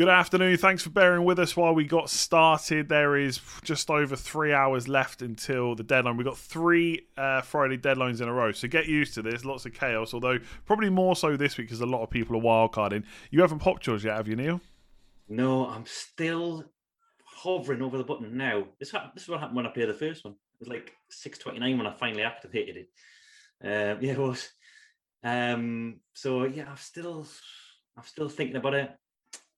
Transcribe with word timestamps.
Good 0.00 0.08
afternoon. 0.08 0.56
Thanks 0.56 0.82
for 0.82 0.88
bearing 0.88 1.24
with 1.24 1.38
us 1.38 1.54
while 1.54 1.74
we 1.74 1.84
got 1.84 2.08
started. 2.08 2.88
There 2.88 3.18
is 3.18 3.38
just 3.62 3.90
over 3.90 4.16
three 4.16 4.50
hours 4.50 4.88
left 4.88 5.20
until 5.20 5.74
the 5.74 5.82
deadline. 5.82 6.16
We've 6.16 6.26
got 6.26 6.38
three 6.38 7.06
uh, 7.18 7.42
Friday 7.42 7.76
deadlines 7.76 8.22
in 8.22 8.26
a 8.26 8.32
row, 8.32 8.50
so 8.52 8.66
get 8.66 8.86
used 8.86 9.12
to 9.16 9.22
this. 9.22 9.44
Lots 9.44 9.66
of 9.66 9.74
chaos, 9.74 10.14
although 10.14 10.38
probably 10.64 10.88
more 10.88 11.14
so 11.16 11.36
this 11.36 11.58
week 11.58 11.66
because 11.66 11.82
a 11.82 11.86
lot 11.86 12.02
of 12.02 12.08
people 12.08 12.34
are 12.34 12.40
wildcarding. 12.40 13.04
You 13.30 13.42
haven't 13.42 13.58
popped 13.58 13.86
yours 13.86 14.02
yet, 14.02 14.16
have 14.16 14.26
you, 14.26 14.36
Neil? 14.36 14.62
No, 15.28 15.66
I'm 15.66 15.84
still 15.84 16.64
hovering 17.22 17.82
over 17.82 17.98
the 17.98 18.04
button 18.04 18.38
now. 18.38 18.68
This 18.78 18.92
this 19.12 19.24
is 19.24 19.28
what 19.28 19.40
happened 19.40 19.56
when 19.58 19.66
I 19.66 19.70
played 19.70 19.90
the 19.90 19.92
first 19.92 20.24
one. 20.24 20.32
It 20.32 20.60
was 20.60 20.68
like 20.68 20.94
6:29 21.10 21.76
when 21.76 21.86
I 21.86 21.92
finally 21.92 22.22
activated 22.22 22.76
it. 22.78 22.88
Uh, 23.62 23.98
yeah, 24.00 24.12
it 24.12 24.18
was. 24.18 24.48
Um, 25.22 26.00
so 26.14 26.44
yeah, 26.44 26.70
I'm 26.70 26.78
still, 26.78 27.26
I'm 27.98 28.04
still 28.04 28.30
thinking 28.30 28.56
about 28.56 28.72
it. 28.72 28.90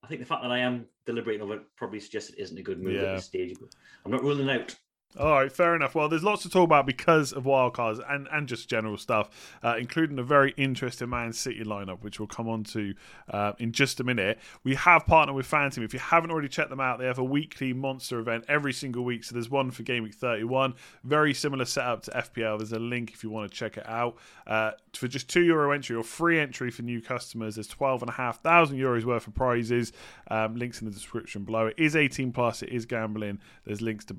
I 0.02 0.08
think 0.08 0.20
the 0.20 0.26
fact 0.26 0.42
that 0.42 0.50
I 0.50 0.58
am 0.58 0.86
deliberating 1.06 1.42
over 1.42 1.54
it 1.54 1.62
probably 1.76 2.00
suggests 2.00 2.30
it 2.30 2.38
isn't 2.38 2.58
a 2.58 2.62
good 2.62 2.80
move 2.82 2.94
Yeah. 2.94 3.02
at 3.12 3.14
this 3.16 3.26
stage. 3.26 3.56
I'm 4.04 4.10
not 4.10 4.22
ruling 4.22 4.50
out. 4.50 4.74
All 5.18 5.32
right, 5.32 5.52
fair 5.52 5.76
enough. 5.76 5.94
Well, 5.94 6.08
there's 6.08 6.24
lots 6.24 6.42
to 6.44 6.48
talk 6.48 6.64
about 6.64 6.86
because 6.86 7.34
of 7.34 7.44
wildcards 7.44 8.00
and, 8.08 8.26
and 8.32 8.48
just 8.48 8.66
general 8.66 8.96
stuff, 8.96 9.58
uh, 9.62 9.76
including 9.78 10.18
a 10.18 10.22
very 10.22 10.54
interesting 10.56 11.10
Man 11.10 11.34
City 11.34 11.64
lineup, 11.64 12.00
which 12.00 12.18
we'll 12.18 12.26
come 12.26 12.48
on 12.48 12.64
to 12.64 12.94
uh, 13.28 13.52
in 13.58 13.72
just 13.72 14.00
a 14.00 14.04
minute. 14.04 14.38
We 14.64 14.74
have 14.74 15.04
partnered 15.04 15.36
with 15.36 15.46
FanTeam. 15.50 15.84
If 15.84 15.92
you 15.92 16.00
haven't 16.00 16.30
already 16.30 16.48
checked 16.48 16.70
them 16.70 16.80
out, 16.80 16.98
they 16.98 17.04
have 17.04 17.18
a 17.18 17.24
weekly 17.24 17.74
monster 17.74 18.20
event 18.20 18.46
every 18.48 18.72
single 18.72 19.04
week. 19.04 19.24
So 19.24 19.34
there's 19.34 19.50
one 19.50 19.70
for 19.70 19.82
Game 19.82 20.02
Week 20.02 20.14
31. 20.14 20.76
Very 21.04 21.34
similar 21.34 21.66
setup 21.66 22.04
to 22.04 22.10
FPL. 22.12 22.56
There's 22.56 22.72
a 22.72 22.78
link 22.78 23.12
if 23.12 23.22
you 23.22 23.28
want 23.28 23.50
to 23.50 23.54
check 23.54 23.76
it 23.76 23.86
out. 23.86 24.16
Uh, 24.46 24.70
for 24.94 25.08
just 25.08 25.28
two 25.28 25.42
euro 25.42 25.72
entry 25.72 25.94
or 25.94 26.04
free 26.04 26.40
entry 26.40 26.70
for 26.70 26.82
new 26.82 27.02
customers, 27.02 27.56
there's 27.56 27.68
12,500 27.68 28.74
euros 28.74 29.04
worth 29.04 29.26
of 29.26 29.34
prizes. 29.34 29.92
Um, 30.30 30.56
links 30.56 30.80
in 30.80 30.86
the 30.86 30.94
description 30.94 31.44
below. 31.44 31.66
It 31.66 31.74
is 31.76 31.96
18 31.96 32.32
plus. 32.32 32.62
It 32.62 32.70
is 32.70 32.86
gambling. 32.86 33.40
There's 33.66 33.82
links 33.82 34.06
to 34.06 34.14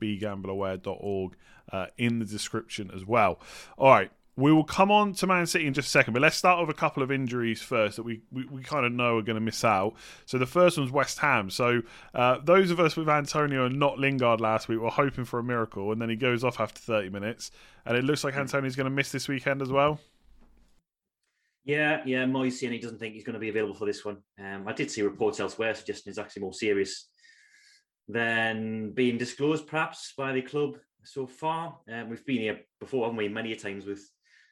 uh, 1.71 1.87
in 1.97 2.19
the 2.19 2.25
description 2.25 2.91
as 2.95 3.05
well. 3.05 3.39
All 3.77 3.89
right. 3.89 4.11
We 4.35 4.51
will 4.51 4.63
come 4.63 4.89
on 4.89 5.13
to 5.13 5.27
Man 5.27 5.45
City 5.45 5.67
in 5.67 5.75
just 5.75 5.89
a 5.89 5.91
second, 5.91 6.13
but 6.13 6.23
let's 6.23 6.35
start 6.35 6.59
with 6.59 6.75
a 6.75 6.79
couple 6.79 7.03
of 7.03 7.11
injuries 7.11 7.61
first 7.61 7.97
that 7.97 8.03
we, 8.03 8.21
we, 8.31 8.45
we 8.45 8.63
kind 8.63 8.83
of 8.83 8.91
know 8.91 9.19
are 9.19 9.21
going 9.21 9.35
to 9.35 9.41
miss 9.41 9.63
out. 9.63 9.93
So 10.25 10.39
the 10.39 10.47
first 10.47 10.79
one's 10.79 10.91
West 10.91 11.19
Ham. 11.19 11.51
So 11.51 11.83
uh, 12.15 12.39
those 12.43 12.71
of 12.71 12.79
us 12.79 12.95
with 12.95 13.07
Antonio 13.07 13.67
and 13.67 13.77
not 13.77 13.99
Lingard 13.99 14.41
last 14.41 14.67
week 14.67 14.79
were 14.79 14.89
hoping 14.89 15.25
for 15.25 15.37
a 15.37 15.43
miracle, 15.43 15.91
and 15.91 16.01
then 16.01 16.09
he 16.09 16.15
goes 16.15 16.43
off 16.43 16.59
after 16.59 16.81
30 16.81 17.09
minutes, 17.09 17.51
and 17.85 17.95
it 17.95 18.03
looks 18.03 18.23
like 18.23 18.35
Antonio's 18.35 18.75
going 18.75 18.85
to 18.85 18.89
miss 18.89 19.11
this 19.11 19.27
weekend 19.27 19.61
as 19.61 19.69
well. 19.69 19.99
Yeah, 21.63 22.01
yeah. 22.05 22.25
Moyes 22.25 22.61
and 22.63 22.73
he 22.73 22.79
doesn't 22.79 22.97
think 22.97 23.13
he's 23.13 23.23
going 23.23 23.35
to 23.35 23.39
be 23.39 23.49
available 23.49 23.75
for 23.75 23.85
this 23.85 24.03
one. 24.03 24.17
Um, 24.39 24.67
I 24.67 24.73
did 24.73 24.91
see 24.91 25.01
reports 25.01 25.39
elsewhere 25.39 25.73
suggesting 25.75 26.09
it's 26.09 26.19
actually 26.19 26.41
more 26.41 26.53
serious 26.53 27.07
than 28.07 28.91
being 28.91 29.17
disclosed, 29.17 29.67
perhaps 29.67 30.13
by 30.17 30.33
the 30.33 30.41
club 30.41 30.77
so 31.03 31.27
far. 31.27 31.77
Um, 31.91 32.09
we've 32.09 32.25
been 32.25 32.41
here 32.41 32.61
before, 32.79 33.05
haven't 33.05 33.17
we? 33.17 33.27
Many 33.27 33.55
times 33.55 33.85
with 33.85 34.09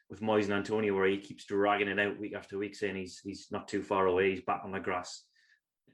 with 0.10 0.22
Moyes 0.22 0.44
and 0.44 0.54
Antonio, 0.54 0.94
where 0.94 1.08
he 1.08 1.18
keeps 1.18 1.46
dragging 1.46 1.88
it 1.88 1.98
out 1.98 2.20
week 2.20 2.36
after 2.36 2.58
week, 2.58 2.76
saying 2.76 2.96
he's 2.96 3.20
he's 3.24 3.48
not 3.52 3.68
too 3.68 3.82
far 3.82 4.08
away, 4.08 4.32
he's 4.32 4.42
back 4.42 4.62
on 4.64 4.72
the 4.72 4.80
grass 4.80 5.24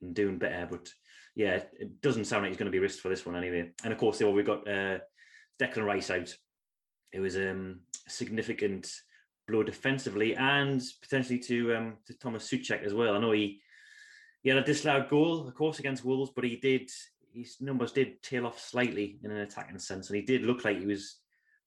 and 0.02 0.16
doing 0.16 0.38
better. 0.38 0.68
But 0.70 0.90
yeah, 1.36 1.62
it 1.80 2.02
doesn't 2.02 2.26
sound 2.26 2.44
like 2.44 2.50
he's 2.50 2.58
going 2.58 2.72
to 2.72 2.76
be 2.76 2.80
risked 2.80 3.02
for 3.02 3.10
this 3.10 3.26
one 3.26 3.36
anyway. 3.36 3.72
And 3.84 3.94
of 3.94 4.00
course, 4.00 4.20
we've 4.20 4.46
got 4.46 4.68
uh, 4.68 4.98
Declan 5.62 5.86
Rice 5.86 6.10
out. 6.10 6.36
It 7.14 7.20
was 7.20 7.38
um, 7.38 7.82
a 8.08 8.10
significant 8.10 8.92
blow 9.48 9.64
defensively 9.64 10.36
and 10.36 10.82
potentially 11.02 11.40
to 11.40 11.76
um, 11.76 11.98
to 12.08 12.18
Thomas 12.18 12.50
Soucek 12.50 12.84
as 12.84 12.94
well. 12.94 13.16
I 13.16 13.20
know 13.20 13.32
he 13.32 13.62
he 14.42 14.50
had 14.50 14.60
a 14.60 14.64
disallowed 14.64 15.10
goal, 15.10 15.48
of 15.48 15.54
course, 15.54 15.80
against 15.80 16.06
Wolves, 16.06 16.32
but 16.36 16.44
he 16.44 16.56
did 16.56 16.90
his 17.38 17.58
numbers 17.62 17.92
did 17.92 18.22
tail 18.24 18.46
off 18.48 18.60
slightly 18.60 19.20
in 19.24 19.32
an 19.32 19.38
attacking 19.38 19.80
sense, 19.80 20.10
and 20.10 20.16
he 20.18 20.22
did 20.24 20.44
look 20.44 20.66
like 20.66 20.80
he 20.80 20.86
was 20.86 21.18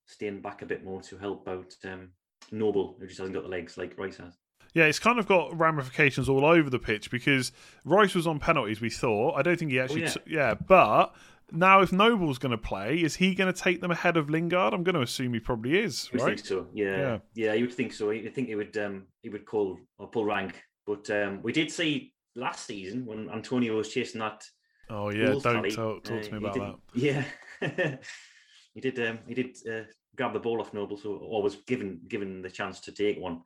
staying 0.07 0.41
back 0.43 0.63
a 0.63 0.67
bit 0.67 0.85
more 0.85 1.01
to 1.03 1.17
help 1.19 1.47
out 1.49 1.73
um, 1.85 2.11
Noble, 2.51 2.97
who 2.99 3.07
just 3.07 3.19
hasn't 3.19 3.35
got 3.35 3.45
the 3.45 3.49
legs 3.49 3.79
like 3.79 3.97
Rice 3.99 4.17
has. 4.17 4.37
Yeah, 4.75 4.85
it's 4.85 4.99
kind 5.01 5.19
of 5.19 5.27
got 5.27 5.57
ramifications 5.59 6.29
all 6.29 6.45
over 6.45 6.71
the 6.71 6.79
pitch 6.79 7.11
because 7.11 7.53
Rice 7.85 8.15
was 8.15 8.27
on 8.27 8.39
penalties. 8.39 8.81
We 8.81 8.91
thought. 8.91 9.35
I 9.35 9.43
don't 9.43 9.59
think 9.59 9.71
he 9.71 9.81
actually. 9.81 10.03
yeah. 10.03 10.09
t- 10.11 10.21
yeah, 10.27 10.55
but 10.55 11.15
now 11.51 11.81
if 11.83 11.93
Noble's 11.93 12.39
going 12.39 12.53
to 12.53 12.59
play, 12.59 12.97
is 13.03 13.17
he 13.17 13.35
going 13.35 13.53
to 13.53 13.59
take 13.59 13.81
them 13.81 13.91
ahead 13.91 14.17
of 14.17 14.31
Lingard? 14.31 14.73
I'm 14.73 14.85
going 14.85 14.95
to 14.95 15.03
assume 15.03 15.35
he 15.35 15.41
probably 15.41 15.79
is. 15.79 16.09
You 16.13 16.21
Right? 16.21 16.37
think 16.37 16.47
so, 16.47 16.69
yeah. 16.73 16.97
Yeah. 16.97 17.19
yeah, 17.35 17.53
You 17.55 17.65
would 17.67 17.75
think 17.75 17.93
so. 17.93 18.11
You 18.11 18.31
think 18.31 18.49
he 18.49 18.55
would 18.55 18.77
um, 18.79 19.07
he 19.23 19.29
would 19.29 19.45
call 19.45 19.79
or 19.99 20.09
pull 20.09 20.25
rank, 20.25 20.63
but 20.87 21.09
um, 21.11 21.43
we 21.43 21.53
did 21.53 21.71
see 21.71 22.13
last 22.37 22.67
season 22.67 23.07
when 23.07 23.29
Antonio 23.31 23.77
was 23.77 23.89
chasing 23.89 24.21
that. 24.21 24.45
Oh 24.91 25.11
yeah, 25.11 25.35
don't 25.43 25.71
talk, 25.71 26.05
talk 26.05 26.23
to 26.23 26.33
me 26.33 26.39
about 26.39 26.55
that. 26.55 26.75
did- 26.95 27.03
Yeah, 27.03 27.25
he 28.75 28.81
did. 28.81 28.99
Um, 29.09 29.19
he 29.27 29.35
did 29.35 29.57
uh, 29.71 29.85
grab 30.17 30.33
the 30.33 30.41
ball 30.41 30.61
off 30.61 30.75
Noble, 30.75 30.97
so 30.97 31.15
or 31.15 31.43
was 31.43 31.57
given 31.67 32.01
given 32.09 32.43
the 32.43 32.51
chance 32.51 32.81
to 32.81 32.93
take 32.93 33.19
one. 33.19 33.43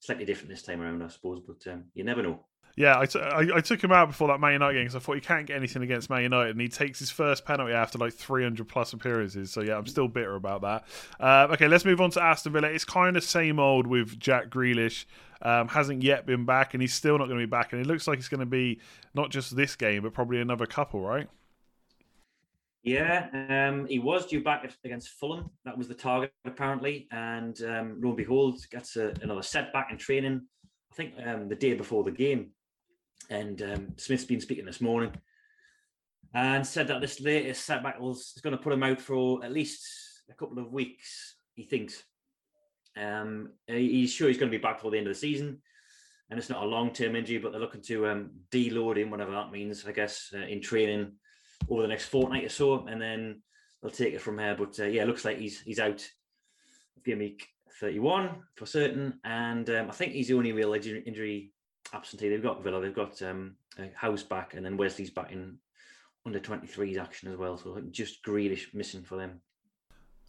Slightly 0.00 0.24
different 0.24 0.50
this 0.50 0.62
time 0.62 0.80
around, 0.82 1.02
I 1.02 1.08
suppose, 1.08 1.40
but 1.40 1.66
um, 1.72 1.84
you 1.94 2.04
never 2.04 2.22
know. 2.22 2.44
Yeah, 2.76 2.98
I, 2.98 3.06
t- 3.06 3.20
I, 3.20 3.56
I 3.56 3.60
took 3.60 3.82
him 3.82 3.92
out 3.92 4.08
before 4.08 4.28
that 4.28 4.40
Man 4.40 4.52
United 4.52 4.74
game 4.74 4.84
because 4.84 4.96
I 4.96 4.98
thought 4.98 5.14
he 5.14 5.20
can't 5.20 5.46
get 5.46 5.56
anything 5.56 5.82
against 5.82 6.10
Man 6.10 6.22
United, 6.22 6.50
and 6.50 6.60
he 6.60 6.68
takes 6.68 6.98
his 6.98 7.10
first 7.10 7.44
penalty 7.44 7.72
after 7.72 7.98
like 7.98 8.12
300 8.14 8.66
plus 8.66 8.92
appearances. 8.92 9.52
So 9.52 9.62
yeah, 9.62 9.76
I'm 9.76 9.86
still 9.86 10.08
bitter 10.08 10.34
about 10.34 10.62
that. 10.62 10.84
Uh, 11.20 11.52
okay, 11.52 11.68
let's 11.68 11.84
move 11.84 12.00
on 12.00 12.10
to 12.12 12.22
Aston 12.22 12.52
Villa. 12.52 12.68
It's 12.68 12.84
kind 12.84 13.16
of 13.16 13.22
same 13.22 13.60
old 13.60 13.86
with 13.86 14.18
Jack 14.18 14.48
Grealish. 14.48 15.04
Um, 15.40 15.68
hasn't 15.68 16.02
yet 16.02 16.26
been 16.26 16.44
back, 16.44 16.74
and 16.74 16.82
he's 16.82 16.94
still 16.94 17.18
not 17.18 17.26
going 17.26 17.38
to 17.38 17.46
be 17.46 17.50
back. 17.50 17.72
And 17.72 17.80
it 17.80 17.86
looks 17.86 18.08
like 18.08 18.18
it's 18.18 18.28
going 18.28 18.40
to 18.40 18.46
be 18.46 18.80
not 19.14 19.30
just 19.30 19.54
this 19.54 19.76
game, 19.76 20.02
but 20.02 20.12
probably 20.12 20.40
another 20.40 20.66
couple, 20.66 21.00
right? 21.00 21.28
Yeah, 22.82 23.28
um, 23.48 23.86
he 23.86 23.98
was 23.98 24.26
due 24.26 24.42
back 24.42 24.70
against 24.84 25.08
Fulham. 25.10 25.48
That 25.64 25.76
was 25.76 25.88
the 25.88 25.94
target, 25.94 26.32
apparently. 26.44 27.08
And 27.12 27.58
um, 27.62 28.00
lo 28.02 28.10
and 28.10 28.16
behold, 28.16 28.58
gets 28.70 28.96
a, 28.96 29.14
another 29.22 29.42
setback 29.42 29.90
in 29.90 29.96
training. 29.96 30.42
I 30.92 30.94
think 30.94 31.14
um, 31.24 31.48
the 31.48 31.54
day 31.54 31.74
before 31.74 32.04
the 32.04 32.10
game. 32.10 32.50
And 33.30 33.62
um, 33.62 33.88
Smith's 33.96 34.24
been 34.24 34.40
speaking 34.40 34.64
this 34.64 34.80
morning 34.80 35.12
and 36.34 36.66
said 36.66 36.88
that 36.88 37.00
this 37.00 37.20
latest 37.20 37.64
setback 37.64 38.00
was 38.00 38.32
is 38.36 38.42
going 38.42 38.56
to 38.56 38.62
put 38.62 38.72
him 38.72 38.82
out 38.82 39.00
for 39.00 39.44
at 39.44 39.52
least 39.52 39.86
a 40.30 40.34
couple 40.34 40.58
of 40.58 40.72
weeks, 40.72 41.36
he 41.54 41.64
thinks. 41.64 42.02
Um, 42.96 43.52
he's 43.66 44.12
sure 44.12 44.28
he's 44.28 44.38
going 44.38 44.50
to 44.50 44.56
be 44.58 44.62
back 44.62 44.80
for 44.80 44.90
the 44.90 44.98
end 44.98 45.06
of 45.06 45.14
the 45.14 45.18
season. 45.18 45.60
And 46.30 46.38
it's 46.38 46.50
not 46.50 46.62
a 46.62 46.66
long 46.66 46.92
term 46.92 47.16
injury, 47.16 47.38
but 47.38 47.52
they're 47.52 47.60
looking 47.60 47.82
to 47.82 48.06
um, 48.08 48.30
deload 48.50 48.96
him, 48.96 49.10
whatever 49.10 49.32
that 49.32 49.52
means, 49.52 49.84
I 49.86 49.92
guess, 49.92 50.30
uh, 50.34 50.38
in 50.38 50.60
training 50.60 51.12
over 51.68 51.82
the 51.82 51.88
next 51.88 52.06
fortnight 52.06 52.44
or 52.44 52.48
so, 52.48 52.86
and 52.86 53.00
then 53.00 53.42
they'll 53.82 53.90
take 53.90 54.14
it 54.14 54.20
from 54.20 54.36
there. 54.36 54.56
But 54.56 54.78
uh, 54.80 54.86
yeah, 54.86 55.04
looks 55.04 55.24
like 55.24 55.38
he's 55.38 55.60
he's 55.60 55.78
out 55.78 56.06
game 57.04 57.18
week 57.18 57.46
31 57.80 58.30
for 58.56 58.66
certain, 58.66 59.20
and 59.24 59.68
um, 59.70 59.90
I 59.90 59.92
think 59.92 60.12
he's 60.12 60.28
the 60.28 60.34
only 60.34 60.52
real 60.52 60.74
injury 60.74 61.52
absentee 61.92 62.28
they've 62.28 62.42
got. 62.42 62.62
Villa, 62.62 62.80
they've 62.80 62.94
got 62.94 63.20
um, 63.22 63.56
Hause 63.96 64.22
back, 64.22 64.54
and 64.54 64.64
then 64.64 64.76
Wesley's 64.76 65.10
back 65.10 65.32
in 65.32 65.58
under 66.26 66.40
23s 66.40 66.98
action 66.98 67.30
as 67.30 67.36
well. 67.36 67.56
So 67.56 67.80
just 67.90 68.24
Grealish 68.24 68.72
missing 68.74 69.02
for 69.02 69.16
them. 69.16 69.40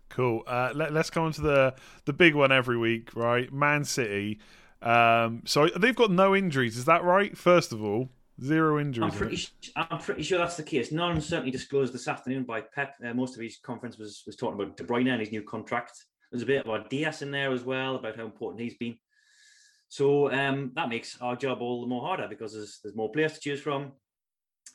Cool. 0.10 0.44
Uh, 0.46 0.72
let, 0.76 0.96
us 0.96 1.10
go 1.10 1.24
on 1.24 1.32
to 1.34 1.42
the 1.42 1.76
the 2.06 2.14
big 2.14 2.36
one 2.36 2.52
every 2.52 2.78
week, 2.78 3.16
right? 3.16 3.52
Man 3.52 3.84
City. 3.84 4.40
Um, 4.82 5.42
so 5.46 5.68
they've 5.68 5.96
got 5.96 6.12
no 6.12 6.36
injuries. 6.36 6.78
Is 6.78 6.86
that 6.86 7.04
right? 7.04 7.36
First 7.36 7.74
of 7.74 7.84
all, 7.84 8.10
zero 8.42 8.80
injuries. 8.80 9.12
I'm 9.12 9.18
pretty, 9.18 9.48
I'm 9.76 10.00
pretty 10.00 10.24
sure 10.24 10.38
that's 10.38 10.58
the 10.58 10.64
case. 10.64 10.92
None 10.92 11.20
certainly 11.22 11.52
disclosed 11.52 11.94
this 11.94 12.08
afternoon 12.08 12.44
by 12.44 12.62
Pep. 12.62 12.96
Uh, 13.04 13.14
most 13.14 13.36
of 13.36 13.42
his 13.42 13.58
conference 13.58 13.98
was 13.98 14.24
was 14.28 14.36
talking 14.36 14.62
about 14.62 14.78
De 14.78 14.84
Bruyne 14.84 15.12
and 15.12 15.20
his 15.20 15.32
new 15.32 15.42
contract. 15.42 16.06
There's 16.32 16.44
a 16.44 16.48
bit 16.48 16.66
about 16.66 16.90
Dias 16.90 17.22
in 17.22 17.32
there 17.32 17.52
as 17.52 17.64
well 17.64 17.96
about 17.96 18.16
how 18.16 18.26
important 18.26 18.62
he's 18.62 18.76
been. 18.76 18.98
So 19.88 20.32
um, 20.32 20.72
that 20.76 20.90
makes 20.90 21.18
our 21.22 21.36
job 21.36 21.62
all 21.62 21.82
the 21.82 21.88
more 21.88 22.02
harder 22.02 22.28
because 22.28 22.54
there's, 22.54 22.80
there's 22.84 22.96
more 22.96 23.12
players 23.12 23.34
to 23.34 23.40
choose 23.40 23.62
from. 23.62 23.94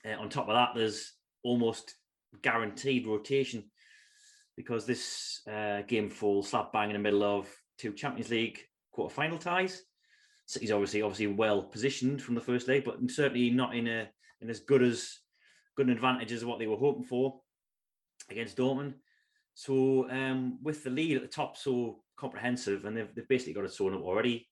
Uh, 0.04 0.20
on 0.20 0.28
top 0.28 0.48
of 0.48 0.54
that, 0.54 0.70
there's 0.74 1.12
almost 1.42 1.94
guaranteed 2.42 3.06
rotation 3.06 3.64
because 4.56 4.86
this 4.86 5.40
uh, 5.50 5.82
game 5.82 6.10
falls 6.10 6.50
slap 6.50 6.72
bang 6.72 6.90
in 6.90 6.94
the 6.94 6.98
middle 6.98 7.22
of 7.22 7.48
two 7.78 7.92
Champions 7.92 8.30
League 8.30 8.60
quarter 8.92 9.14
final 9.14 9.38
ties. 9.38 9.82
City's 10.46 10.72
obviously 10.72 11.02
obviously 11.02 11.28
well 11.28 11.62
positioned 11.62 12.22
from 12.22 12.34
the 12.34 12.40
first 12.40 12.68
leg, 12.68 12.84
but 12.84 12.98
certainly 13.10 13.50
not 13.50 13.74
in 13.74 13.86
a 13.86 14.08
in 14.40 14.50
as 14.50 14.60
good 14.60 14.82
as 14.82 15.18
good 15.76 15.86
an 15.86 15.92
advantage 15.92 16.32
as 16.32 16.44
what 16.44 16.58
they 16.58 16.66
were 16.66 16.76
hoping 16.76 17.04
for 17.04 17.40
against 18.30 18.56
Dortmund. 18.56 18.94
So 19.54 20.10
um, 20.10 20.58
with 20.62 20.82
the 20.84 20.90
lead 20.90 21.16
at 21.16 21.22
the 21.22 21.28
top 21.28 21.56
so 21.56 22.02
comprehensive, 22.16 22.84
and 22.84 22.96
they've, 22.96 23.14
they've 23.14 23.28
basically 23.28 23.54
got 23.54 23.64
it 23.64 23.72
sewn 23.72 23.94
up 23.94 24.02
already 24.02 24.49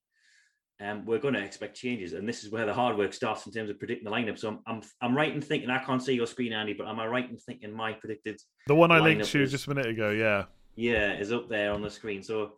um, 0.81 1.05
we're 1.05 1.19
going 1.19 1.33
to 1.33 1.43
expect 1.43 1.75
changes, 1.75 2.13
and 2.13 2.27
this 2.27 2.43
is 2.43 2.51
where 2.51 2.65
the 2.65 2.73
hard 2.73 2.97
work 2.97 3.13
starts 3.13 3.45
in 3.45 3.51
terms 3.51 3.69
of 3.69 3.77
predicting 3.77 4.05
the 4.05 4.11
lineup. 4.11 4.39
So 4.39 4.49
I'm, 4.49 4.59
I'm, 4.65 4.81
I'm 5.01 5.15
right 5.15 5.33
in 5.33 5.41
thinking 5.41 5.69
I 5.69 5.79
can't 5.79 6.01
see 6.01 6.13
your 6.13 6.27
screen, 6.27 6.53
Andy, 6.53 6.73
but 6.73 6.87
am 6.87 6.99
I 6.99 7.07
right 7.07 7.29
in 7.29 7.37
thinking 7.37 7.73
my 7.73 7.93
predicted 7.93 8.39
the 8.67 8.75
one 8.75 8.91
I 8.91 8.99
linked 8.99 9.25
to 9.25 9.45
just 9.45 9.67
a 9.67 9.69
minute 9.69 9.87
ago? 9.87 10.11
Yeah, 10.11 10.45
yeah, 10.75 11.13
is 11.13 11.33
up 11.33 11.49
there 11.49 11.73
on 11.73 11.81
the 11.81 11.89
screen. 11.89 12.23
So 12.23 12.53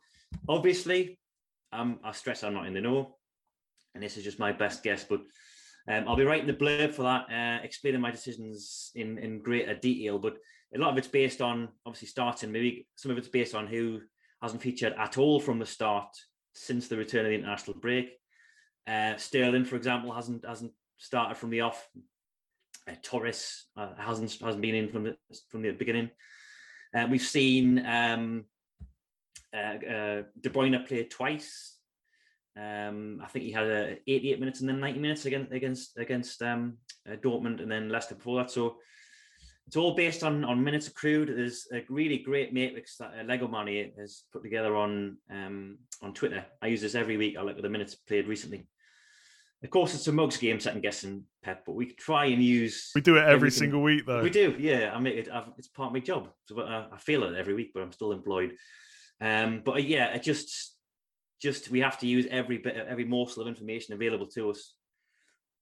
obviously, 0.47 1.18
I'm, 1.71 2.00
I 2.03 2.12
stress 2.12 2.44
I'm 2.44 2.53
not 2.53 2.68
in 2.68 2.73
the 2.73 2.81
know, 2.81 3.15
and 3.95 4.03
this 4.03 4.18
is 4.18 4.24
just 4.24 4.39
my 4.39 4.51
best 4.51 4.83
guess, 4.83 5.03
but 5.03 5.21
um, 5.88 6.07
I'll 6.07 6.15
be 6.15 6.24
writing 6.24 6.47
the 6.47 6.53
blurb 6.53 6.94
for 6.94 7.03
that, 7.03 7.25
uh, 7.31 7.63
explaining 7.63 8.01
my 8.01 8.12
decisions 8.12 8.91
in 8.94 9.17
in 9.17 9.41
greater 9.41 9.74
detail. 9.74 10.19
But 10.19 10.38
a 10.75 10.77
lot 10.77 10.91
of 10.91 10.97
it's 11.00 11.07
based 11.07 11.41
on 11.41 11.69
obviously 11.88 12.07
starting. 12.07 12.51
Maybe 12.51 12.88
some 12.95 13.12
of 13.12 13.17
it's 13.17 13.27
based 13.27 13.56
on 13.56 13.65
who 13.65 14.00
hasn't 14.44 14.62
featured 14.62 14.94
at 14.94 15.17
all 15.17 15.39
from 15.39 15.57
the 15.57 15.65
start 15.65 16.09
since 16.53 16.88
the 16.88 16.98
return 16.98 17.25
of 17.25 17.30
the 17.30 17.36
international 17.36 17.77
break. 17.77 18.13
Uh, 18.88 19.15
Sterling, 19.18 19.65
for 19.65 19.75
example, 19.75 20.12
hasn't 20.12 20.45
hasn't 20.45 20.71
started 20.98 21.36
from 21.36 21.50
the 21.50 21.62
off. 21.62 21.88
Uh, 22.88 22.95
Torres 23.03 23.65
uh, 23.77 23.95
hasn't 23.98 24.38
hasn't 24.42 24.62
been 24.62 24.75
in 24.75 24.89
from 24.89 25.03
the 25.03 25.18
from 25.50 25.62
the 25.62 25.71
beginning. 25.71 26.09
Uh, 26.95 27.07
we've 27.09 27.21
seen 27.21 27.86
um, 27.86 28.45
uh, 29.53 29.57
uh, 29.57 30.24
De 30.39 30.50
Bruyne 30.50 30.86
play 30.86 31.03
twice. 31.03 31.77
Um, 32.57 33.21
I 33.24 33.27
think 33.27 33.45
he 33.45 33.51
had 33.51 33.71
uh, 33.71 33.95
88 34.07 34.39
minutes 34.39 34.59
and 34.59 34.68
then 34.68 34.80
90 34.81 35.00
minutes 35.00 35.25
against 35.25 35.51
against 35.51 35.98
against 35.98 36.42
um, 36.42 36.77
uh, 37.09 37.15
Dortmund 37.15 37.62
and 37.62 37.71
then 37.71 37.89
Leicester 37.89 38.15
before 38.15 38.39
that. 38.39 38.51
So 38.51 38.77
it's 39.68 39.78
all 39.78 39.96
based 39.96 40.24
on 40.24 40.44
on 40.44 40.63
minutes 40.63 40.88
accrued. 40.88 41.30
There's 41.30 41.68
a 41.74 41.84
really 41.90 42.18
great 42.18 42.54
matrix 42.54 42.98
that 42.98 43.13
uh, 43.19 43.24
Lego 43.24 43.48
Money 43.48 43.94
has 43.98 44.24
put 44.34 44.44
together 44.44 44.75
on 44.75 45.18
um, 45.30 45.78
on 46.02 46.13
Twitter. 46.13 46.46
I 46.62 46.68
use 46.68 46.81
this 46.81 46.96
every 46.96 47.18
week. 47.18 47.38
I 47.38 47.42
look 47.42 47.58
at 47.58 47.63
the 47.63 47.69
minutes 47.69 47.96
played 47.96 48.28
recently. 48.28 48.68
Of 49.63 49.69
course, 49.69 49.94
it's 49.94 50.08
a 50.08 50.12
mugs 50.12 50.38
game, 50.38 50.60
second 50.60 50.81
guessing 50.81 51.24
Pep, 51.44 51.63
but 51.68 51.74
we 51.75 51.86
try 51.94 52.25
and 52.25 52.44
use. 52.44 52.90
We 52.96 53.02
do 53.02 53.18
it 53.18 53.28
every 53.28 53.52
single 53.52 53.84
week, 53.84 54.08
though. 54.08 54.24
We 54.24 54.31
do, 54.31 54.56
yeah. 54.58 54.92
I 54.92 55.00
mean, 55.00 55.19
it, 55.19 55.30
it's 55.58 55.68
part 55.68 55.88
of 55.88 55.94
my 55.94 56.00
job, 56.00 56.30
so 56.46 56.60
uh, 56.60 56.88
I 56.92 56.98
feel 56.98 57.24
it 57.24 57.38
every 57.38 57.54
week, 57.54 57.69
but 57.72 57.84
I'm 57.84 57.92
still 57.92 58.12
employed. 58.12 58.56
Um, 59.22 59.62
but 59.63 59.75
uh, 59.75 59.80
yeah, 59.80 60.08
it 60.16 60.24
just, 60.24 60.75
just 61.40 61.69
we 61.69 61.80
have 61.81 62.00
to 62.00 62.08
use 62.08 62.25
every 62.31 62.58
bit, 62.58 62.75
every 62.75 63.06
morsel 63.06 63.44
of 63.44 63.48
information 63.48 63.94
available 63.94 64.25
to 64.30 64.50
us, 64.50 64.74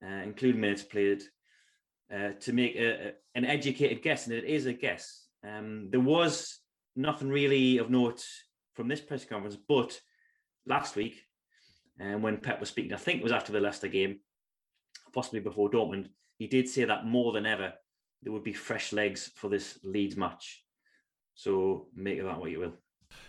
uh, 0.01 0.24
including 0.24 0.62
minutes 0.62 0.84
played, 0.84 1.22
uh, 2.13 2.31
to 2.39 2.53
make 2.53 2.75
a, 2.75 2.89
a, 2.89 3.11
an 3.35 3.45
educated 3.45 4.01
guess, 4.01 4.25
and 4.25 4.35
it 4.35 4.45
is 4.45 4.65
a 4.65 4.73
guess. 4.73 5.25
Um, 5.47 5.89
there 5.91 6.00
was 6.00 6.59
nothing 6.95 7.29
really 7.29 7.77
of 7.77 7.89
note 7.89 8.23
from 8.75 8.88
this 8.88 9.01
press 9.01 9.25
conference, 9.25 9.57
but 9.67 10.00
last 10.65 10.95
week, 10.95 11.21
and 12.00 12.15
um, 12.15 12.21
when 12.21 12.38
Pep 12.38 12.59
was 12.59 12.69
speaking, 12.69 12.94
I 12.94 12.97
think 12.97 13.19
it 13.19 13.23
was 13.23 13.31
after 13.31 13.51
the 13.51 13.59
Leicester 13.59 13.88
game, 13.88 14.19
possibly 15.13 15.39
before 15.39 15.69
Dortmund, 15.69 16.07
he 16.38 16.47
did 16.47 16.69
say 16.69 16.85
that 16.85 17.06
more 17.06 17.33
than 17.33 17.45
ever 17.45 17.73
there 18.21 18.33
would 18.33 18.44
be 18.44 18.53
fresh 18.53 18.94
legs 18.94 19.31
for 19.35 19.50
this 19.50 19.79
Leeds 19.83 20.17
match. 20.17 20.63
So 21.35 21.88
make 21.95 22.19
of 22.19 22.25
that 22.25 22.39
what 22.39 22.51
you 22.51 22.59
will. 22.59 22.73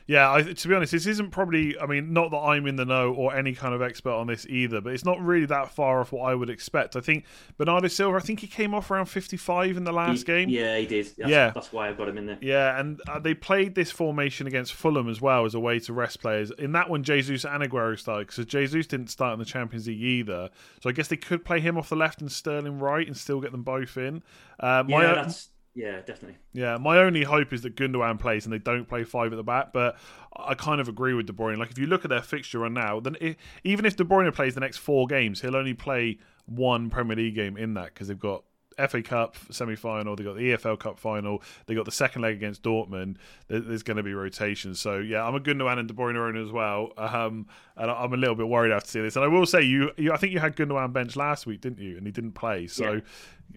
Yeah, 0.07 0.33
I, 0.33 0.43
to 0.43 0.69
be 0.69 0.75
honest, 0.75 0.91
this 0.91 1.07
isn't 1.07 1.31
probably. 1.31 1.79
I 1.79 1.87
mean, 1.87 2.13
not 2.13 2.33
that 2.33 2.39
I'm 2.39 2.67
in 2.67 2.75
the 2.75 2.85
know 2.85 3.15
or 3.15 3.33
any 3.33 3.55
kind 3.55 3.75
of 3.75 3.81
expert 3.81 4.11
on 4.11 4.27
this 4.27 4.45
either, 4.49 4.81
but 4.81 4.93
it's 4.93 5.05
not 5.05 5.21
really 5.21 5.47
that 5.47 5.71
far 5.71 6.01
off 6.01 6.11
what 6.11 6.23
I 6.23 6.35
would 6.35 6.51
expect. 6.51 6.97
I 6.97 7.01
think 7.01 7.25
Bernardo 7.59 7.87
Silva. 7.87 8.17
I 8.17 8.21
think 8.21 8.41
he 8.41 8.49
came 8.49 8.75
off 8.75 8.91
around 8.91 9.07
55 9.07 9.77
in 9.77 9.85
the 9.85 9.93
last 9.93 10.19
he, 10.19 10.25
game. 10.25 10.49
Yeah, 10.49 10.77
he 10.79 10.87
did. 10.87 11.07
That's, 11.17 11.31
yeah, 11.31 11.53
that's 11.55 11.73
why 11.73 11.89
I've 11.89 11.97
got 11.97 12.09
him 12.09 12.19
in 12.19 12.27
there. 12.27 12.39
Yeah, 12.41 12.81
and 12.81 13.01
uh, 13.09 13.21
they 13.21 13.35
played 13.35 13.77
this 13.77 13.93
formation 13.93 14.49
against 14.49 14.73
Fulham 14.73 15.09
as 15.09 15.21
well 15.21 15.45
as 15.45 15.55
a 15.55 15.61
way 15.61 15.79
to 15.79 15.93
rest 15.93 16.21
players. 16.21 16.51
In 16.59 16.73
that 16.73 16.91
one, 16.91 17.05
Jesus 17.05 17.45
and 17.45 17.63
Aguero 17.63 17.97
started 17.97 18.27
because 18.27 18.45
Jesus 18.47 18.89
didn't 18.89 19.11
start 19.11 19.35
in 19.35 19.39
the 19.39 19.45
Champions 19.45 19.87
League 19.87 20.03
either. 20.03 20.51
So 20.83 20.91
I 20.91 20.93
guess 20.93 21.07
they 21.07 21.17
could 21.19 21.45
play 21.45 21.61
him 21.61 21.79
off 21.79 21.89
the 21.89 21.95
left 21.95 22.21
and 22.21 22.33
Sterling 22.33 22.81
right 22.81 23.07
and 23.07 23.17
still 23.17 23.41
get 23.41 23.53
them 23.53 23.63
both 23.63 23.97
in. 23.97 24.25
Uh, 24.59 24.83
yeah, 24.89 25.15
that's 25.15 25.51
yeah, 25.75 26.01
definitely. 26.01 26.37
Yeah, 26.53 26.79
my 26.79 26.99
only 26.99 27.23
hope 27.23 27.53
is 27.53 27.63
that 27.63 27.77
Gundogan 27.77 28.19
plays 28.19 28.45
and 28.45 28.53
they 28.53 28.59
don't 28.59 28.89
play 28.89 29.05
five 29.05 29.33
at 29.33 29.37
the 29.37 29.45
back. 29.45 29.73
But 29.73 29.97
I 30.37 30.55
kind 30.55 30.81
of 30.81 30.89
agree 30.89 31.15
with 31.15 31.27
De 31.27 31.33
Bruyne. 31.33 31.59
Like 31.59 31.71
if 31.71 31.79
you 31.79 31.87
look 31.87 32.05
at 32.05 32.11
their 32.11 32.23
fixture 32.23 32.61
run 32.61 32.75
now, 32.75 33.01
then 33.01 33.17
it, 33.21 33.37
even 33.65 33.85
if 33.85 33.97
De 33.97 34.05
Bruyne 34.05 34.33
plays 34.35 34.55
the 34.55 34.61
next 34.61 34.79
four 34.79 35.07
games, 35.07 35.41
he'll 35.41 35.57
only 35.57 35.75
play 35.75 36.19
one 36.47 36.91
Premier 36.91 37.17
League 37.17 37.37
game 37.37 37.57
in 37.57 37.75
that 37.75 37.95
because 37.95 38.09
they've 38.09 38.19
got 38.19 38.45
FA 38.89 39.03
Cup 39.03 39.37
semi 39.51 39.77
final, 39.77 40.17
they 40.17 40.25
got 40.25 40.37
the 40.37 40.53
EFL 40.53 40.79
Cup 40.79 40.99
final, 40.99 41.43
they 41.67 41.75
got 41.75 41.85
the 41.85 41.93
second 41.93 42.23
leg 42.23 42.37
against 42.37 42.63
Dortmund. 42.63 43.17
There's 43.49 43.83
going 43.83 43.97
to 43.97 44.03
be 44.03 44.15
rotation. 44.15 44.75
So 44.75 44.99
yeah, 44.99 45.25
I'm 45.25 45.35
a 45.35 45.41
Gundogan 45.41 45.79
and 45.79 45.89
De 45.89 45.95
Bruyne 45.95 46.17
owner 46.17 46.43
as 46.43 46.51
well, 46.51 46.93
um, 46.97 47.47
and 47.77 47.91
I'm 47.91 48.13
a 48.13 48.17
little 48.17 48.35
bit 48.35 48.49
worried 48.49 48.73
after 48.73 48.89
seeing 48.89 49.05
this. 49.05 49.17
And 49.17 49.25
I 49.25 49.29
will 49.29 49.47
say, 49.47 49.63
you, 49.63 49.91
you 49.97 50.13
I 50.13 50.17
think 50.17 50.33
you 50.33 50.39
had 50.39 50.57
Gundogan 50.57 50.93
bench 50.93 51.17
last 51.17 51.47
week, 51.47 51.61
didn't 51.61 51.81
you? 51.81 51.97
And 51.97 52.07
he 52.07 52.13
didn't 52.13 52.33
play. 52.33 52.67
So 52.67 52.93
yeah. 52.93 53.01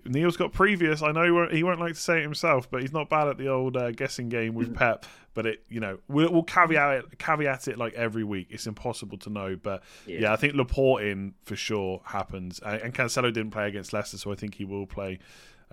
Neil's 0.05 0.37
got 0.37 0.51
previous. 0.51 1.01
I 1.01 1.11
know 1.11 1.23
he 1.23 1.31
won't, 1.31 1.53
he 1.53 1.63
won't, 1.63 1.79
like 1.79 1.93
to 1.93 1.99
say 1.99 2.19
it 2.19 2.23
himself, 2.23 2.69
but 2.69 2.81
he's 2.81 2.93
not 2.93 3.09
bad 3.09 3.27
at 3.27 3.37
the 3.37 3.47
old 3.47 3.77
uh, 3.77 3.91
guessing 3.91 4.29
game 4.29 4.53
with 4.53 4.75
Pep. 4.77 5.05
But 5.33 5.45
it, 5.45 5.63
you 5.67 5.79
know, 5.79 5.97
we'll, 6.07 6.31
we'll, 6.31 6.43
caveat 6.43 6.99
it, 6.99 7.19
caveat 7.19 7.67
it 7.67 7.77
like 7.77 7.93
every 7.93 8.23
week. 8.23 8.47
It's 8.51 8.67
impossible 8.67 9.17
to 9.19 9.29
know, 9.29 9.55
but 9.61 9.83
yeah, 10.05 10.19
yeah 10.21 10.33
I 10.33 10.35
think 10.35 10.53
Laporte 10.53 11.03
in 11.03 11.33
for 11.43 11.55
sure 11.55 12.01
happens, 12.05 12.59
and, 12.63 12.81
and 12.81 12.93
Cancelo 12.93 13.33
didn't 13.33 13.51
play 13.51 13.67
against 13.67 13.93
Leicester, 13.93 14.17
so 14.17 14.31
I 14.31 14.35
think 14.35 14.55
he 14.55 14.65
will 14.65 14.87
play. 14.87 15.19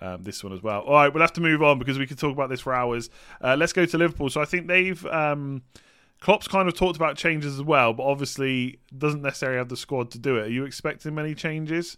Um, 0.03 0.23
this 0.23 0.43
one 0.43 0.51
as 0.51 0.63
well. 0.63 0.81
All 0.81 0.95
right, 0.95 1.13
we'll 1.13 1.21
have 1.21 1.33
to 1.33 1.41
move 1.41 1.61
on 1.61 1.77
because 1.77 1.99
we 1.99 2.07
could 2.07 2.17
talk 2.17 2.31
about 2.31 2.49
this 2.49 2.59
for 2.59 2.73
hours. 2.73 3.11
Uh, 3.39 3.55
let's 3.55 3.71
go 3.71 3.85
to 3.85 3.97
Liverpool. 3.99 4.31
So 4.31 4.41
I 4.41 4.45
think 4.45 4.65
they've 4.65 5.05
um, 5.05 5.61
Klopp's 6.21 6.47
kind 6.47 6.67
of 6.67 6.75
talked 6.75 6.95
about 6.95 7.17
changes 7.17 7.59
as 7.59 7.63
well, 7.63 7.93
but 7.93 8.03
obviously 8.03 8.79
doesn't 8.95 9.23
necessarily 9.23 9.57
have 9.57 9.69
the 9.69 9.77
squad 9.77 10.11
to 10.11 10.19
do 10.19 10.37
it. 10.37 10.45
Are 10.45 10.51
you 10.51 10.65
expecting 10.65 11.15
many 11.15 11.35
changes? 11.35 11.97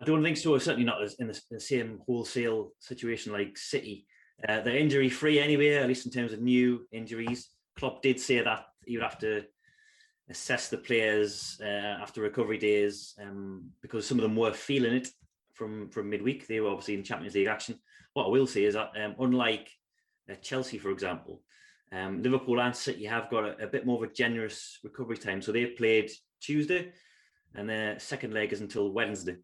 I 0.00 0.04
don't 0.04 0.22
think 0.22 0.36
so. 0.36 0.56
Certainly 0.58 0.86
not 0.86 1.02
in 1.18 1.26
the, 1.26 1.40
the 1.50 1.60
same 1.60 2.00
wholesale 2.06 2.72
situation 2.78 3.32
like 3.32 3.58
City. 3.58 4.06
Uh, 4.48 4.60
they're 4.60 4.76
injury 4.76 5.08
free 5.08 5.40
anyway, 5.40 5.74
at 5.74 5.88
least 5.88 6.06
in 6.06 6.12
terms 6.12 6.32
of 6.32 6.40
new 6.40 6.86
injuries. 6.92 7.48
Klopp 7.76 8.02
did 8.02 8.20
say 8.20 8.40
that 8.40 8.66
you 8.86 8.98
would 8.98 9.04
have 9.04 9.18
to 9.18 9.44
assess 10.30 10.68
the 10.68 10.76
players 10.76 11.58
uh, 11.62 11.96
after 12.02 12.20
recovery 12.20 12.58
days 12.58 13.14
um, 13.20 13.70
because 13.82 14.06
some 14.06 14.18
of 14.18 14.22
them 14.22 14.36
were 14.36 14.52
feeling 14.52 14.94
it 14.94 15.08
from 15.54 15.88
from 15.90 16.10
midweek. 16.10 16.46
They 16.46 16.60
were 16.60 16.70
obviously 16.70 16.94
in 16.94 17.02
Champions 17.02 17.34
League 17.34 17.48
action. 17.48 17.78
What 18.12 18.26
I 18.26 18.28
will 18.28 18.46
say 18.46 18.64
is 18.64 18.74
that 18.74 18.92
um, 19.02 19.16
unlike 19.18 19.68
uh, 20.30 20.34
Chelsea, 20.36 20.78
for 20.78 20.90
example, 20.90 21.42
um, 21.90 22.22
Liverpool 22.22 22.60
and 22.60 22.76
City 22.76 23.04
have 23.06 23.30
got 23.30 23.44
a, 23.44 23.64
a, 23.64 23.66
bit 23.66 23.86
more 23.86 23.96
of 23.96 24.08
a 24.08 24.12
generous 24.12 24.78
recovery 24.84 25.16
time. 25.16 25.40
So 25.40 25.50
they've 25.50 25.76
played 25.76 26.10
Tuesday, 26.40 26.92
and 27.54 27.68
their 27.68 27.98
second 27.98 28.34
leg 28.34 28.52
is 28.52 28.60
until 28.60 28.92
Wednesday 28.92 29.36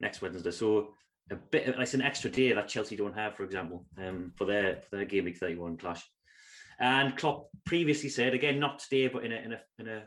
next 0.00 0.22
Wednesday. 0.22 0.50
So 0.50 0.94
a 1.30 1.36
bit, 1.36 1.68
it's 1.78 1.94
an 1.94 2.02
extra 2.02 2.30
day 2.30 2.52
that 2.52 2.68
Chelsea 2.68 2.96
don't 2.96 3.14
have, 3.14 3.36
for 3.36 3.44
example, 3.44 3.86
um, 3.98 4.32
for 4.36 4.46
their 4.46 4.82
for 4.88 4.96
their 4.96 5.04
game 5.04 5.24
week 5.24 5.38
thirty 5.38 5.56
one 5.56 5.76
clash. 5.76 6.02
And 6.78 7.16
Klopp 7.16 7.48
previously 7.66 8.08
said, 8.08 8.34
again, 8.34 8.58
not 8.58 8.78
today, 8.78 9.08
but 9.08 9.24
in 9.24 9.32
a 9.32 9.36
in 9.36 9.52
a 9.52 9.60
in 9.78 9.88
a 9.88 10.02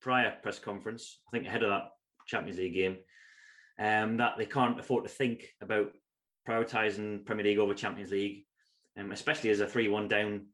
prior 0.00 0.34
press 0.42 0.58
conference, 0.58 1.20
I 1.28 1.30
think 1.32 1.46
ahead 1.46 1.62
of 1.62 1.70
that 1.70 1.90
Champions 2.26 2.58
League 2.58 2.74
game, 2.74 2.96
um, 3.78 4.16
that 4.18 4.38
they 4.38 4.46
can't 4.46 4.80
afford 4.80 5.04
to 5.04 5.10
think 5.10 5.46
about 5.60 5.90
prioritising 6.48 7.26
Premier 7.26 7.44
League 7.44 7.58
over 7.58 7.74
Champions 7.74 8.12
League, 8.12 8.46
um, 8.98 9.12
especially 9.12 9.50
as 9.50 9.60
a 9.60 9.66
three-one 9.66 10.08
down 10.08 10.46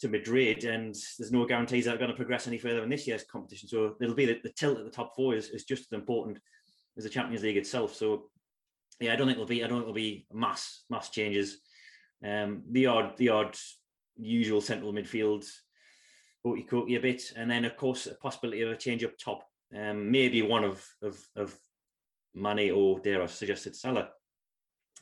to 0.00 0.08
Madrid, 0.08 0.64
and 0.64 0.94
there's 1.18 1.32
no 1.32 1.46
guarantees 1.46 1.84
that 1.84 1.94
are 1.94 1.98
going 1.98 2.10
to 2.10 2.16
progress 2.16 2.46
any 2.46 2.58
further 2.58 2.82
in 2.82 2.88
this 2.88 3.06
year's 3.06 3.24
competition. 3.24 3.68
So 3.68 3.94
it'll 4.00 4.14
be 4.14 4.26
the, 4.26 4.40
the 4.42 4.52
tilt 4.52 4.78
at 4.78 4.84
the 4.84 4.90
top 4.90 5.12
four 5.14 5.34
is, 5.34 5.48
is 5.50 5.64
just 5.64 5.86
as 5.90 5.98
important 5.98 6.38
as 6.96 7.04
the 7.04 7.10
Champions 7.10 7.42
League 7.42 7.56
itself. 7.56 7.94
So 7.94 8.30
yeah, 9.00 9.12
I 9.12 9.16
don't 9.16 9.26
think 9.26 9.36
it'll 9.36 9.46
be 9.46 9.62
I 9.62 9.66
don't 9.66 9.78
think 9.78 9.88
it'll 9.88 9.94
be 9.94 10.26
mass 10.32 10.84
mass 10.88 11.10
changes. 11.10 11.58
Um, 12.24 12.62
the 12.70 12.86
odd 12.86 13.16
the 13.16 13.28
odd 13.28 13.56
usual 14.16 14.60
central 14.60 14.92
midfield, 14.92 15.46
hokey 16.44 16.66
cokey 16.70 16.96
a 16.96 17.00
bit, 17.00 17.32
and 17.36 17.50
then 17.50 17.64
of 17.64 17.76
course 17.76 18.06
a 18.06 18.14
possibility 18.14 18.62
of 18.62 18.70
a 18.70 18.76
change 18.76 19.04
up 19.04 19.16
top. 19.18 19.44
Um, 19.76 20.10
maybe 20.10 20.42
one 20.42 20.64
of 20.64 20.84
of 21.02 21.22
of 21.36 21.54
Mane 22.34 22.70
or 22.70 23.00
dare 23.00 23.22
I 23.22 23.26
suggested 23.26 23.74
Salah 23.76 24.08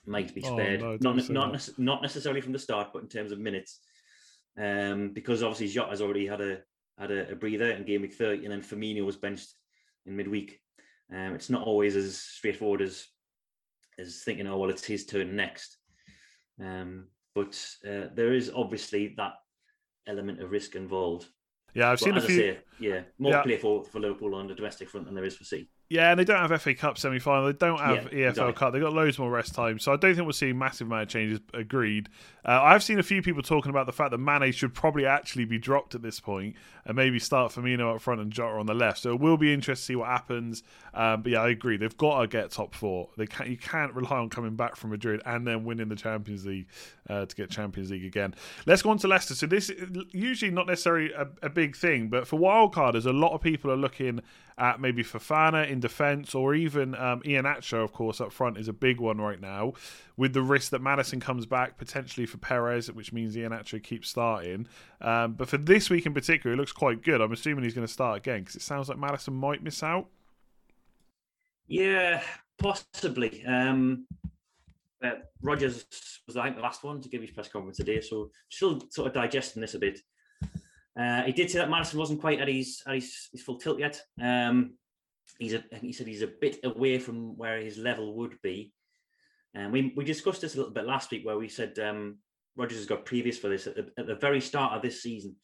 might 0.07 0.35
be 0.35 0.43
Oh, 0.45 0.53
spared. 0.55 0.81
no, 0.81 0.99
not 1.01 1.31
not 1.31 1.69
not 1.79 2.03
necessarily 2.03 2.41
from 2.41 2.53
the 2.53 2.59
start, 2.59 2.91
but 2.93 3.03
in 3.03 3.09
terms 3.09 3.33
of 3.33 3.39
minutes, 3.39 3.81
um, 4.59 5.11
because 5.11 5.43
obviously 5.43 5.69
Jota's 5.69 6.01
already 6.03 6.27
had 6.27 6.41
a 6.41 6.59
had 6.99 7.11
a, 7.11 7.33
a 7.33 7.37
breather 7.37 7.71
in 7.71 7.85
game 7.85 8.03
week 8.03 8.15
thirty, 8.15 8.45
and 8.45 8.53
then 8.53 8.63
Firmino 8.63 9.05
was 9.05 9.17
benched 9.17 9.55
in 10.07 10.17
midweek. 10.17 10.61
Um, 11.15 11.35
it's 11.35 11.51
not 11.51 11.63
always 11.67 11.95
as 11.97 12.19
straightforward 12.19 12.83
as 12.83 13.07
as 13.99 14.23
thinking, 14.25 14.47
oh 14.49 14.59
well, 14.59 14.71
it's 14.71 14.85
his 14.85 15.07
turn 15.07 15.37
next. 15.37 15.77
Um, 16.61 17.07
but 17.35 17.55
uh, 17.89 18.09
there 18.15 18.33
is 18.33 18.51
obviously 18.55 19.15
that 19.17 19.35
element 20.07 20.41
of 20.43 20.51
risk 20.51 20.75
involved. 20.75 21.27
Yeah, 21.75 21.91
I've 21.91 21.99
But 21.99 22.05
seen 22.05 22.17
a 22.17 22.21
few. 22.21 22.37
say, 22.37 22.59
yeah, 22.79 23.01
more 23.19 23.33
Yeah. 23.33 23.43
play 23.43 23.57
for, 23.57 23.85
for 23.85 24.01
Liverpool 24.01 24.35
on 24.35 24.47
the 24.49 24.55
domestic 24.55 24.89
front 24.89 25.07
than 25.07 25.15
there 25.15 25.25
is 25.25 25.37
for 25.37 25.45
City. 25.45 25.69
Yeah, 25.91 26.11
and 26.11 26.19
they 26.19 26.25
don't 26.25 26.39
have 26.49 26.63
FA 26.63 26.75
Cup 26.75 26.99
semi 26.99 27.19
final. 27.19 27.47
They 27.47 27.53
don't 27.53 27.79
have 27.81 28.13
Yeah, 28.13 28.31
EFL 28.31 28.31
exactly. 28.31 28.53
Cup. 28.55 28.73
They've 28.73 28.83
got 28.83 28.93
loads 28.95 29.19
more 29.19 29.31
rest 29.31 29.55
time. 29.55 29.79
So 29.79 29.93
I 29.93 29.97
don't 29.97 30.15
think 30.15 30.25
we'll 30.25 30.33
see 30.33 30.53
massive 30.53 30.87
amount 30.87 31.03
of 31.03 31.09
changes. 31.09 31.41
Agreed. 31.53 32.09
Uh, 32.45 32.61
I've 32.63 32.83
seen 32.83 32.99
a 32.99 33.03
few 33.03 33.23
people 33.23 33.43
talking 33.43 33.71
about 33.71 33.87
the 33.87 33.93
fact 33.93 34.11
that 34.13 34.19
Mane 34.19 34.51
should 34.53 34.73
probably 34.73 35.05
actually 35.05 35.45
be 35.45 35.59
dropped 35.59 35.95
at 35.95 36.03
this 36.03 36.21
point 36.21 36.57
and 36.87 36.97
maybe 36.97 37.19
start 37.19 37.53
Firmino 37.53 37.95
up 37.95 38.01
front 38.01 38.21
and 38.21 38.31
Jota 38.31 38.59
on 38.59 38.67
the 38.67 38.75
left. 38.75 39.01
So 39.01 39.15
it 39.15 39.21
will 39.21 39.37
be 39.37 39.53
interesting 39.53 39.83
to 39.83 39.87
see 39.87 39.97
what 39.97 40.09
happens. 40.09 40.63
Um, 40.93 41.23
but 41.23 41.33
yeah, 41.33 41.43
I 41.43 41.49
agree. 41.49 41.77
They've 41.77 41.97
got 41.97 42.21
to 42.21 42.27
get 42.27 42.51
top 42.51 42.75
four. 42.75 43.11
They 43.17 43.27
can't, 43.27 43.49
you 43.49 43.57
can't 43.57 43.95
rely 43.95 44.19
on 44.19 44.29
coming 44.31 44.57
back 44.57 44.77
from 44.77 44.91
Madrid 44.91 45.23
and 45.25 45.47
then 45.47 45.65
winning 45.65 45.89
the 45.89 45.97
Champions 45.97 46.45
League 46.47 46.67
uh, 47.09 47.27
to 47.27 47.37
get 47.37 47.51
Champions 47.51 47.91
League 47.91 48.05
again. 48.05 48.35
Let's 48.67 48.83
go 48.83 48.91
on 48.91 48.99
to 48.99 49.09
Leicester. 49.09 49.35
So 49.35 49.47
this 49.47 49.71
is 49.71 49.89
usually 50.13 50.51
not 50.51 50.67
necessarily 50.67 51.13
a, 51.13 51.29
a 51.43 51.49
big 51.49 51.77
thing, 51.77 52.09
but 52.09 52.27
for 52.27 52.39
wildcarders, 52.39 53.07
a 53.07 53.13
lot 53.13 53.33
of 53.33 53.41
people 53.41 53.71
are 53.71 53.77
looking 53.77 54.21
at 54.57 54.81
maybe 54.81 55.03
Fofana 55.03 55.69
in 55.69 55.81
defence 55.81 56.33
or 56.35 56.55
even 56.55 56.95
um, 56.95 57.21
Iheanacho, 57.23 57.83
of 57.83 57.93
course, 57.93 58.21
up 58.21 58.33
front 58.33 58.57
is 58.57 58.69
a 58.69 58.73
big 58.73 59.01
one 59.01 59.19
right 59.21 59.41
now, 59.41 59.73
with 60.17 60.33
the 60.33 60.43
risk 60.43 60.71
that 60.71 60.81
Maddison 60.81 61.19
comes 61.19 61.45
back 61.45 61.77
potentially 61.77 62.25
for 62.25 62.39
Perez, 62.39 62.91
which 62.93 63.13
means 63.13 63.35
Iheanacho 63.35 63.83
keeps 63.83 64.09
starting. 64.09 64.69
Um, 65.01 65.33
but 65.33 65.49
for 65.49 65.59
this 65.59 65.91
week 65.91 66.07
in 66.07 66.15
particular, 66.15 66.55
it 66.55 66.57
looks 66.57 66.71
quite 66.75 67.03
good. 67.03 67.21
I'm 67.21 67.33
assuming 67.33 67.65
he's 67.65 67.75
going 67.75 67.87
to 67.87 67.93
start 67.93 68.19
again 68.19 68.41
because 68.41 68.57
it 68.57 68.63
sounds 68.63 68.89
like 68.89 68.99
Maddison 68.99 69.35
might 69.35 69.63
miss 69.63 69.83
out. 69.83 70.09
Yeah, 71.67 72.23
possibly. 72.59 73.45
Um, 73.47 74.07
uh, 75.03 75.13
Rodgers 75.43 75.85
was, 76.27 76.37
I 76.37 76.45
think, 76.45 76.57
the 76.57 76.63
last 76.63 76.83
one 76.83 77.01
to 77.01 77.09
give 77.09 77.23
his 77.23 77.31
press 77.31 77.49
conference 77.49 77.79
today, 77.79 78.01
so 78.01 78.31
still 78.49 78.83
sort 78.91 79.09
of 79.09 79.15
digesting 79.15 79.61
this 79.61 79.75
a 79.75 79.79
bit. 79.79 80.01
Uh, 80.99 81.23
he 81.23 81.33
did 81.33 81.51
say 81.51 81.59
that 81.59 81.71
Maddison 81.71 81.99
wasn't 81.99 82.21
quite 82.21 82.41
at 82.41 82.49
his 82.49 82.83
at 82.87 82.95
his, 82.95 83.29
his 83.33 83.43
full 83.43 83.59
tilt 83.59 83.81
yet. 83.81 84.01
Um, 84.21 84.75
he's 85.39 85.55
a, 85.55 85.65
he 85.81 85.93
said 85.93 86.07
he's 86.07 86.23
a 86.23 86.29
bit 86.41 86.59
away 86.65 86.99
from 86.99 87.37
where 87.37 87.59
his 87.61 87.79
level 87.79 88.15
would 88.17 88.41
be. 88.43 88.73
And 89.55 89.73
we 89.73 89.93
we 89.97 90.05
discussed 90.05 90.41
this 90.41 90.55
a 90.55 90.59
little 90.59 90.73
bit 90.73 90.87
last 90.87 91.11
week, 91.11 91.25
where 91.25 91.39
we 91.39 91.49
said 91.49 91.79
um, 91.79 92.19
Rodgers 92.57 92.79
has 92.79 92.87
got 92.87 93.05
previous 93.05 93.39
for 93.39 93.49
this 93.49 93.67
at 93.67 93.77
the, 93.77 93.91
at 93.99 94.07
the 94.07 94.15
very 94.15 94.41
start 94.41 94.73
of 94.73 94.83
this 94.83 95.03
season. 95.03 95.37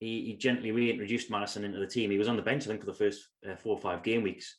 He, 0.00 0.24
he 0.24 0.36
gently 0.36 0.72
reintroduced 0.72 1.30
Maddison 1.30 1.64
into 1.64 1.78
the 1.78 1.86
team. 1.86 2.10
He 2.10 2.18
was 2.18 2.26
on 2.26 2.36
the 2.36 2.42
bench, 2.42 2.64
I 2.64 2.68
think, 2.68 2.80
for 2.80 2.86
the 2.86 2.94
first 2.94 3.28
uh, 3.48 3.54
four 3.54 3.76
or 3.76 3.80
five 3.80 4.02
game 4.02 4.22
weeks. 4.22 4.56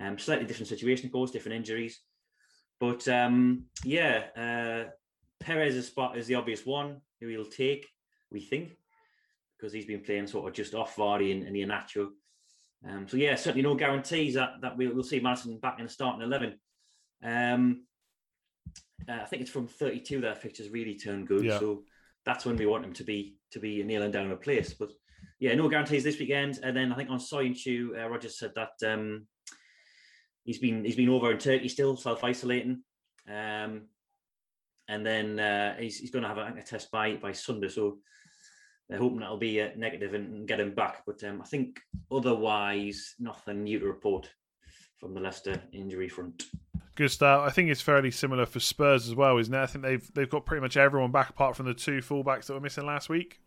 Um, 0.00 0.18
slightly 0.18 0.46
different 0.46 0.68
situation, 0.68 1.06
of 1.06 1.12
course, 1.12 1.30
different 1.30 1.56
injuries. 1.56 2.00
But 2.78 3.08
um, 3.08 3.64
yeah, 3.82 4.24
uh, 4.36 4.90
Perez's 5.40 5.88
spot 5.88 6.16
is 6.16 6.26
the 6.26 6.36
obvious 6.36 6.64
one 6.64 7.00
who 7.20 7.28
he'll 7.28 7.44
take, 7.44 7.86
we 8.30 8.40
think, 8.40 8.76
because 9.56 9.72
he's 9.72 9.86
been 9.86 10.02
playing 10.02 10.28
sort 10.28 10.46
of 10.46 10.54
just 10.54 10.74
off 10.74 10.94
Vardy 10.96 11.32
and, 11.32 11.42
and 11.44 11.56
Iheanacho. 11.56 12.10
Um, 12.86 13.08
so 13.08 13.16
yeah, 13.16 13.34
certainly 13.34 13.62
no 13.62 13.74
guarantees 13.74 14.34
that 14.34 14.60
that 14.62 14.76
we'll, 14.76 14.94
we'll 14.94 15.02
see 15.02 15.18
Maddison 15.18 15.58
back 15.58 15.80
in 15.80 15.86
the 15.86 15.90
starting 15.90 16.22
eleven. 16.22 16.60
Um, 17.24 17.84
uh, 19.08 19.20
I 19.22 19.24
think 19.24 19.42
it's 19.42 19.50
from 19.50 19.66
32 19.66 20.20
that 20.20 20.42
fixtures 20.42 20.68
really 20.68 20.94
turned 20.94 21.26
good. 21.26 21.44
Yeah. 21.44 21.58
So 21.58 21.82
that's 22.28 22.44
when 22.44 22.56
we 22.56 22.66
want 22.66 22.84
him 22.84 22.92
to 22.92 23.04
be 23.04 23.36
to 23.50 23.58
be 23.58 23.82
kneeling 23.82 24.10
down 24.10 24.26
in 24.26 24.32
a 24.32 24.36
place. 24.36 24.74
But 24.74 24.90
yeah, 25.40 25.54
no 25.54 25.66
guarantees 25.66 26.04
this 26.04 26.18
weekend. 26.18 26.60
And 26.62 26.76
then 26.76 26.92
I 26.92 26.96
think 26.96 27.08
on 27.08 27.18
Soyuncu, 27.18 27.98
uh, 27.98 28.08
Rodgers 28.10 28.38
said 28.38 28.52
that 28.54 28.72
um, 28.86 29.26
he's 30.44 30.58
been 30.58 30.84
he's 30.84 30.96
been 30.96 31.08
over 31.08 31.32
in 31.32 31.38
Turkey 31.38 31.68
still, 31.68 31.96
self 31.96 32.22
isolating. 32.22 32.82
Um, 33.26 33.86
and 34.90 35.04
then 35.04 35.38
uh, 35.38 35.76
he's, 35.78 35.98
he's 35.98 36.10
going 36.10 36.22
to 36.22 36.28
have 36.28 36.38
think, 36.38 36.58
a 36.58 36.62
test 36.62 36.90
by 36.90 37.16
by 37.16 37.32
Sunday. 37.32 37.68
So 37.68 37.98
they're 38.90 38.98
hoping 38.98 39.20
that'll 39.20 39.38
be 39.38 39.62
uh, 39.62 39.70
negative 39.76 40.12
and, 40.12 40.34
and 40.34 40.48
get 40.48 40.60
him 40.60 40.74
back. 40.74 41.04
But 41.06 41.24
um, 41.24 41.40
I 41.40 41.46
think 41.46 41.80
otherwise 42.12 43.14
nothing 43.18 43.64
new 43.64 43.78
to 43.78 43.86
report 43.86 44.28
from 44.98 45.14
the 45.14 45.20
Leicester 45.20 45.62
injury 45.72 46.08
front. 46.08 46.46
Good 46.94 47.10
start. 47.10 47.48
I 47.48 47.52
think 47.52 47.70
it's 47.70 47.80
fairly 47.80 48.10
similar 48.10 48.44
for 48.44 48.60
Spurs 48.60 49.08
as 49.08 49.14
well, 49.14 49.38
isn't 49.38 49.54
it? 49.54 49.58
I 49.58 49.66
think 49.66 49.84
they've 49.84 50.14
they've 50.14 50.30
got 50.30 50.44
pretty 50.44 50.60
much 50.60 50.76
everyone 50.76 51.12
back 51.12 51.30
apart 51.30 51.56
from 51.56 51.66
the 51.66 51.74
two 51.74 51.98
fullbacks 51.98 52.46
that 52.46 52.54
were 52.54 52.60
missing 52.60 52.86
last 52.86 53.08
week. 53.08 53.40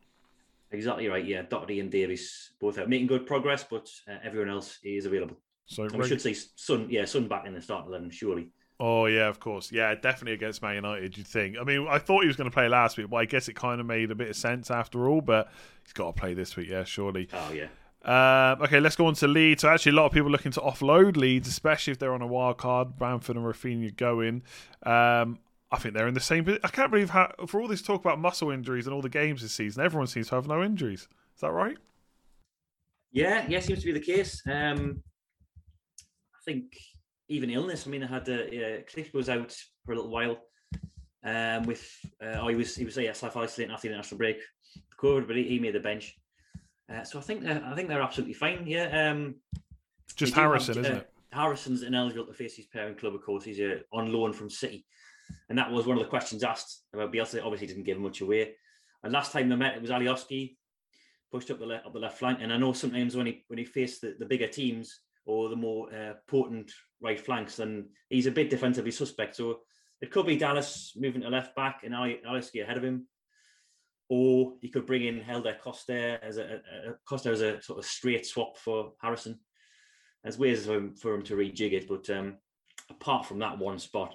Exactly 0.71 1.07
right. 1.09 1.25
Yeah, 1.25 1.41
Doherty 1.41 1.81
and 1.81 1.91
Davies 1.91 2.51
both 2.61 2.77
are 2.77 2.87
making 2.87 3.07
good 3.07 3.27
progress, 3.27 3.65
but 3.69 3.89
uh, 4.09 4.15
everyone 4.23 4.49
else 4.49 4.79
is 4.83 5.05
available. 5.05 5.35
So 5.65 5.83
And 5.83 5.97
we 5.97 6.07
should 6.07 6.21
say 6.21 6.33
Sun, 6.33 6.87
yeah, 6.89 7.03
Sun 7.05 7.27
back 7.27 7.45
in 7.45 7.53
the 7.53 7.61
starting 7.61 7.89
eleven, 7.89 8.09
surely. 8.09 8.51
Oh 8.79 9.05
yeah, 9.05 9.27
of 9.27 9.39
course. 9.39 9.71
Yeah, 9.71 9.93
definitely 9.95 10.33
against 10.33 10.61
Man 10.61 10.75
United. 10.75 11.17
You'd 11.17 11.27
think. 11.27 11.57
I 11.59 11.63
mean, 11.63 11.87
I 11.89 11.99
thought 11.99 12.21
he 12.21 12.27
was 12.27 12.35
going 12.35 12.49
to 12.49 12.53
play 12.53 12.67
last 12.69 12.97
week, 12.97 13.09
but 13.09 13.17
I 13.17 13.25
guess 13.25 13.47
it 13.47 13.55
kind 13.55 13.79
of 13.79 13.85
made 13.85 14.11
a 14.11 14.15
bit 14.15 14.29
of 14.29 14.35
sense 14.35 14.71
after 14.71 15.07
all. 15.09 15.21
But 15.21 15.51
he's 15.83 15.93
got 15.93 16.15
to 16.15 16.19
play 16.19 16.33
this 16.33 16.55
week, 16.55 16.69
yeah, 16.69 16.83
surely. 16.85 17.27
Oh 17.33 17.51
yeah, 17.53 17.67
Um, 18.03 18.61
okay, 18.63 18.79
let's 18.79 18.95
go 18.95 19.05
on 19.05 19.13
to 19.15 19.27
Leeds. 19.27 19.61
So 19.61 19.69
actually, 19.69 19.91
a 19.91 19.95
lot 19.95 20.07
of 20.07 20.11
people 20.11 20.31
looking 20.31 20.51
to 20.53 20.59
offload 20.61 21.17
Leeds, 21.17 21.47
especially 21.47 21.91
if 21.91 21.99
they're 21.99 22.13
on 22.13 22.21
a 22.21 22.27
wild 22.27 22.57
card. 22.57 22.97
Bamford 22.97 23.35
and 23.35 23.45
Raphinha 23.45 23.95
going. 23.95 24.43
Um, 24.83 25.39
I 25.71 25.77
think 25.77 25.93
they're 25.93 26.07
in 26.07 26.13
the 26.13 26.19
same. 26.19 26.45
I 26.63 26.67
can't 26.67 26.91
believe 26.91 27.11
how 27.11 27.31
for 27.47 27.61
all 27.61 27.67
this 27.67 27.81
talk 27.81 28.01
about 28.01 28.19
muscle 28.19 28.51
injuries 28.51 28.87
and 28.87 28.93
all 28.93 29.01
the 29.01 29.09
games 29.09 29.41
this 29.41 29.53
season, 29.53 29.83
everyone 29.83 30.07
seems 30.07 30.29
to 30.29 30.35
have 30.35 30.47
no 30.47 30.63
injuries. 30.63 31.07
Is 31.35 31.41
that 31.41 31.51
right? 31.51 31.77
yeah, 33.11 33.45
yeah, 33.47 33.59
seems 33.59 33.79
to 33.79 33.85
be 33.85 33.91
the 33.91 33.99
case. 33.99 34.41
Um, 34.49 35.03
I 36.33 36.39
think 36.45 36.77
even 37.27 37.49
illness. 37.49 37.85
I 37.85 37.89
mean, 37.89 38.03
I 38.03 38.07
had 38.07 38.27
uh, 38.29 38.43
yeah, 38.51 38.77
Klich 38.81 39.13
was 39.13 39.29
out 39.29 39.55
for 39.85 39.93
a 39.93 39.95
little 39.95 40.11
while. 40.11 40.37
Um, 41.23 41.63
with 41.63 41.87
uh, 42.23 42.39
oh, 42.39 42.47
he 42.47 42.55
was 42.55 42.75
he 42.75 42.85
was 42.85 42.97
yeah, 42.97 43.13
self 43.13 43.37
isolating 43.37 43.73
after 43.73 43.89
the 43.89 43.95
national 43.95 44.17
break, 44.17 44.39
COVID, 44.97 45.27
but 45.27 45.35
he, 45.35 45.43
he 45.43 45.59
made 45.59 45.75
the 45.75 45.79
bench. 45.79 46.17
Uh, 46.89 47.03
so 47.03 47.19
I 47.19 47.21
think 47.21 47.43
they're, 47.43 47.63
I 47.65 47.75
think 47.75 47.87
they're 47.87 48.01
absolutely 48.01 48.33
fine. 48.33 48.65
Yeah. 48.67 49.11
Um, 49.11 49.35
Just 50.15 50.35
do 50.35 50.41
have, 50.41 50.49
Harrison, 50.49 50.79
isn't 50.79 50.93
uh, 50.93 50.97
it? 50.97 51.09
Harrison's 51.31 51.83
ineligible 51.83 52.25
to 52.25 52.33
face 52.33 52.55
his 52.55 52.65
parent 52.67 52.97
club, 52.97 53.15
of 53.15 53.23
course. 53.23 53.43
He's 53.43 53.59
uh, 53.59 53.79
on 53.93 54.11
loan 54.11 54.33
from 54.33 54.49
City. 54.49 54.85
And 55.49 55.57
that 55.57 55.71
was 55.71 55.85
one 55.85 55.97
of 55.97 56.03
the 56.03 56.09
questions 56.09 56.43
asked 56.43 56.83
about 56.93 57.13
Bielsa. 57.13 57.43
Obviously, 57.43 57.67
didn't 57.67 57.83
give 57.83 57.99
much 57.99 58.21
away. 58.21 58.55
And 59.03 59.13
last 59.13 59.31
time 59.31 59.49
they 59.49 59.55
met, 59.55 59.75
it 59.75 59.81
was 59.81 59.91
Alioski 59.91 60.57
pushed 61.31 61.49
up 61.49 61.59
the 61.59 61.65
left, 61.65 61.85
up 61.85 61.93
the 61.93 61.99
left 61.99 62.17
flank. 62.17 62.39
And 62.41 62.51
I 62.51 62.57
know 62.57 62.73
sometimes 62.73 63.15
when 63.15 63.27
he 63.27 63.45
when 63.47 63.57
he 63.57 63.65
faced 63.65 64.01
the, 64.01 64.15
the 64.19 64.25
bigger 64.25 64.47
teams 64.47 64.99
or 65.25 65.49
the 65.49 65.55
more 65.55 65.93
uh, 65.93 66.13
potent 66.27 66.71
right 67.01 67.19
flanks, 67.19 67.55
then 67.55 67.87
he's 68.09 68.25
a 68.25 68.31
bit 68.31 68.49
defensively 68.49 68.91
suspect. 68.91 69.37
So 69.37 69.59
it 70.01 70.11
could 70.11 70.25
be 70.25 70.35
Dallas 70.35 70.93
moving 70.97 71.21
to 71.21 71.29
left 71.29 71.55
back 71.55 71.81
and 71.83 71.93
Alioski 71.93 72.61
ahead 72.61 72.77
of 72.77 72.83
him. 72.83 73.07
Or 74.13 74.55
he 74.59 74.67
could 74.67 74.85
bring 74.85 75.05
in 75.05 75.21
Helder 75.21 75.55
Costa 75.63 76.19
as 76.21 76.35
a, 76.35 76.41
a, 76.41 76.89
a 76.89 76.93
Costa 77.07 77.29
as 77.29 77.39
a 77.39 77.61
sort 77.61 77.79
of 77.79 77.85
straight 77.85 78.25
swap 78.25 78.57
for 78.57 78.91
Harrison. 79.01 79.39
There's 80.21 80.37
ways 80.37 80.65
for 80.65 80.73
him, 80.73 80.95
for 80.95 81.15
him 81.15 81.21
to 81.23 81.35
rejig 81.35 81.71
it, 81.71 81.87
but 81.87 82.09
um, 82.09 82.35
apart 82.89 83.25
from 83.25 83.39
that 83.39 83.57
one 83.57 83.79
spot, 83.79 84.13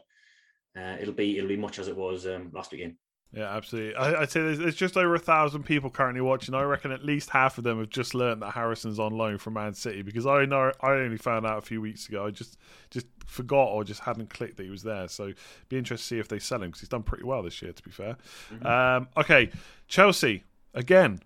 uh, 0.79 0.97
it'll 1.01 1.15
be 1.15 1.39
it'll 1.39 1.49
be 1.49 1.57
much 1.57 1.79
as 1.79 1.89
it 1.89 1.97
was 1.97 2.27
um, 2.27 2.51
last 2.53 2.73
weekend. 2.73 2.97
Yeah, 3.33 3.55
absolutely. 3.55 3.95
I, 3.97 4.23
I'd 4.23 4.31
say 4.31 4.41
there's, 4.41 4.59
there's 4.59 4.77
just 4.77 4.97
over 4.97 5.15
a 5.15 5.19
thousand 5.19 5.65
people 5.65 5.91
currently 5.91 6.21
watching. 6.21 6.55
I 6.55 6.63
reckon 6.63 6.93
at 6.93 7.05
least 7.05 7.29
half 7.31 7.59
of 7.59 7.65
them 7.65 7.79
have 7.79 7.91
just 7.91 8.15
learned 8.15 8.41
that 8.43 8.53
Harrison's 8.53 8.99
on 8.99 9.13
loan 9.13 9.39
from 9.39 9.55
Man 9.55 9.75
City 9.75 10.03
because 10.03 10.27
I 10.27 10.45
know 10.45 10.73
I 10.81 10.93
only 10.93 11.19
found 11.19 11.45
out 11.45 11.59
a 11.59 11.63
few 11.63 11.81
weeks 11.81 12.09
ago. 12.09 12.27
I 12.27 12.31
just 12.31 12.57
just 12.91 13.07
forgot 13.27 13.69
or 13.69 13.83
just 13.83 14.01
hadn't 14.01 14.31
clicked 14.31 14.57
that 14.59 14.63
he 14.63 14.71
was 14.71 14.83
there. 14.83 15.09
So 15.09 15.33
be 15.69 15.77
interested 15.77 16.05
to 16.05 16.09
see 16.15 16.19
if 16.19 16.29
they 16.29 16.39
sell 16.39 16.63
him 16.63 16.69
because 16.69 16.81
he's 16.81 16.89
done 16.89 17.03
pretty 17.03 17.25
well 17.25 17.43
this 17.43 17.61
year. 17.61 17.73
To 17.73 17.83
be 17.83 17.91
fair. 17.91 18.17
Um, 18.63 19.09
okay, 19.17 19.51
Chelsea 19.89 20.45
again. 20.75 21.21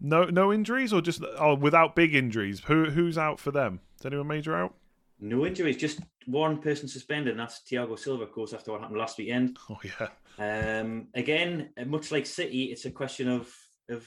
No 0.00 0.24
no 0.24 0.52
injuries 0.52 0.92
or 0.92 1.00
just 1.00 1.22
oh 1.38 1.54
without 1.54 1.94
big 1.94 2.14
injuries. 2.14 2.60
Who 2.66 2.90
who's 2.90 3.16
out 3.16 3.38
for 3.38 3.50
them? 3.50 3.80
Is 3.98 4.06
anyone 4.06 4.26
major 4.26 4.56
out? 4.56 4.74
No 5.20 5.46
injuries, 5.46 5.76
just 5.76 6.00
one 6.26 6.60
person 6.60 6.88
suspended, 6.88 7.32
and 7.32 7.40
that's 7.40 7.60
Thiago 7.60 7.98
Silva, 7.98 8.24
of 8.24 8.32
course, 8.32 8.52
after 8.52 8.72
what 8.72 8.80
happened 8.80 8.98
last 8.98 9.18
weekend. 9.18 9.56
Oh 9.70 9.78
yeah. 9.82 10.08
Um, 10.36 11.06
again, 11.14 11.70
uh, 11.80 11.84
much 11.84 12.10
like 12.10 12.26
City, 12.26 12.64
it's 12.64 12.84
a 12.84 12.90
question 12.90 13.28
of 13.28 13.54
of 13.88 14.06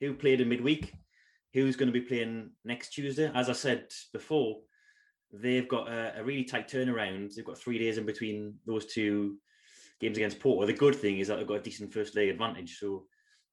who 0.00 0.14
played 0.14 0.40
in 0.40 0.48
midweek, 0.48 0.92
who's 1.52 1.76
going 1.76 1.92
to 1.92 2.00
be 2.00 2.06
playing 2.06 2.50
next 2.64 2.90
Tuesday. 2.90 3.30
As 3.34 3.50
I 3.50 3.54
said 3.54 3.88
before, 4.12 4.60
they've 5.32 5.68
got 5.68 5.88
a, 5.88 6.20
a 6.20 6.24
really 6.24 6.44
tight 6.44 6.68
turnaround. 6.68 7.34
They've 7.34 7.44
got 7.44 7.58
three 7.58 7.78
days 7.78 7.98
in 7.98 8.06
between 8.06 8.54
those 8.66 8.86
two 8.86 9.36
games 10.00 10.16
against 10.16 10.38
Porto. 10.38 10.66
The 10.66 10.72
good 10.72 10.94
thing 10.94 11.18
is 11.18 11.28
that 11.28 11.36
they've 11.36 11.46
got 11.46 11.58
a 11.58 11.62
decent 11.62 11.92
first 11.92 12.14
leg 12.14 12.28
advantage, 12.28 12.78
so 12.78 13.06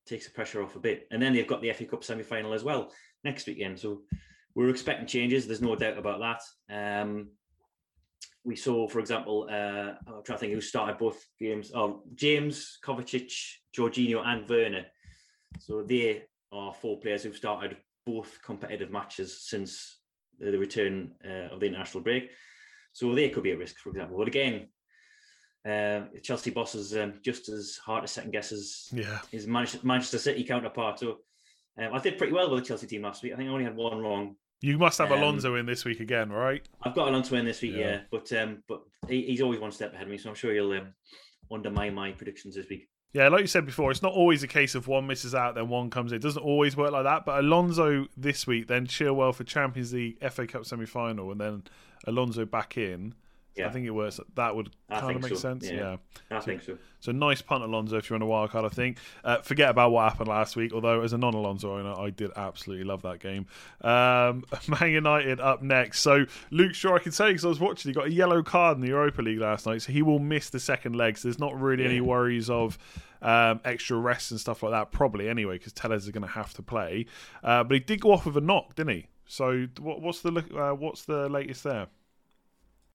takes 0.05 0.25
the 0.25 0.31
pressure 0.31 0.61
off 0.63 0.75
a 0.75 0.79
bit. 0.79 1.07
And 1.11 1.21
then 1.21 1.33
they've 1.33 1.47
got 1.47 1.61
the 1.61 1.71
FA 1.73 1.85
Cup 1.85 2.03
semi 2.03 2.23
final 2.23 2.53
as 2.53 2.63
well 2.63 2.91
next 3.23 3.47
weekend. 3.47 3.79
So 3.79 4.01
we're 4.53 4.69
expecting 4.69 5.07
changes. 5.07 5.45
There's 5.45 5.61
no 5.61 5.75
doubt 5.75 5.97
about 5.97 6.41
that. 6.69 7.01
Um, 7.01 7.29
we 8.43 8.55
saw, 8.55 8.87
for 8.87 8.99
example, 8.99 9.47
uh, 9.49 9.93
I'm 10.07 10.23
trying 10.23 10.37
to 10.37 10.37
think 10.37 10.53
who 10.53 10.61
started 10.61 10.99
both 10.99 11.25
games. 11.39 11.71
Oh, 11.73 12.03
James, 12.13 12.77
Kovacic, 12.83 13.33
Jorginho, 13.75 14.23
and 14.25 14.47
Werner. 14.47 14.85
So 15.59 15.81
they 15.81 16.23
are 16.51 16.73
four 16.73 16.99
players 16.99 17.23
who've 17.23 17.35
started 17.35 17.77
both 18.05 18.39
competitive 18.43 18.91
matches 18.91 19.47
since 19.47 19.99
the 20.39 20.57
return 20.57 21.11
uh, 21.25 21.53
of 21.53 21.59
the 21.59 21.65
international 21.65 22.03
break. 22.03 22.29
So 22.93 23.13
they 23.15 23.29
could 23.29 23.43
be 23.43 23.51
at 23.51 23.57
risk, 23.57 23.77
for 23.79 23.89
example. 23.89 24.17
But 24.17 24.27
again, 24.27 24.67
uh, 25.65 26.01
Chelsea 26.21 26.51
boss 26.51 26.75
is 26.75 26.95
um, 26.95 27.13
just 27.21 27.49
as 27.49 27.77
hard 27.77 28.03
to 28.03 28.07
second 28.07 28.31
guess 28.31 28.51
as 28.51 28.89
yeah. 28.93 29.19
his 29.31 29.47
Manchester 29.47 30.19
City 30.19 30.43
counterpart. 30.43 30.99
So 30.99 31.19
um, 31.77 31.93
I 31.93 31.99
did 31.99 32.17
pretty 32.17 32.33
well 32.33 32.49
with 32.49 32.63
the 32.63 32.67
Chelsea 32.67 32.87
team 32.87 33.01
last 33.01 33.23
week. 33.23 33.33
I 33.33 33.35
think 33.35 33.49
I 33.49 33.51
only 33.51 33.65
had 33.65 33.75
one 33.75 33.99
wrong. 33.99 34.35
You 34.61 34.77
must 34.77 34.97
have 34.99 35.11
um, 35.11 35.19
Alonso 35.19 35.55
in 35.55 35.65
this 35.65 35.83
week 35.83 35.99
again, 35.99 36.31
right? 36.31 36.65
I've 36.83 36.95
got 36.95 37.07
Alonso 37.07 37.35
in 37.35 37.45
this 37.45 37.61
week, 37.61 37.75
yeah. 37.75 37.79
yeah. 37.79 37.99
But 38.11 38.31
um, 38.33 38.63
but 38.67 38.81
he, 39.09 39.23
he's 39.23 39.41
always 39.41 39.59
one 39.59 39.71
step 39.71 39.93
ahead 39.93 40.03
of 40.03 40.11
me, 40.11 40.17
so 40.17 40.29
I'm 40.29 40.35
sure 40.35 40.53
he'll 40.53 40.71
um, 40.71 40.93
undermine 41.51 41.93
my 41.93 42.11
predictions 42.11 42.55
this 42.55 42.69
week. 42.69 42.87
Yeah, 43.13 43.29
like 43.29 43.41
you 43.41 43.47
said 43.47 43.65
before, 43.65 43.91
it's 43.91 44.01
not 44.01 44.11
always 44.11 44.43
a 44.43 44.47
case 44.47 44.75
of 44.75 44.87
one 44.87 45.07
misses 45.07 45.33
out, 45.33 45.55
then 45.55 45.69
one 45.69 45.89
comes 45.89 46.11
in. 46.11 46.17
It 46.17 46.21
doesn't 46.21 46.43
always 46.43 46.75
work 46.75 46.91
like 46.91 47.05
that. 47.05 47.25
But 47.25 47.39
Alonso 47.39 48.07
this 48.17 48.45
week, 48.45 48.67
then 48.67 48.87
Chilwell 48.87 49.33
for 49.33 49.45
Champions 49.45 49.93
League, 49.93 50.17
FA 50.31 50.45
Cup 50.45 50.65
semi 50.65 50.85
final, 50.85 51.31
and 51.31 51.39
then 51.39 51.63
Alonso 52.05 52.45
back 52.45 52.77
in. 52.77 53.15
Yeah. 53.55 53.67
I 53.67 53.71
think 53.71 53.85
it 53.85 53.91
works. 53.91 54.19
That 54.35 54.55
would 54.55 54.69
kind 54.89 55.15
of 55.15 55.21
make 55.21 55.29
so. 55.29 55.35
sense. 55.35 55.65
Yeah, 55.65 55.73
yeah. 55.73 56.37
I 56.37 56.39
so, 56.39 56.45
think 56.45 56.61
so. 56.61 56.77
So 56.99 57.11
nice 57.13 57.41
punt, 57.41 57.63
Alonso, 57.63 57.97
if 57.97 58.09
you're 58.09 58.15
on 58.15 58.21
a 58.21 58.25
wild 58.25 58.49
card. 58.49 58.65
I 58.65 58.69
think. 58.69 58.97
Uh, 59.23 59.41
forget 59.41 59.69
about 59.69 59.91
what 59.91 60.09
happened 60.09 60.27
last 60.27 60.57
week. 60.57 60.73
Although 60.73 61.01
as 61.01 61.13
a 61.13 61.17
non-Alonso 61.17 61.77
owner, 61.77 61.97
I 61.97 62.09
did 62.09 62.31
absolutely 62.35 62.83
love 62.83 63.01
that 63.03 63.19
game. 63.19 63.45
Um, 63.81 64.43
Man 64.67 64.91
United 64.91 65.39
up 65.39 65.61
next. 65.61 66.01
So 66.01 66.25
Luke 66.51 66.73
Shaw, 66.73 66.95
I 66.95 66.99
can 66.99 67.13
say 67.13 67.29
because 67.29 67.45
I 67.45 67.47
was 67.47 67.59
watching, 67.59 67.89
he 67.89 67.93
got 67.93 68.07
a 68.07 68.11
yellow 68.11 68.43
card 68.43 68.77
in 68.77 68.81
the 68.81 68.89
Europa 68.89 69.21
League 69.21 69.39
last 69.39 69.65
night, 69.65 69.81
so 69.81 69.91
he 69.91 70.01
will 70.01 70.19
miss 70.19 70.49
the 70.49 70.59
second 70.59 70.95
leg. 70.95 71.17
So 71.17 71.29
there's 71.29 71.39
not 71.39 71.59
really 71.59 71.83
yeah. 71.83 71.89
any 71.89 72.01
worries 72.01 72.49
of. 72.49 72.77
Um, 73.21 73.59
extra 73.65 73.97
rest 73.97 74.29
and 74.29 74.39
stuff 74.39 74.61
like 74.61 74.71
that, 74.73 74.91
probably 74.91 75.27
anyway, 75.29 75.57
because 75.57 75.73
Telles 75.73 76.03
is 76.03 76.11
going 76.11 76.27
to 76.27 76.29
have 76.29 76.53
to 76.55 76.61
play. 76.61 77.07
Uh, 77.43 77.63
but 77.63 77.73
he 77.73 77.79
did 77.79 77.99
go 77.99 78.11
off 78.11 78.27
with 78.27 78.37
a 78.37 78.41
knock, 78.41 78.75
didn't 78.75 78.93
he? 78.93 79.07
So 79.25 79.65
what, 79.79 79.99
what's 80.01 80.21
the 80.21 80.31
uh, 80.55 80.75
what's 80.75 81.05
the 81.05 81.27
latest 81.27 81.63
there? 81.63 81.87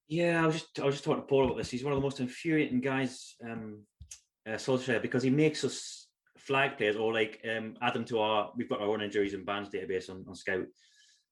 Yeah, 0.07 0.43
I 0.43 0.45
was 0.45 0.55
just 0.55 0.79
I 0.79 0.85
was 0.85 0.95
just 0.95 1.05
talking 1.05 1.21
to 1.21 1.27
Paul 1.27 1.45
about 1.45 1.57
this. 1.57 1.71
He's 1.71 1.83
one 1.83 1.93
of 1.93 1.97
the 1.97 2.03
most 2.03 2.19
infuriating 2.19 2.81
guys, 2.81 3.35
um, 3.43 3.83
uh, 4.47 4.51
Solskjaer, 4.51 5.01
because 5.01 5.23
he 5.23 5.29
makes 5.29 5.63
us 5.63 6.07
flag 6.37 6.77
players 6.77 6.97
or 6.97 7.13
like 7.13 7.39
um, 7.49 7.75
add 7.81 7.93
them 7.93 8.05
to 8.05 8.19
our. 8.19 8.51
We've 8.57 8.69
got 8.69 8.81
our 8.81 8.89
own 8.89 9.01
injuries 9.01 9.33
and 9.33 9.45
bans 9.45 9.69
database 9.69 10.09
on, 10.09 10.25
on 10.27 10.35
Scout, 10.35 10.65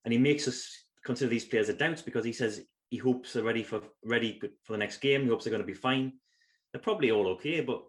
and 0.05 0.13
he 0.13 0.17
makes 0.17 0.47
us 0.47 0.65
consider 1.05 1.29
these 1.29 1.45
players 1.45 1.69
a 1.69 1.73
doubts 1.73 2.01
because 2.01 2.23
he 2.23 2.33
says 2.33 2.61
he 2.89 2.97
hopes 2.97 3.33
they're 3.33 3.43
ready 3.43 3.63
for 3.63 3.81
ready 4.05 4.39
for 4.63 4.73
the 4.73 4.77
next 4.77 4.99
game. 4.99 5.23
He 5.23 5.27
hopes 5.29 5.43
they're 5.43 5.51
going 5.51 5.63
to 5.63 5.67
be 5.67 5.73
fine. 5.73 6.13
They're 6.71 6.81
probably 6.81 7.11
all 7.11 7.27
okay, 7.29 7.61
but 7.61 7.83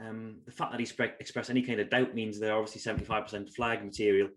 um, 0.00 0.40
the 0.46 0.52
fact 0.52 0.70
that 0.70 0.80
he 0.80 0.88
expressed 1.20 1.50
any 1.50 1.62
kind 1.62 1.80
of 1.80 1.90
doubt 1.90 2.14
means 2.14 2.38
they're 2.38 2.56
obviously 2.56 2.80
seventy 2.80 3.04
five 3.04 3.24
percent 3.24 3.50
flag 3.50 3.84
material. 3.84 4.28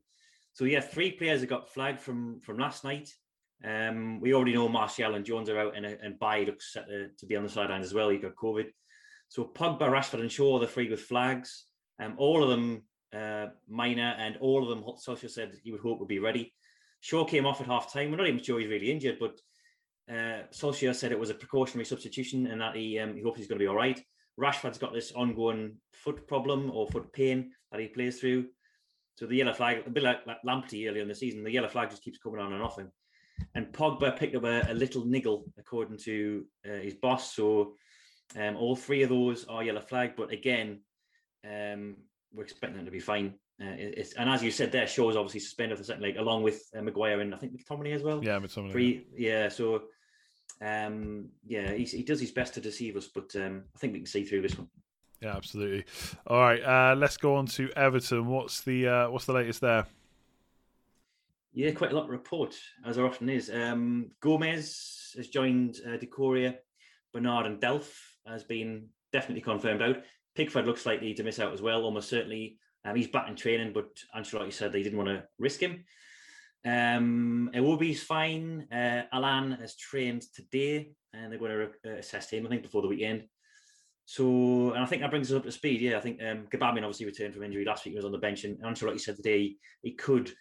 So 0.51 0.65
yeah, 0.65 0.81
three 0.81 1.11
players 1.11 1.39
have 1.39 1.49
got 1.49 1.73
flagged 1.73 2.01
from 2.01 2.41
from 2.41 2.57
last 2.57 2.83
night. 2.83 3.09
Um, 3.65 4.19
we 4.19 4.33
already 4.33 4.53
know 4.53 4.67
Martial 4.67 5.15
and 5.15 5.25
Jones 5.25 5.49
are 5.49 5.59
out, 5.59 5.75
and, 5.75 5.85
and 5.85 6.19
Bailly 6.19 6.45
looks 6.45 6.73
set 6.73 6.87
to, 6.87 7.07
to 7.17 7.25
be 7.25 7.35
on 7.35 7.43
the 7.43 7.49
sideline 7.49 7.81
as 7.81 7.93
well. 7.93 8.09
He 8.09 8.17
got 8.17 8.35
COVID. 8.35 8.65
So 9.29 9.45
Pogba, 9.45 9.81
Rashford, 9.81 10.21
and 10.21 10.31
Shaw 10.31 10.57
are 10.57 10.59
the 10.59 10.67
three 10.67 10.89
with 10.89 11.01
flags. 11.01 11.65
Um, 11.99 12.15
all 12.17 12.43
of 12.43 12.49
them 12.49 12.83
uh, 13.15 13.47
minor, 13.69 14.15
and 14.17 14.37
all 14.37 14.63
of 14.63 14.69
them, 14.69 14.83
Solskjaer 14.83 15.29
said 15.29 15.53
he 15.63 15.71
would 15.71 15.81
hope 15.81 15.99
would 15.99 16.07
be 16.07 16.19
ready. 16.19 16.53
Shaw 16.99 17.25
came 17.25 17.45
off 17.45 17.61
at 17.61 17.67
half 17.67 17.91
time. 17.91 18.11
We're 18.11 18.17
not 18.17 18.27
even 18.27 18.43
sure 18.43 18.59
he's 18.59 18.69
really 18.69 18.91
injured, 18.91 19.17
but 19.19 19.39
uh, 20.09 20.43
Solskjaer 20.51 20.95
said 20.95 21.11
it 21.11 21.19
was 21.19 21.29
a 21.29 21.35
precautionary 21.35 21.85
substitution 21.85 22.47
and 22.47 22.61
that 22.61 22.75
he 22.75 22.99
um, 22.99 23.15
he 23.15 23.21
hopes 23.21 23.37
he's 23.37 23.47
going 23.47 23.59
to 23.59 23.63
be 23.63 23.67
all 23.67 23.75
right. 23.75 24.01
Rashford's 24.39 24.77
got 24.77 24.93
this 24.93 25.11
ongoing 25.11 25.77
foot 25.93 26.27
problem 26.27 26.71
or 26.71 26.87
foot 26.87 27.13
pain 27.13 27.51
that 27.71 27.79
he 27.79 27.87
plays 27.87 28.19
through. 28.19 28.47
So 29.15 29.27
the 29.27 29.35
yellow 29.35 29.53
flag, 29.53 29.83
a 29.85 29.89
bit 29.89 30.03
like, 30.03 30.25
like 30.25 30.37
Lamptey 30.45 30.89
earlier 30.89 31.03
in 31.03 31.07
the 31.07 31.15
season, 31.15 31.43
the 31.43 31.51
yellow 31.51 31.67
flag 31.67 31.91
just 31.91 32.03
keeps 32.03 32.17
coming 32.17 32.39
on 32.39 32.51
and 32.51 32.63
off 32.63 32.79
him. 32.79 32.91
And 33.55 33.71
Pogba 33.71 34.17
picked 34.17 34.35
up 34.35 34.43
a, 34.43 34.65
a 34.69 34.73
little 34.73 35.05
niggle, 35.05 35.45
according 35.57 35.97
to 35.99 36.45
uh, 36.65 36.79
his 36.79 36.95
boss. 36.95 37.35
So 37.35 37.75
um, 38.35 38.55
all 38.55 38.75
three 38.75 39.03
of 39.03 39.09
those 39.09 39.45
are 39.45 39.63
yellow 39.63 39.81
flag. 39.81 40.13
But 40.15 40.31
again, 40.31 40.81
um, 41.45 41.97
we're 42.33 42.43
expecting 42.43 42.77
them 42.77 42.85
to 42.85 42.91
be 42.91 42.99
fine. 42.99 43.35
Uh, 43.61 43.75
and 44.17 44.29
as 44.29 44.43
you 44.43 44.51
said, 44.51 44.71
there 44.71 44.87
shows 44.87 45.15
obviously 45.15 45.39
suspended 45.39 45.77
for 45.77 45.83
the 45.83 45.87
second 45.87 46.01
leg, 46.01 46.17
along 46.17 46.43
with 46.43 46.63
uh, 46.75 46.81
Maguire 46.81 47.21
and 47.21 47.33
I 47.33 47.37
think 47.37 47.53
McTominay 47.53 47.93
as 47.93 48.01
well. 48.01 48.23
Yeah, 48.23 48.39
McTominay. 48.39 48.71
Three, 48.71 49.07
yeah. 49.15 49.49
So 49.49 49.83
um, 50.61 51.29
yeah, 51.45 51.71
he 51.71 52.03
does 52.03 52.19
his 52.19 52.31
best 52.31 52.53
to 52.55 52.61
deceive 52.61 52.95
us, 52.95 53.07
but 53.07 53.35
um, 53.35 53.63
I 53.75 53.79
think 53.79 53.93
we 53.93 53.99
can 53.99 54.05
see 54.05 54.23
through 54.23 54.41
this 54.41 54.57
one. 54.57 54.69
Yeah, 55.21 55.35
absolutely. 55.35 55.85
All 56.27 56.39
right, 56.39 56.61
uh, 56.63 56.95
let's 56.95 57.17
go 57.17 57.35
on 57.35 57.45
to 57.47 57.69
Everton. 57.75 58.27
What's 58.27 58.61
the 58.61 58.87
uh, 58.87 59.09
what's 59.09 59.25
the 59.25 59.33
latest 59.33 59.61
there? 59.61 59.85
Yeah, 61.55 61.71
quite 61.71 61.91
a 61.91 61.95
lot 61.95 62.09
report, 62.09 62.55
as 62.83 62.95
there 62.95 63.05
often 63.05 63.29
is. 63.29 63.51
Um, 63.51 64.09
Gomez 64.21 65.13
has 65.15 65.27
joined 65.27 65.77
uh, 65.85 65.97
Doucouré, 65.97 66.55
Bernard, 67.13 67.45
and 67.45 67.61
Delph 67.61 67.93
has 68.25 68.43
been 68.43 68.87
definitely 69.11 69.41
confirmed 69.41 69.83
out. 69.83 69.97
Pickford 70.35 70.65
looks 70.65 70.87
likely 70.87 71.13
to 71.13 71.23
miss 71.23 71.39
out 71.39 71.53
as 71.53 71.61
well, 71.61 71.83
almost 71.83 72.09
certainly. 72.09 72.57
Um, 72.83 72.95
he's 72.95 73.07
back 73.07 73.29
in 73.29 73.35
training, 73.35 73.71
but 73.71 73.85
Ancelotti 74.15 74.51
said 74.51 74.73
they 74.73 74.81
didn't 74.81 74.97
want 74.97 75.09
to 75.09 75.25
risk 75.37 75.59
him. 75.59 75.83
Um, 76.65 77.51
Iwobi's 77.53 78.01
fine. 78.01 78.67
Uh, 78.71 79.03
Allan 79.11 79.51
has 79.51 79.75
trained 79.75 80.23
today, 80.33 80.93
and 81.13 81.31
they're 81.31 81.39
going 81.39 81.69
to 81.83 81.91
uh, 81.91 81.97
assess 81.97 82.31
him, 82.31 82.47
I 82.47 82.49
think, 82.49 82.63
before 82.63 82.81
the 82.81 82.87
weekend. 82.87 83.25
So, 84.05 84.71
and 84.71 84.83
I 84.83 84.87
think 84.87 85.03
that 85.03 85.11
brings 85.11 85.31
us 85.31 85.37
up 85.37 85.43
to 85.43 85.51
speed. 85.51 85.81
Yeah, 85.81 85.97
I 85.97 86.01
think 86.01 86.19
um, 86.19 86.47
Gbamin 86.51 86.77
obviously 86.77 87.05
returned 87.05 87.35
from 87.35 87.43
injury 87.43 87.63
last 87.63 87.85
week. 87.85 87.91
He 87.91 87.97
was 87.97 88.05
on 88.05 88.11
the 88.11 88.17
bench, 88.17 88.43
and 88.43 88.57
Ancelotti 88.63 88.99
said 88.99 89.17
today 89.17 89.39
he, 89.39 89.57
he 89.83 89.91
could 89.91 90.33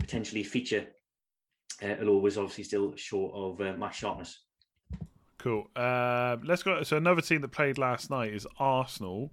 potentially 0.00 0.42
feature, 0.42 0.86
uh, 1.82 1.94
although 2.00 2.18
was 2.18 2.36
obviously 2.36 2.64
still 2.64 2.96
short 2.96 3.32
of 3.34 3.60
uh, 3.60 3.76
match 3.76 3.98
sharpness. 3.98 4.40
Cool. 5.38 5.70
Uh, 5.74 6.36
let's 6.44 6.62
go. 6.62 6.82
So 6.82 6.96
another 6.96 7.22
team 7.22 7.40
that 7.40 7.48
played 7.48 7.78
last 7.78 8.10
night 8.10 8.34
is 8.34 8.46
Arsenal. 8.58 9.32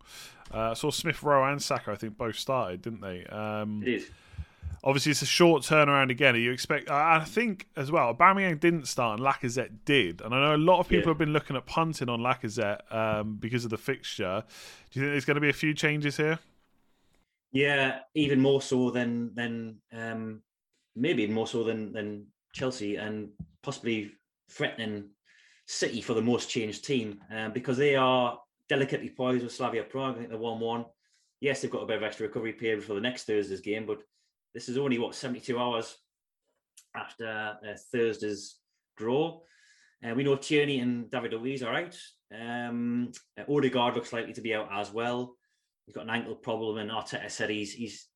Uh, 0.54 0.72
I 0.72 0.74
saw 0.74 0.90
Smith 0.90 1.22
Rowe 1.22 1.44
and 1.52 1.62
Saka. 1.62 1.92
I 1.92 1.96
think 1.96 2.18
both 2.18 2.38
started, 2.38 2.82
didn't 2.82 3.02
they? 3.02 3.26
Um, 3.26 3.84
it 3.84 3.90
is. 3.90 4.10
Obviously, 4.84 5.12
it's 5.12 5.22
a 5.22 5.26
short 5.26 5.64
turnaround 5.64 6.12
again. 6.12 6.36
You 6.36 6.52
expect? 6.52 6.90
I 6.90 7.26
think 7.26 7.68
as 7.76 7.92
well. 7.92 8.14
Aubameyang 8.14 8.60
didn't 8.60 8.88
start, 8.88 9.20
and 9.20 9.28
Lacazette 9.28 9.72
did. 9.84 10.22
And 10.22 10.34
I 10.34 10.40
know 10.40 10.56
a 10.56 10.58
lot 10.58 10.80
of 10.80 10.88
people 10.88 11.08
yeah. 11.08 11.10
have 11.10 11.18
been 11.18 11.34
looking 11.34 11.58
at 11.58 11.66
punting 11.66 12.08
on 12.08 12.22
Lacazette 12.22 12.94
um, 12.94 13.36
because 13.38 13.66
of 13.66 13.72
the 13.72 13.78
fixture. 13.78 14.44
Do 14.92 15.00
you 15.00 15.06
think 15.06 15.14
there's 15.14 15.26
going 15.26 15.36
to 15.36 15.42
be 15.42 15.50
a 15.50 15.54
few 15.54 15.74
changes 15.74 16.16
here? 16.16 16.40
Yeah, 17.52 18.00
even 18.14 18.40
more 18.40 18.62
so 18.62 18.92
than 18.92 19.34
than 19.34 19.80
um, 19.92 20.42
maybe 20.98 21.28
more 21.28 21.48
so 21.48 21.64
than 21.64 21.94
than 21.94 22.28
Chelsea, 22.54 22.96
and 22.96 23.30
possibly 23.64 24.12
threatening 24.50 25.10
City 25.68 26.02
for 26.02 26.14
the 26.14 26.22
most 26.22 26.50
changed 26.50 26.86
team 26.86 27.20
um, 27.34 27.52
because 27.52 27.78
they 27.78 27.96
are 27.96 28.40
delicately 28.70 29.10
poised 29.10 29.44
with 29.44 29.54
Slavia 29.54 29.84
Prague. 29.84 30.16
I 30.16 30.18
think 30.20 30.30
they're 30.30 30.38
one-one. 30.38 30.86
Yes, 31.40 31.62
they've 31.62 31.72
got 31.72 31.84
a 31.84 31.86
bit 31.86 31.98
of 31.98 32.04
extra 32.04 32.28
recovery 32.28 32.54
period 32.54 32.84
for 32.84 32.94
the 32.94 33.02
next 33.02 33.26
Thursday's 33.26 33.62
game, 33.62 33.86
but 33.86 34.00
this 34.54 34.70
is 34.70 34.78
only 34.78 34.98
what 34.98 35.14
72 35.14 35.60
hours 35.60 35.98
after 36.96 37.58
uh, 37.64 37.76
Thursday's 37.92 38.56
draw. 38.96 39.40
Uh, 40.04 40.14
we 40.16 40.24
know 40.24 40.36
Tierney 40.36 40.80
and 40.80 41.10
David 41.12 41.34
Luiz 41.34 41.64
are 41.64 41.76
out. 41.76 41.98
Um, 42.34 43.12
uh, 43.40 43.44
Odegaard 43.52 43.96
looks 43.96 44.14
likely 44.14 44.34
to 44.34 44.42
be 44.42 44.56
out 44.56 44.70
as 44.72 44.92
well. 44.92 45.36
He's 45.86 45.96
got 45.96 46.06
an 46.06 46.10
ankle 46.10 46.36
problem, 46.36 46.78
and 46.78 46.92
Arteta 46.92 47.30
said 47.30 47.50
he's 47.50 47.74
he's 47.74 48.08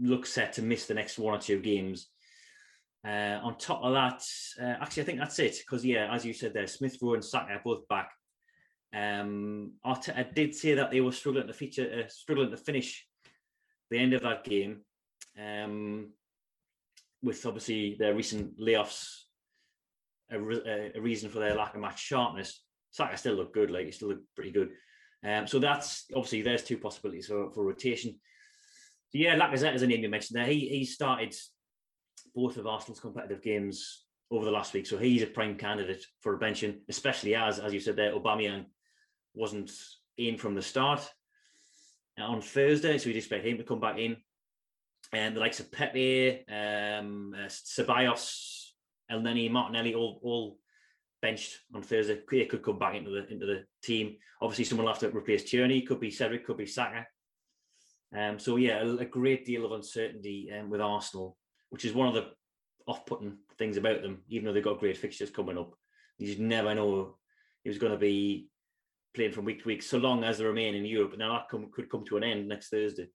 looks 0.00 0.32
set 0.32 0.52
to 0.54 0.62
miss 0.62 0.86
the 0.86 0.94
next 0.94 1.18
one 1.18 1.34
or 1.34 1.40
two 1.40 1.60
games. 1.60 2.08
Uh, 3.06 3.38
on 3.42 3.56
top 3.56 3.82
of 3.84 3.92
that, 3.92 4.22
uh, 4.60 4.82
actually, 4.82 5.02
I 5.02 5.06
think 5.06 5.18
that's 5.20 5.38
it 5.38 5.58
because 5.58 5.84
yeah, 5.84 6.12
as 6.12 6.24
you 6.24 6.32
said 6.32 6.52
there, 6.52 6.66
Smith 6.66 6.98
Rowe 7.00 7.14
and 7.14 7.24
Saka 7.24 7.52
are 7.52 7.60
both 7.64 7.86
back. 7.86 8.10
Um, 8.92 9.74
Arteta 9.84 10.34
did 10.34 10.54
say 10.54 10.74
that 10.74 10.90
they 10.90 11.00
were 11.00 11.12
struggling 11.12 11.46
to 11.46 11.52
feature, 11.52 12.04
uh, 12.04 12.08
struggling 12.08 12.50
to 12.50 12.56
finish 12.56 13.06
the 13.90 13.98
end 13.98 14.12
of 14.14 14.22
that 14.22 14.42
game, 14.42 14.80
um, 15.40 16.08
with 17.22 17.46
obviously 17.46 17.96
their 17.96 18.14
recent 18.14 18.58
layoffs 18.58 19.06
a, 20.32 20.96
a, 20.96 21.00
reason 21.00 21.30
for 21.30 21.38
their 21.38 21.54
lack 21.54 21.74
of 21.74 21.80
match 21.80 22.00
sharpness. 22.00 22.62
Saka 22.90 23.16
still 23.16 23.34
looked 23.34 23.54
good, 23.54 23.70
like 23.70 23.86
he 23.86 23.92
still 23.92 24.08
looked 24.08 24.34
pretty 24.34 24.50
good. 24.50 24.70
Um, 25.24 25.46
so 25.46 25.60
that's 25.60 26.06
obviously 26.14 26.42
there's 26.42 26.64
two 26.64 26.78
possibilities 26.78 27.26
for, 27.28 27.52
for 27.52 27.64
rotation. 27.64 28.12
So 29.10 29.18
yeah, 29.18 29.38
Lacazette 29.38 29.74
is 29.74 29.82
a 29.82 29.86
name 29.86 30.02
you 30.02 30.08
mentioned 30.08 30.38
there. 30.38 30.46
He 30.46 30.68
he 30.68 30.84
started 30.84 31.34
both 32.34 32.56
of 32.56 32.66
Arsenal's 32.66 33.00
competitive 33.00 33.42
games 33.42 34.04
over 34.30 34.44
the 34.44 34.50
last 34.50 34.74
week, 34.74 34.86
so 34.86 34.98
he's 34.98 35.22
a 35.22 35.26
prime 35.26 35.56
candidate 35.56 36.04
for 36.20 36.34
a 36.34 36.38
benching, 36.38 36.78
especially 36.88 37.34
as 37.34 37.58
as 37.58 37.72
you 37.72 37.80
said 37.80 37.96
there, 37.96 38.12
Aubameyang 38.12 38.66
wasn't 39.34 39.70
in 40.18 40.36
from 40.36 40.54
the 40.54 40.62
start 40.62 41.08
on 42.18 42.40
Thursday, 42.40 42.98
so 42.98 43.08
we'd 43.08 43.16
expect 43.16 43.44
him 43.44 43.58
to 43.58 43.64
come 43.64 43.80
back 43.80 43.98
in. 43.98 44.16
And 45.12 45.36
the 45.36 45.40
likes 45.40 45.60
of 45.60 45.70
Pepe, 45.70 46.44
um, 46.48 47.34
uh, 47.36 47.46
Ceballos, 47.46 48.70
Elneny, 49.10 49.50
Martinelli, 49.50 49.94
all 49.94 50.18
all 50.22 50.58
benched 51.22 51.60
on 51.74 51.82
Thursday. 51.82 52.20
They 52.28 52.46
could 52.46 52.62
come 52.62 52.78
back 52.78 52.96
into 52.96 53.10
the 53.10 53.26
into 53.32 53.46
the 53.46 53.64
team. 53.82 54.16
Obviously, 54.42 54.64
someone 54.64 54.86
will 54.86 54.92
have 54.92 55.00
to 55.00 55.16
replace 55.16 55.44
Tierney. 55.44 55.82
Could 55.82 56.00
be 56.00 56.10
Cedric, 56.10 56.44
could 56.44 56.56
be 56.56 56.66
Saka. 56.66 57.06
Um, 58.16 58.38
so 58.38 58.56
yeah, 58.56 58.82
a, 58.82 58.96
a, 58.96 59.04
great 59.04 59.44
deal 59.44 59.64
of 59.64 59.72
uncertainty 59.72 60.50
um, 60.56 60.70
with 60.70 60.80
Arsenal, 60.80 61.36
which 61.70 61.84
is 61.84 61.92
one 61.92 62.08
of 62.08 62.14
the 62.14 62.28
off-putting 62.86 63.36
things 63.58 63.76
about 63.76 64.02
them. 64.02 64.22
Even 64.28 64.46
though 64.46 64.52
they've 64.52 64.64
got 64.64 64.78
great 64.78 64.96
fixtures 64.96 65.30
coming 65.30 65.58
up, 65.58 65.74
you 66.18 66.26
just 66.26 66.38
never 66.38 66.74
know 66.74 67.16
who's 67.64 67.78
going 67.78 67.92
to 67.92 67.98
be 67.98 68.48
playing 69.14 69.32
from 69.32 69.44
week 69.44 69.62
to 69.62 69.68
week, 69.68 69.82
so 69.82 69.98
long 69.98 70.24
as 70.24 70.38
they 70.38 70.44
remain 70.44 70.74
in 70.74 70.84
Europe. 70.84 71.16
Now 71.18 71.32
that 71.32 71.48
come, 71.50 71.70
could 71.72 71.90
come 71.90 72.04
to 72.06 72.16
an 72.16 72.24
end 72.24 72.48
next 72.48 72.68
Thursday. 72.68 73.08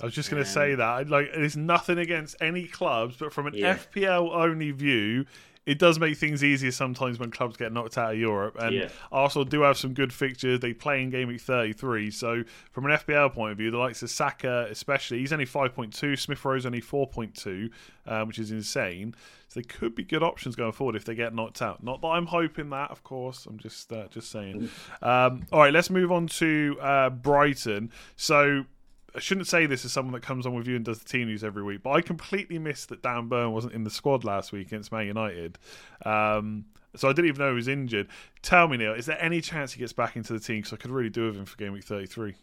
I 0.00 0.06
was 0.06 0.14
just 0.14 0.30
going 0.30 0.42
to 0.42 0.48
um, 0.48 0.52
say 0.52 0.74
that. 0.74 1.08
Like, 1.08 1.30
there's 1.32 1.56
nothing 1.56 1.98
against 1.98 2.36
any 2.40 2.66
clubs, 2.66 3.16
but 3.16 3.32
from 3.32 3.46
an 3.46 3.54
yeah. 3.54 3.76
FPL 3.76 4.34
only 4.34 4.72
view, 4.72 5.26
it 5.66 5.78
does 5.78 5.98
make 5.98 6.16
things 6.18 6.44
easier 6.44 6.70
sometimes 6.70 7.18
when 7.18 7.30
clubs 7.30 7.56
get 7.56 7.72
knocked 7.72 7.96
out 7.96 8.12
of 8.12 8.18
Europe. 8.18 8.56
And 8.58 8.74
yeah. 8.74 8.88
Arsenal 9.10 9.44
do 9.44 9.62
have 9.62 9.78
some 9.78 9.94
good 9.94 10.12
fixtures. 10.12 10.60
They 10.60 10.74
play 10.74 11.02
in 11.02 11.10
game 11.10 11.28
week 11.28 11.40
33. 11.40 12.10
So, 12.10 12.44
from 12.70 12.86
an 12.86 12.92
FPL 12.92 13.32
point 13.32 13.52
of 13.52 13.58
view, 13.58 13.70
the 13.70 13.78
likes 13.78 14.02
of 14.02 14.10
Saka, 14.10 14.66
especially, 14.70 15.20
he's 15.20 15.32
only 15.32 15.46
5.2. 15.46 16.18
Smith 16.18 16.44
Rowe's 16.44 16.66
only 16.66 16.82
4.2, 16.82 17.70
um, 18.06 18.28
which 18.28 18.38
is 18.38 18.50
insane. 18.50 19.14
So, 19.48 19.60
they 19.60 19.64
could 19.64 19.94
be 19.94 20.04
good 20.04 20.22
options 20.22 20.54
going 20.54 20.72
forward 20.72 20.96
if 20.96 21.04
they 21.06 21.14
get 21.14 21.34
knocked 21.34 21.62
out. 21.62 21.82
Not 21.82 22.02
that 22.02 22.08
I'm 22.08 22.26
hoping 22.26 22.68
that, 22.70 22.90
of 22.90 23.02
course. 23.02 23.46
I'm 23.46 23.58
just 23.58 23.90
uh, 23.90 24.08
just 24.08 24.30
saying. 24.30 24.68
Um, 25.00 25.46
all 25.50 25.60
right, 25.60 25.72
let's 25.72 25.88
move 25.88 26.12
on 26.12 26.26
to 26.26 26.76
uh, 26.80 27.10
Brighton. 27.10 27.90
So, 28.16 28.66
I 29.14 29.20
shouldn't 29.20 29.46
say 29.46 29.66
this 29.66 29.84
as 29.84 29.92
someone 29.92 30.12
that 30.14 30.22
comes 30.22 30.44
on 30.44 30.54
with 30.54 30.66
you 30.66 30.74
and 30.74 30.84
does 30.84 30.98
the 30.98 31.08
team 31.08 31.28
news 31.28 31.44
every 31.44 31.62
week, 31.62 31.82
but 31.82 31.90
I 31.90 32.00
completely 32.00 32.58
missed 32.58 32.88
that 32.88 33.02
Dan 33.02 33.28
Burn 33.28 33.52
wasn't 33.52 33.74
in 33.74 33.84
the 33.84 33.90
squad 33.90 34.24
last 34.24 34.50
week 34.50 34.66
against 34.66 34.90
Man 34.90 35.06
United. 35.06 35.58
Um, 36.04 36.64
so 36.96 37.08
I 37.08 37.12
didn't 37.12 37.28
even 37.28 37.38
know 37.40 37.50
he 37.50 37.54
was 37.54 37.68
injured. 37.68 38.08
Tell 38.42 38.66
me, 38.66 38.76
Neil, 38.76 38.94
is 38.94 39.06
there 39.06 39.20
any 39.22 39.40
chance 39.40 39.72
he 39.72 39.80
gets 39.80 39.92
back 39.92 40.16
into 40.16 40.32
the 40.32 40.40
team? 40.40 40.58
Because 40.58 40.72
I 40.72 40.76
could 40.76 40.90
really 40.90 41.10
do 41.10 41.26
with 41.26 41.36
him 41.36 41.44
for 41.44 41.56
game 41.56 41.72
week 41.72 41.84
33. 41.84 42.34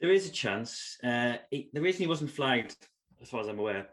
There 0.00 0.12
is 0.12 0.28
a 0.28 0.32
chance. 0.32 0.98
Uh, 1.02 1.36
he, 1.50 1.70
the 1.72 1.80
reason 1.80 2.02
he 2.02 2.06
wasn't 2.06 2.30
flagged, 2.30 2.76
as 3.22 3.30
far 3.30 3.40
as 3.40 3.48
I'm 3.48 3.58
aware, 3.58 3.88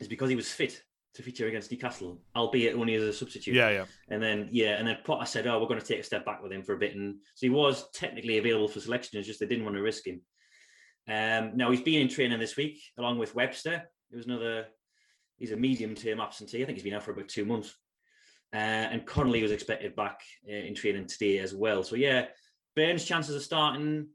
is 0.00 0.08
because 0.08 0.30
he 0.30 0.36
was 0.36 0.50
fit 0.50 0.82
to 1.14 1.22
feature 1.22 1.46
against 1.46 1.70
Newcastle, 1.70 2.18
albeit 2.34 2.74
only 2.74 2.94
as 2.94 3.02
a 3.02 3.12
substitute. 3.12 3.54
Yeah, 3.54 3.70
yeah. 3.70 3.84
And 4.08 4.22
then, 4.22 4.48
yeah, 4.50 4.78
and 4.78 4.88
then 4.88 4.98
Potter 5.04 5.26
said, 5.26 5.46
"Oh, 5.46 5.60
we're 5.60 5.68
going 5.68 5.80
to 5.80 5.86
take 5.86 6.00
a 6.00 6.04
step 6.04 6.24
back 6.24 6.42
with 6.42 6.50
him 6.50 6.62
for 6.62 6.72
a 6.72 6.78
bit," 6.78 6.96
and 6.96 7.16
so 7.34 7.46
he 7.46 7.50
was 7.50 7.88
technically 7.92 8.38
available 8.38 8.68
for 8.68 8.80
selection. 8.80 9.18
It's 9.18 9.28
just 9.28 9.38
they 9.38 9.46
didn't 9.46 9.64
want 9.64 9.76
to 9.76 9.82
risk 9.82 10.06
him. 10.06 10.20
Um, 11.08 11.56
now 11.56 11.70
he's 11.70 11.82
been 11.82 12.00
in 12.00 12.08
training 12.08 12.38
this 12.38 12.56
week 12.56 12.80
along 12.98 13.18
with 13.18 13.34
Webster. 13.34 13.82
It 14.10 14.16
was 14.16 14.26
another. 14.26 14.66
He's 15.36 15.52
a 15.52 15.56
medium-term 15.56 16.20
absentee. 16.20 16.62
I 16.62 16.64
think 16.64 16.78
he's 16.78 16.84
been 16.84 16.94
out 16.94 17.02
for 17.02 17.10
about 17.10 17.28
two 17.28 17.44
months. 17.44 17.74
Uh, 18.54 18.88
and 18.92 19.04
Connolly 19.04 19.42
was 19.42 19.50
expected 19.50 19.96
back 19.96 20.20
uh, 20.48 20.54
in 20.54 20.74
training 20.74 21.06
today 21.06 21.38
as 21.38 21.54
well. 21.54 21.82
So 21.82 21.96
yeah, 21.96 22.26
Burn's 22.76 23.04
chances 23.04 23.34
of 23.34 23.42
starting. 23.42 24.06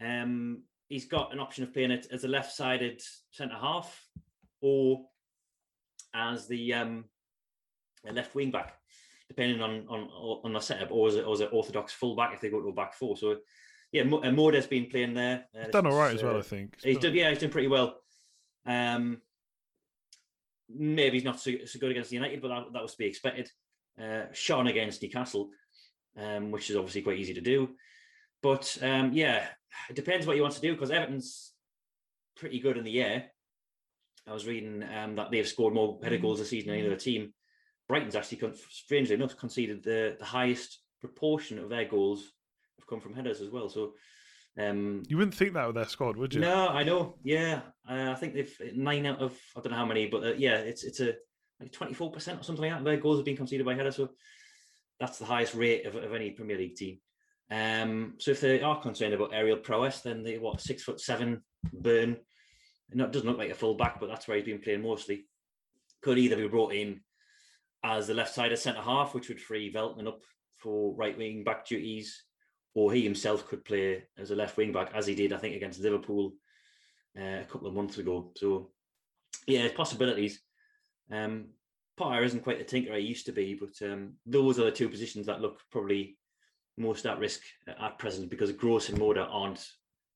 Um, 0.00 0.62
he's 0.88 1.06
got 1.06 1.32
an 1.32 1.40
option 1.40 1.64
of 1.64 1.72
playing 1.72 1.90
it 1.90 2.06
as 2.12 2.22
a 2.22 2.28
left-sided 2.28 3.02
centre 3.32 3.56
half, 3.56 4.00
or 4.60 5.04
as 6.14 6.46
the 6.46 6.74
um, 6.74 7.04
left 8.10 8.36
wing 8.36 8.52
back, 8.52 8.74
depending 9.28 9.60
on 9.60 9.84
on 9.88 10.08
on 10.44 10.52
the 10.52 10.60
setup, 10.60 10.92
or 10.92 11.08
as, 11.08 11.16
or 11.16 11.32
as 11.32 11.40
an 11.40 11.48
orthodox 11.52 11.92
fullback 11.92 12.32
if 12.32 12.40
they 12.40 12.50
go 12.50 12.62
to 12.62 12.68
a 12.68 12.72
back 12.72 12.94
four. 12.94 13.16
So 13.16 13.38
yeah, 13.92 14.02
and 14.02 14.36
Moder's 14.36 14.66
been 14.66 14.86
playing 14.86 15.14
there. 15.14 15.46
Uh, 15.54 15.64
he's 15.64 15.72
done 15.72 15.86
all 15.86 15.98
right 15.98 16.14
as 16.14 16.22
well, 16.22 16.36
I 16.36 16.42
think. 16.42 16.76
He's, 16.76 16.94
he's 16.94 16.98
done, 16.98 17.14
yeah, 17.14 17.30
he's 17.30 17.38
done 17.38 17.50
pretty 17.50 17.68
well. 17.68 17.96
Um, 18.66 19.22
maybe 20.68 21.16
he's 21.16 21.24
not 21.24 21.40
so, 21.40 21.52
so 21.64 21.78
good 21.78 21.90
against 21.90 22.12
United, 22.12 22.42
but 22.42 22.48
that, 22.48 22.72
that 22.72 22.82
was 22.82 22.92
to 22.92 22.98
be 22.98 23.06
expected. 23.06 23.50
Uh, 24.00 24.24
Sean 24.32 24.66
against 24.66 25.02
Newcastle, 25.02 25.50
um, 26.18 26.50
which 26.50 26.68
is 26.70 26.76
obviously 26.76 27.02
quite 27.02 27.18
easy 27.18 27.34
to 27.34 27.40
do. 27.40 27.70
But 28.42 28.76
um, 28.82 29.12
yeah, 29.12 29.46
it 29.88 29.96
depends 29.96 30.26
what 30.26 30.36
you 30.36 30.42
want 30.42 30.54
to 30.54 30.60
do 30.60 30.74
because 30.74 30.90
Everton's 30.90 31.52
pretty 32.36 32.60
good 32.60 32.76
in 32.76 32.84
the 32.84 33.02
air. 33.02 33.26
I 34.26 34.32
was 34.32 34.46
reading 34.46 34.84
um, 34.94 35.16
that 35.16 35.30
they've 35.30 35.48
scored 35.48 35.72
more 35.74 35.98
header 36.02 36.18
goals 36.18 36.38
this 36.38 36.50
season 36.50 36.68
than 36.68 36.78
any 36.78 36.86
other 36.86 36.96
team. 36.96 37.32
Brighton's 37.88 38.14
actually, 38.14 38.52
strangely 38.68 39.14
enough, 39.14 39.38
conceded 39.38 39.82
the, 39.82 40.16
the 40.18 40.24
highest 40.26 40.80
proportion 41.00 41.58
of 41.58 41.70
their 41.70 41.86
goals 41.86 42.20
have 42.20 42.32
come 42.88 43.00
from 43.00 43.14
headers 43.14 43.40
as 43.40 43.50
well. 43.50 43.68
So 43.68 43.94
um, 44.58 45.02
you 45.08 45.16
wouldn't 45.16 45.34
think 45.34 45.54
that 45.54 45.66
with 45.66 45.76
their 45.76 45.88
squad, 45.88 46.16
would 46.16 46.34
you? 46.34 46.40
No, 46.40 46.68
I 46.68 46.82
know. 46.82 47.16
Yeah, 47.22 47.60
uh, 47.88 48.10
I 48.10 48.14
think 48.14 48.34
they've 48.34 48.54
nine 48.74 49.06
out 49.06 49.20
of 49.20 49.38
I 49.56 49.60
don't 49.60 49.72
know 49.72 49.78
how 49.78 49.86
many, 49.86 50.06
but 50.06 50.24
uh, 50.24 50.34
yeah, 50.36 50.56
it's 50.56 50.84
it's 50.84 51.00
a 51.00 51.14
like 51.60 51.72
twenty 51.72 51.94
four 51.94 52.10
percent 52.10 52.40
or 52.40 52.44
something 52.44 52.62
like 52.62 52.72
that. 52.72 52.84
Their 52.84 52.96
goals 52.96 53.18
have 53.18 53.24
been 53.24 53.36
conceded 53.36 53.66
by 53.66 53.74
headers, 53.74 53.96
so 53.96 54.10
that's 55.00 55.18
the 55.18 55.24
highest 55.24 55.54
rate 55.54 55.86
of, 55.86 55.94
of 55.94 56.14
any 56.14 56.30
Premier 56.30 56.58
League 56.58 56.76
team. 56.76 56.98
Um, 57.50 58.14
so 58.18 58.32
if 58.32 58.40
they 58.40 58.60
are 58.60 58.80
concerned 58.80 59.14
about 59.14 59.32
aerial 59.32 59.56
prowess, 59.56 60.00
then 60.00 60.22
they 60.22 60.38
what 60.38 60.60
six 60.60 60.82
foot 60.82 61.00
seven 61.00 61.42
Burn. 61.72 62.16
And 62.90 63.00
it 63.00 63.12
doesn't 63.12 63.28
look 63.28 63.38
like 63.38 63.50
a 63.50 63.54
full 63.54 63.74
back, 63.74 64.00
but 64.00 64.08
that's 64.08 64.26
where 64.26 64.38
he's 64.38 64.46
been 64.46 64.60
playing 64.60 64.82
mostly. 64.82 65.26
Could 66.02 66.18
either 66.18 66.36
be 66.36 66.48
brought 66.48 66.72
in 66.72 67.00
as 67.84 68.06
the 68.06 68.14
left 68.14 68.34
side 68.34 68.52
of 68.52 68.58
centre 68.58 68.80
half, 68.80 69.14
which 69.14 69.28
would 69.28 69.40
free 69.40 69.72
Veltman 69.72 70.08
up 70.08 70.22
for 70.56 70.94
right 70.94 71.16
wing 71.16 71.44
back 71.44 71.66
duties, 71.66 72.24
or 72.78 72.92
he 72.92 73.02
himself 73.02 73.44
could 73.48 73.64
play 73.64 74.04
as 74.16 74.30
a 74.30 74.36
left 74.36 74.56
wing 74.56 74.70
back, 74.70 74.92
as 74.94 75.04
he 75.04 75.12
did, 75.12 75.32
I 75.32 75.38
think, 75.38 75.56
against 75.56 75.80
Liverpool 75.80 76.34
uh, 77.18 77.40
a 77.40 77.46
couple 77.50 77.66
of 77.66 77.74
months 77.74 77.98
ago. 77.98 78.30
So, 78.36 78.70
yeah, 79.48 79.66
possibilities. 79.74 80.40
Um, 81.10 81.46
Potter 81.96 82.22
isn't 82.22 82.44
quite 82.44 82.58
the 82.58 82.64
tinker 82.64 82.94
he 82.94 83.00
used 83.04 83.26
to 83.26 83.32
be, 83.32 83.54
but 83.54 83.74
um, 83.84 84.12
those 84.24 84.60
are 84.60 84.64
the 84.66 84.70
two 84.70 84.88
positions 84.88 85.26
that 85.26 85.40
look 85.40 85.58
probably 85.72 86.18
most 86.76 87.04
at 87.04 87.18
risk 87.18 87.40
at 87.66 87.98
present 87.98 88.30
because 88.30 88.52
Gross 88.52 88.90
and 88.90 88.98
Moder 88.98 89.26
aren't 89.28 89.66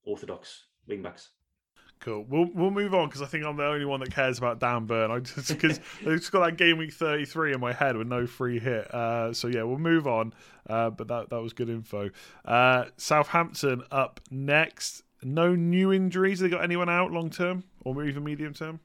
orthodox 0.04 0.66
wing 0.86 1.02
backs. 1.02 1.30
Cool. 2.02 2.26
We'll 2.28 2.50
we'll 2.52 2.72
move 2.72 2.94
on 2.94 3.06
because 3.06 3.22
I 3.22 3.26
think 3.26 3.44
I'm 3.44 3.56
the 3.56 3.64
only 3.64 3.84
one 3.84 4.00
that 4.00 4.12
cares 4.12 4.36
about 4.36 4.58
Dan 4.58 4.86
Burn. 4.86 5.12
I 5.12 5.20
just 5.20 5.48
because 5.60 5.78
I 6.00 6.16
just 6.16 6.32
got 6.32 6.44
that 6.44 6.56
game 6.56 6.78
week 6.78 6.92
33 6.92 7.54
in 7.54 7.60
my 7.60 7.72
head 7.72 7.96
with 7.96 8.08
no 8.08 8.26
free 8.26 8.58
hit. 8.58 8.92
Uh, 8.92 9.32
so 9.32 9.46
yeah, 9.46 9.62
we'll 9.62 9.78
move 9.78 10.08
on. 10.08 10.34
Uh, 10.68 10.90
but 10.90 11.06
that 11.06 11.30
that 11.30 11.40
was 11.40 11.52
good 11.52 11.68
info. 11.68 12.10
Uh, 12.44 12.86
Southampton 12.96 13.84
up 13.92 14.20
next. 14.32 15.04
No 15.22 15.54
new 15.54 15.92
injuries. 15.92 16.40
Have 16.40 16.50
they 16.50 16.56
got 16.56 16.64
anyone 16.64 16.88
out 16.88 17.12
long 17.12 17.30
term 17.30 17.62
or 17.84 18.04
even 18.04 18.24
medium 18.24 18.52
term? 18.52 18.80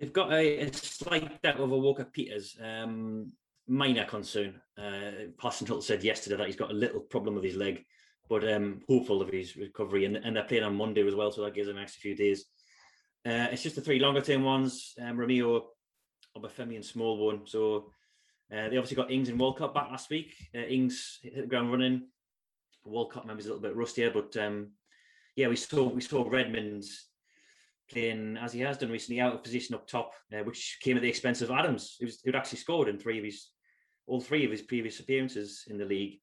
They've 0.00 0.12
got 0.12 0.32
a, 0.32 0.60
a 0.60 0.72
slight 0.72 1.42
doubt 1.42 1.60
over 1.60 1.76
Walker 1.76 2.06
Peters. 2.06 2.56
Um, 2.62 3.32
minor 3.68 4.06
concern. 4.06 4.62
Uh, 4.78 5.28
Parson 5.36 5.82
said 5.82 6.02
yesterday 6.02 6.36
that 6.36 6.46
he's 6.46 6.56
got 6.56 6.70
a 6.70 6.74
little 6.74 7.00
problem 7.00 7.34
with 7.34 7.44
his 7.44 7.56
leg 7.56 7.84
but 8.28 8.50
um, 8.52 8.80
hopeful 8.88 9.22
of 9.22 9.28
his 9.28 9.56
recovery. 9.56 10.04
And, 10.04 10.16
and 10.16 10.36
they're 10.36 10.44
playing 10.44 10.64
on 10.64 10.76
Monday 10.76 11.06
as 11.06 11.14
well, 11.14 11.30
so 11.30 11.42
that 11.42 11.54
gives 11.54 11.68
them 11.68 11.76
an 11.76 11.82
extra 11.82 12.00
few 12.00 12.16
days. 12.16 12.44
Uh, 13.24 13.48
it's 13.50 13.62
just 13.62 13.76
the 13.76 13.82
three 13.82 13.98
longer 13.98 14.20
term 14.20 14.44
ones: 14.44 14.94
um, 15.00 15.16
Romeu, 15.16 15.62
Obafemi, 16.36 16.76
and 16.76 16.84
Smallbone. 16.84 17.48
So 17.48 17.92
uh, 18.52 18.68
they 18.68 18.76
obviously 18.76 18.96
got 18.96 19.10
Ings 19.10 19.28
and 19.28 19.38
Walcott 19.38 19.74
back 19.74 19.90
last 19.90 20.10
week. 20.10 20.34
Uh, 20.54 20.60
Ings 20.60 21.18
hit 21.22 21.36
the 21.36 21.46
ground 21.46 21.70
running. 21.70 22.08
Walcott 22.84 23.26
maybe 23.26 23.40
a 23.40 23.44
little 23.44 23.60
bit 23.60 23.74
rustier, 23.74 24.12
but 24.12 24.36
um, 24.36 24.68
yeah, 25.34 25.48
we 25.48 25.56
saw 25.56 25.88
we 25.88 26.00
saw 26.00 26.28
Redmond 26.28 26.84
playing 27.90 28.36
as 28.36 28.52
he 28.52 28.60
has 28.60 28.78
done 28.78 28.90
recently 28.90 29.20
out 29.20 29.34
of 29.34 29.42
position 29.42 29.74
up 29.74 29.86
top, 29.86 30.12
uh, 30.32 30.42
which 30.44 30.78
came 30.80 30.96
at 30.96 31.02
the 31.02 31.08
expense 31.08 31.42
of 31.42 31.50
Adams, 31.50 31.96
who'd 32.00 32.34
actually 32.34 32.58
scored 32.58 32.88
in 32.88 32.98
three 32.98 33.18
of 33.18 33.24
his 33.24 33.48
all 34.06 34.20
three 34.20 34.44
of 34.44 34.50
his 34.50 34.62
previous 34.62 35.00
appearances 35.00 35.64
in 35.68 35.78
the 35.78 35.84
league. 35.84 36.20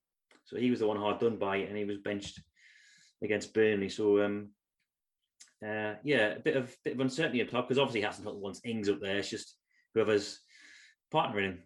So 0.54 0.60
he 0.60 0.70
was 0.70 0.80
the 0.80 0.88
one 0.88 0.98
hard 0.98 1.20
done 1.20 1.38
by, 1.38 1.58
and 1.58 1.76
he 1.76 1.86
was 1.86 1.98
benched 1.98 2.40
against 3.24 3.54
Burnley. 3.54 3.90
So 3.90 4.24
um, 4.24 4.50
uh, 5.66 5.96
yeah, 6.04 6.36
a 6.36 6.40
bit 6.40 6.56
of 6.56 6.76
bit 6.84 6.94
of 6.94 7.00
uncertainty 7.00 7.42
up 7.42 7.50
top 7.50 7.68
because 7.68 7.80
obviously 7.80 8.08
Hasenhüttl 8.08 8.40
wants 8.40 8.62
Ings 8.64 8.90
up 8.90 9.00
there. 9.02 9.18
It's 9.18 9.30
just 9.30 9.56
whoever's 9.94 10.40
partnering 11.12 11.46
him. 11.46 11.64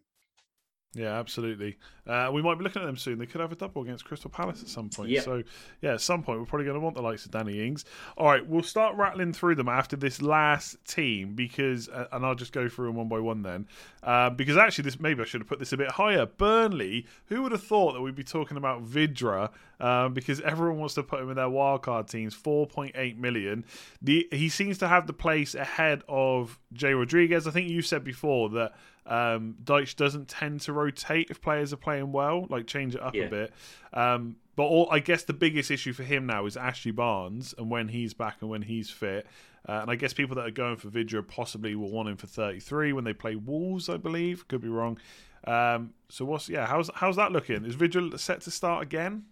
Yeah, 0.97 1.19
absolutely. 1.19 1.77
Uh, 2.07 2.31
we 2.33 2.41
might 2.41 2.57
be 2.57 2.63
looking 2.63 2.81
at 2.81 2.85
them 2.85 2.97
soon. 2.97 3.19
They 3.19 3.27
could 3.27 3.39
have 3.39 3.51
a 3.51 3.55
double 3.55 3.83
against 3.83 4.03
Crystal 4.03 4.31
Palace 4.31 4.63
at 4.63 4.67
some 4.67 4.89
point. 4.89 5.11
Yep. 5.11 5.23
So, 5.23 5.43
yeah, 5.79 5.93
at 5.93 6.01
some 6.01 6.23
point, 6.23 6.39
we're 6.39 6.45
probably 6.45 6.65
going 6.65 6.79
to 6.79 6.83
want 6.83 6.95
the 6.95 7.03
likes 7.03 7.23
of 7.23 7.31
Danny 7.31 7.63
Ings. 7.63 7.85
All 8.17 8.25
right, 8.25 8.45
we'll 8.45 8.63
start 8.63 8.95
rattling 8.95 9.31
through 9.31 9.55
them 9.55 9.69
after 9.69 9.95
this 9.95 10.23
last 10.23 10.83
team 10.85 11.35
because, 11.35 11.87
uh, 11.89 12.07
and 12.11 12.25
I'll 12.25 12.33
just 12.33 12.51
go 12.51 12.67
through 12.67 12.87
them 12.87 12.95
one 12.95 13.09
by 13.09 13.19
one 13.19 13.43
then. 13.43 13.67
Uh, 14.01 14.31
because 14.31 14.57
actually, 14.57 14.85
this 14.85 14.99
maybe 14.99 15.21
I 15.21 15.25
should 15.25 15.41
have 15.41 15.47
put 15.47 15.59
this 15.59 15.71
a 15.71 15.77
bit 15.77 15.91
higher. 15.91 16.25
Burnley, 16.25 17.05
who 17.27 17.43
would 17.43 17.51
have 17.51 17.63
thought 17.63 17.93
that 17.93 18.01
we'd 18.01 18.15
be 18.15 18.23
talking 18.23 18.57
about 18.57 18.83
Vydra 18.83 19.51
um, 19.79 20.15
because 20.15 20.41
everyone 20.41 20.79
wants 20.79 20.95
to 20.95 21.03
put 21.03 21.21
him 21.21 21.29
in 21.29 21.35
their 21.35 21.45
wildcard 21.45 22.09
teams, 22.09 22.35
4.8 22.35 23.17
million. 23.17 23.65
The, 24.01 24.27
he 24.31 24.49
seems 24.49 24.79
to 24.79 24.87
have 24.87 25.05
the 25.05 25.13
place 25.13 25.53
ahead 25.53 26.01
of 26.07 26.57
Jay 26.73 26.93
Rodriguez. 26.93 27.45
I 27.45 27.51
think 27.51 27.69
you 27.69 27.83
said 27.83 28.03
before 28.03 28.49
that 28.49 28.73
um, 29.07 29.55
Dyche 29.63 29.95
doesn't 29.95 30.27
tend 30.27 30.61
to 30.61 30.73
rotate 30.73 31.29
if 31.29 31.41
players 31.41 31.73
are 31.73 31.77
playing 31.77 32.11
well, 32.11 32.45
like 32.49 32.67
change 32.67 32.93
it 32.95 33.01
up 33.01 33.15
Yeah. 33.15 33.23
a 33.23 33.29
bit. 33.29 33.53
Um, 33.93 34.35
but 34.55 34.63
all, 34.63 34.87
I 34.91 34.99
guess 34.99 35.23
the 35.23 35.33
biggest 35.33 35.71
issue 35.71 35.93
for 35.93 36.03
him 36.03 36.25
now 36.25 36.45
is 36.45 36.57
Ashley 36.57 36.91
Barnes 36.91 37.53
and 37.57 37.69
when 37.69 37.87
he's 37.87 38.13
back 38.13 38.37
and 38.41 38.49
when 38.49 38.63
he's 38.63 38.89
fit. 38.89 39.25
Uh, 39.67 39.79
and 39.81 39.91
I 39.91 39.95
guess 39.95 40.13
people 40.13 40.35
that 40.35 40.45
are 40.45 40.51
going 40.51 40.77
for 40.77 40.89
Vydra 40.89 41.21
possibly 41.27 41.75
will 41.75 41.91
want 41.91 42.09
him 42.09 42.17
for 42.17 42.27
33 42.27 42.93
when 42.93 43.03
they 43.03 43.13
play 43.13 43.35
Wolves, 43.35 43.89
I 43.89 43.97
believe. 43.97 44.47
Could 44.47 44.61
be 44.61 44.67
wrong. 44.69 44.97
Um, 45.45 45.93
so 46.09 46.25
what's 46.25 46.49
yeah? 46.49 46.65
How's 46.65 46.89
how's 46.95 47.15
that 47.17 47.31
looking? 47.31 47.65
Is 47.65 47.75
Vydra 47.75 48.17
set 48.19 48.41
to 48.41 48.51
start 48.51 48.83
again? 48.83 49.25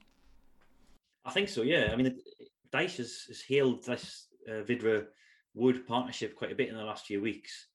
I 1.25 1.31
think 1.31 1.49
so. 1.49 1.61
Yeah. 1.63 1.89
I 1.91 1.95
mean, 1.95 2.17
Dyche 2.71 2.97
has, 2.97 3.23
has 3.27 3.41
hailed 3.41 3.83
this 3.85 4.27
uh, 4.47 4.61
Vydra 4.63 5.05
Wood 5.55 5.87
partnership 5.87 6.35
quite 6.35 6.51
a 6.51 6.55
bit 6.55 6.69
in 6.69 6.75
the 6.75 6.83
last 6.83 7.05
few 7.07 7.21
weeks, 7.21 7.67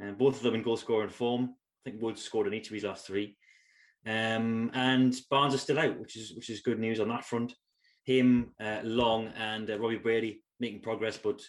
and 0.00 0.18
both 0.18 0.36
of 0.36 0.42
them 0.42 0.54
in 0.54 0.62
goal 0.62 0.76
scoring 0.76 1.10
form. 1.10 1.54
I 1.84 1.90
think 1.90 2.02
Wood 2.02 2.18
scored 2.18 2.46
in 2.46 2.54
each 2.54 2.68
of 2.68 2.74
his 2.74 2.84
last 2.84 3.06
three, 3.06 3.36
um, 4.06 4.70
and 4.74 5.14
Barnes 5.30 5.54
is 5.54 5.62
still 5.62 5.78
out, 5.78 5.98
which 5.98 6.16
is 6.16 6.34
which 6.34 6.50
is 6.50 6.60
good 6.60 6.78
news 6.78 7.00
on 7.00 7.08
that 7.08 7.24
front. 7.24 7.54
Him, 8.04 8.52
uh, 8.60 8.80
Long, 8.82 9.28
and 9.36 9.70
uh, 9.70 9.78
Robbie 9.78 9.96
Brady 9.96 10.42
making 10.58 10.82
progress, 10.82 11.16
but 11.16 11.40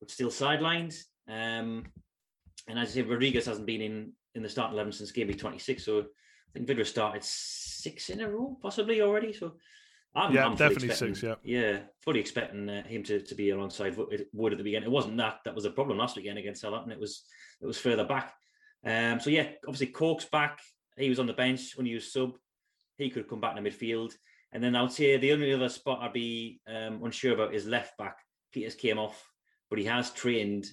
but 0.00 0.10
still 0.10 0.28
sidelined. 0.28 0.94
Um, 1.28 1.84
and 2.68 2.78
as 2.78 2.90
I 2.90 2.92
say, 2.92 3.02
Rodriguez 3.02 3.46
hasn't 3.46 3.66
been 3.66 3.80
in 3.80 4.12
in 4.34 4.42
the 4.42 4.48
starting 4.48 4.74
eleven 4.74 4.92
since 4.92 5.12
game 5.12 5.28
week 5.28 5.38
twenty 5.38 5.58
six. 5.58 5.84
So 5.84 6.00
I 6.00 6.04
think 6.52 6.66
Vydra 6.66 6.86
started 6.86 7.22
six 7.22 8.10
in 8.10 8.20
a 8.20 8.28
row, 8.28 8.58
possibly 8.60 9.00
already. 9.02 9.32
So 9.32 9.54
I'm, 10.14 10.34
Yeah, 10.34 10.46
I'm 10.46 10.56
definitely 10.56 10.90
six, 10.90 11.22
yeah, 11.22 11.34
yeah, 11.42 11.80
fully 12.02 12.20
expecting 12.20 12.68
uh, 12.68 12.82
him 12.86 13.02
to, 13.04 13.20
to 13.20 13.34
be 13.34 13.50
alongside 13.50 13.96
Wood 13.96 14.52
at 14.52 14.58
the 14.58 14.64
beginning. 14.64 14.88
It 14.88 14.92
wasn't 14.92 15.18
that 15.18 15.40
that 15.44 15.54
was 15.54 15.64
a 15.64 15.70
problem 15.70 15.98
last 15.98 16.16
weekend 16.16 16.38
against 16.38 16.62
Southampton. 16.62 16.92
It 16.92 17.00
was 17.00 17.24
it 17.60 17.66
was 17.66 17.78
further 17.78 18.04
back. 18.04 18.32
Um, 18.84 19.20
so 19.20 19.30
yeah, 19.30 19.48
obviously 19.66 19.88
Cork's 19.88 20.26
back. 20.26 20.60
He 20.96 21.08
was 21.08 21.18
on 21.18 21.26
the 21.26 21.32
bench 21.32 21.76
when 21.76 21.86
he 21.86 21.94
was 21.94 22.12
sub. 22.12 22.36
He 22.96 23.10
could 23.10 23.28
come 23.28 23.40
back 23.40 23.56
in 23.56 23.62
the 23.62 23.70
midfield. 23.70 24.12
And 24.52 24.62
then 24.62 24.74
I 24.74 24.82
would 24.82 24.92
say 24.92 25.16
the 25.16 25.32
only 25.32 25.52
other 25.52 25.68
spot 25.68 26.00
I'd 26.00 26.12
be 26.12 26.60
um, 26.66 27.02
unsure 27.04 27.34
about 27.34 27.54
is 27.54 27.66
left 27.66 27.96
back. 27.98 28.16
Pieters 28.54 28.78
came 28.78 28.98
off, 28.98 29.22
but 29.68 29.78
he 29.78 29.84
has 29.84 30.10
trained 30.10 30.66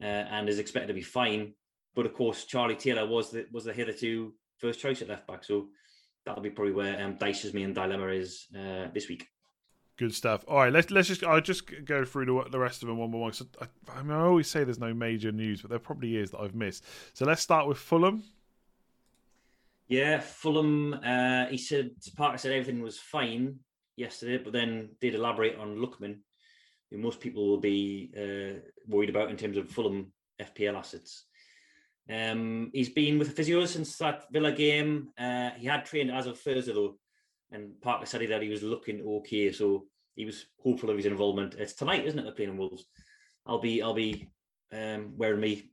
uh, 0.00 0.04
and 0.04 0.48
is 0.48 0.58
expected 0.58 0.88
to 0.88 0.94
be 0.94 1.02
fine. 1.02 1.54
But 1.94 2.06
of 2.06 2.14
course, 2.14 2.44
Charlie 2.44 2.76
Taylor 2.76 3.06
was 3.06 3.30
the 3.30 3.46
was 3.50 3.64
the 3.64 3.72
hitherto 3.72 4.34
first 4.58 4.80
choice 4.80 5.02
at 5.02 5.08
left 5.08 5.26
back. 5.26 5.44
So 5.44 5.68
that'll 6.24 6.42
be 6.42 6.50
probably 6.50 6.74
where 6.74 7.02
um, 7.02 7.16
Dyche's 7.16 7.54
main 7.54 7.72
dilemma 7.72 8.08
is 8.08 8.46
uh, 8.54 8.88
this 8.92 9.08
week. 9.08 9.26
Good 9.98 10.14
stuff. 10.14 10.44
All 10.48 10.56
right, 10.56 10.72
let's 10.72 10.90
let's 10.90 11.08
just 11.08 11.22
I'll 11.22 11.40
just 11.40 11.70
go 11.84 12.04
through 12.04 12.26
the, 12.26 12.50
the 12.50 12.58
rest 12.58 12.82
of 12.82 12.88
them 12.88 12.98
one 12.98 13.10
by 13.10 13.18
one. 13.18 13.32
So 13.32 13.46
I, 13.60 13.66
I, 13.92 14.02
mean, 14.02 14.12
I 14.12 14.22
always 14.22 14.48
say 14.48 14.64
there's 14.64 14.78
no 14.78 14.94
major 14.94 15.32
news, 15.32 15.60
but 15.60 15.70
there 15.70 15.78
probably 15.78 16.16
is 16.16 16.30
that 16.30 16.40
I've 16.40 16.54
missed. 16.54 16.84
So 17.12 17.26
let's 17.26 17.42
start 17.42 17.68
with 17.68 17.78
Fulham. 17.78 18.22
Yeah, 19.88 20.20
Fulham. 20.20 20.94
Uh, 20.94 21.46
he 21.46 21.58
said 21.58 21.90
Parker 22.16 22.38
said 22.38 22.52
everything 22.52 22.82
was 22.82 22.98
fine 22.98 23.58
yesterday, 23.96 24.38
but 24.42 24.54
then 24.54 24.90
did 25.00 25.14
elaborate 25.14 25.58
on 25.58 25.76
Lookman, 25.76 26.20
who 26.90 26.96
most 26.96 27.20
people 27.20 27.46
will 27.46 27.60
be 27.60 28.10
uh, 28.16 28.60
worried 28.88 29.10
about 29.10 29.30
in 29.30 29.36
terms 29.36 29.58
of 29.58 29.70
Fulham 29.70 30.12
FPL 30.40 30.78
assets. 30.78 31.24
Um, 32.10 32.70
he's 32.72 32.88
been 32.88 33.18
with 33.18 33.28
the 33.28 33.34
physio 33.34 33.64
since 33.66 33.96
that 33.98 34.24
Villa 34.32 34.52
game. 34.52 35.08
Uh, 35.18 35.50
he 35.50 35.66
had 35.66 35.84
trained 35.84 36.10
as 36.10 36.26
of 36.26 36.40
Thursday 36.40 36.72
though, 36.72 36.96
and 37.52 37.80
Parker 37.80 38.06
said 38.06 38.26
that 38.28 38.42
he 38.42 38.48
was 38.48 38.62
looking 38.62 39.00
okay, 39.06 39.52
so 39.52 39.86
he 40.14 40.24
was 40.24 40.46
hopeful 40.62 40.90
of 40.90 40.96
his 40.96 41.06
involvement. 41.06 41.54
It's 41.54 41.74
tonight, 41.74 42.04
isn't 42.06 42.18
it? 42.18 42.22
They're 42.22 42.32
playing 42.32 42.56
Wolves. 42.56 42.84
I'll 43.46 43.60
be 43.60 43.82
I'll 43.82 43.94
be 43.94 44.28
um, 44.72 45.12
wearing 45.16 45.40
me 45.40 45.70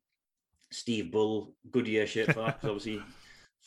Steve 0.72 1.12
Bull 1.12 1.56
Goodyear 1.72 2.06
shirt 2.08 2.28
for 2.34 2.42
that 2.42 2.62
because 2.62 2.70
obviously 2.78 3.02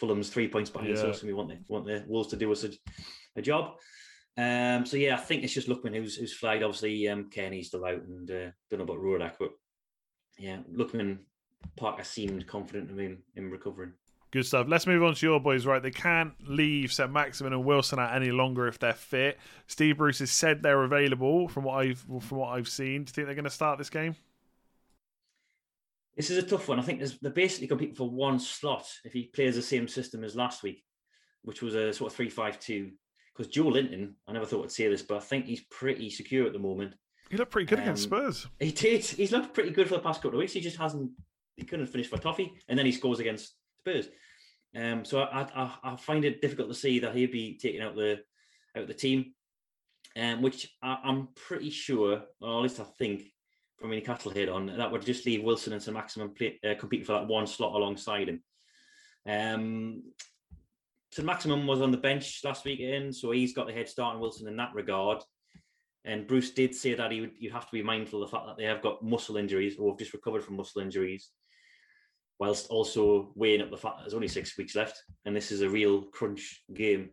Fulham's 0.00 0.30
three 0.30 0.48
points 0.48 0.70
behind 0.70 0.96
Yeah. 0.96 1.04
us, 1.06 1.20
and 1.20 1.28
we 1.28 1.34
want 1.34 1.48
the 1.48 1.58
want 1.68 1.86
the 1.86 2.04
Wolves 2.06 2.28
to 2.30 2.36
do 2.36 2.52
us 2.52 2.64
a, 2.64 2.70
a 3.36 3.42
job. 3.42 3.72
Um, 4.38 4.86
so 4.86 4.96
yeah, 4.96 5.14
I 5.14 5.18
think 5.18 5.42
it's 5.44 5.52
just 5.52 5.68
Lookman 5.68 5.94
who's 5.94 6.16
who's 6.16 6.34
flagged. 6.34 6.62
Obviously, 6.62 7.06
um, 7.08 7.28
Kenny's 7.30 7.68
still 7.68 7.84
out, 7.84 8.02
and 8.02 8.30
uh, 8.30 8.50
don't 8.70 8.78
know 8.78 8.84
about 8.84 8.98
Rodak, 8.98 9.34
but 9.38 9.50
yeah, 10.38 10.58
Lookman 10.74 11.18
Parker 11.76 12.04
seemed 12.04 12.46
confident 12.46 12.90
in 12.90 12.98
him 12.98 13.22
in 13.36 13.50
recovering. 13.50 13.92
Good 14.32 14.46
stuff. 14.46 14.66
Let's 14.66 14.86
move 14.86 15.02
on 15.02 15.14
to 15.14 15.26
your 15.26 15.38
boys. 15.40 15.66
Right, 15.66 15.82
they 15.82 15.90
can't 15.90 16.32
leave 16.48 16.90
St. 16.92 17.12
Maximin 17.12 17.52
and 17.52 17.64
Wilson 17.64 17.98
out 17.98 18.14
any 18.16 18.30
longer 18.30 18.66
if 18.66 18.78
they're 18.78 18.94
fit. 18.94 19.38
Steve 19.66 19.98
Bruce 19.98 20.20
has 20.20 20.30
said 20.30 20.62
they're 20.62 20.82
available 20.84 21.48
from 21.48 21.64
what 21.64 21.74
I've 21.74 21.98
from 21.98 22.38
what 22.38 22.48
I've 22.48 22.68
seen. 22.68 23.04
Do 23.04 23.10
you 23.10 23.12
think 23.12 23.26
they're 23.26 23.34
going 23.34 23.44
to 23.44 23.50
start 23.50 23.76
this 23.78 23.90
game? 23.90 24.16
This 26.16 26.30
is 26.30 26.38
a 26.38 26.42
tough 26.42 26.68
one. 26.68 26.78
I 26.78 26.82
think 26.82 26.98
there's, 26.98 27.18
they're 27.20 27.30
basically 27.30 27.68
competing 27.68 27.94
for 27.94 28.08
one 28.08 28.38
slot 28.38 28.86
if 29.04 29.12
he 29.12 29.24
plays 29.24 29.54
the 29.54 29.62
same 29.62 29.88
system 29.88 30.24
as 30.24 30.34
last 30.36 30.62
week, 30.62 30.82
which 31.42 31.62
was 31.62 31.74
a 31.74 31.92
sort 31.92 32.10
of 32.10 32.16
three-five-two. 32.16 32.90
Because 33.34 33.50
Joelinton, 33.50 34.12
I 34.28 34.32
never 34.32 34.44
thought 34.44 34.64
I'd 34.64 34.72
say 34.72 34.88
this, 34.88 35.00
but 35.00 35.16
I 35.16 35.20
think 35.20 35.46
he's 35.46 35.62
pretty 35.70 36.10
secure 36.10 36.46
at 36.46 36.52
the 36.52 36.58
moment. 36.58 36.94
He 37.30 37.38
looked 37.38 37.50
pretty 37.50 37.66
good 37.66 37.78
against 37.78 38.12
Um, 38.12 38.18
Spurs. 38.18 38.46
He 38.60 38.72
did. 38.72 39.02
He's 39.04 39.32
looked 39.32 39.54
pretty 39.54 39.70
good 39.70 39.88
for 39.88 39.94
the 39.94 40.02
past 40.02 40.20
couple 40.20 40.36
of 40.38 40.40
weeks. 40.40 40.52
He 40.52 40.60
just 40.60 40.76
hasn't. 40.76 41.10
He 41.56 41.64
couldn't 41.64 41.86
finish 41.86 42.08
for 42.08 42.18
Toffee, 42.18 42.52
and 42.68 42.78
then 42.78 42.84
he 42.86 42.92
scores 42.92 43.18
against 43.20 43.54
Spurs. 43.82 44.08
Um, 44.74 45.04
so 45.04 45.20
I, 45.20 45.46
I, 45.54 45.74
I 45.84 45.96
find 45.96 46.24
it 46.24 46.40
difficult 46.40 46.68
to 46.68 46.74
see 46.74 47.00
that 47.00 47.14
he'd 47.14 47.32
be 47.32 47.58
taking 47.60 47.82
out 47.82 47.94
the 47.94 48.20
out 48.76 48.86
the 48.86 48.94
team, 48.94 49.34
um, 50.16 50.40
which 50.40 50.70
I, 50.82 50.98
I'm 51.04 51.28
pretty 51.34 51.70
sure, 51.70 52.22
or 52.40 52.56
at 52.56 52.62
least 52.62 52.80
I 52.80 52.84
think, 52.98 53.24
from 53.78 53.92
any 53.92 54.00
cattle 54.00 54.32
head 54.32 54.48
on, 54.48 54.66
that 54.66 54.90
would 54.90 55.04
just 55.04 55.26
leave 55.26 55.42
Wilson 55.42 55.72
and 55.72 55.82
St 55.82 55.94
Maximin 55.94 56.34
play, 56.34 56.58
uh, 56.64 56.74
competing 56.78 57.04
for 57.04 57.12
that 57.12 57.26
one 57.26 57.46
slot 57.46 57.74
alongside 57.74 58.28
him. 58.28 58.42
Um, 59.28 60.02
Maximin 61.20 61.66
was 61.66 61.82
on 61.82 61.90
the 61.90 61.98
bench 61.98 62.40
last 62.42 62.64
weekend, 62.64 63.14
so 63.14 63.32
he's 63.32 63.52
got 63.52 63.66
the 63.66 63.72
head 63.74 63.88
start 63.88 64.14
on 64.14 64.20
Wilson 64.20 64.48
in 64.48 64.56
that 64.56 64.74
regard. 64.74 65.22
And 66.04 66.26
Bruce 66.26 66.50
did 66.50 66.74
say 66.74 66.94
that 66.94 67.12
he 67.12 67.20
would 67.20 67.32
you'd 67.38 67.52
have 67.52 67.66
to 67.66 67.72
be 67.72 67.82
mindful 67.82 68.22
of 68.22 68.30
the 68.30 68.36
fact 68.36 68.46
that 68.46 68.56
they 68.56 68.64
have 68.64 68.80
got 68.80 69.04
muscle 69.04 69.36
injuries 69.36 69.76
or 69.78 69.90
have 69.90 69.98
just 69.98 70.14
recovered 70.14 70.42
from 70.42 70.56
muscle 70.56 70.80
injuries, 70.80 71.30
whilst 72.42 72.66
also 72.70 73.30
weighing 73.36 73.62
up 73.62 73.70
the 73.70 73.76
fact 73.76 73.98
there's 74.00 74.14
only 74.14 74.26
six 74.26 74.58
weeks 74.58 74.74
left 74.74 75.00
and 75.24 75.36
this 75.36 75.52
is 75.52 75.60
a 75.60 75.70
real 75.70 76.02
crunch 76.02 76.60
game. 76.74 77.10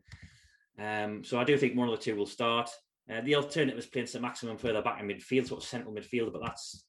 Um, 0.79 1.23
so 1.23 1.39
I 1.39 1.43
do 1.43 1.55
think 1.55 1.77
one 1.77 1.87
of 1.87 1.95
the 1.95 2.03
two 2.03 2.15
will 2.15 2.25
start. 2.25 2.67
Uh, 3.07 3.21
the 3.21 3.35
alternative 3.35 3.77
is 3.77 3.85
playing 3.85 4.07
St 4.07 4.23
Maximin 4.23 4.57
further 4.57 4.81
back 4.81 4.99
in 4.99 5.07
midfield, 5.07 5.45
sort 5.45 5.61
of 5.61 5.69
central 5.69 5.93
midfield, 5.93 6.33
but 6.33 6.41
that's 6.43 6.83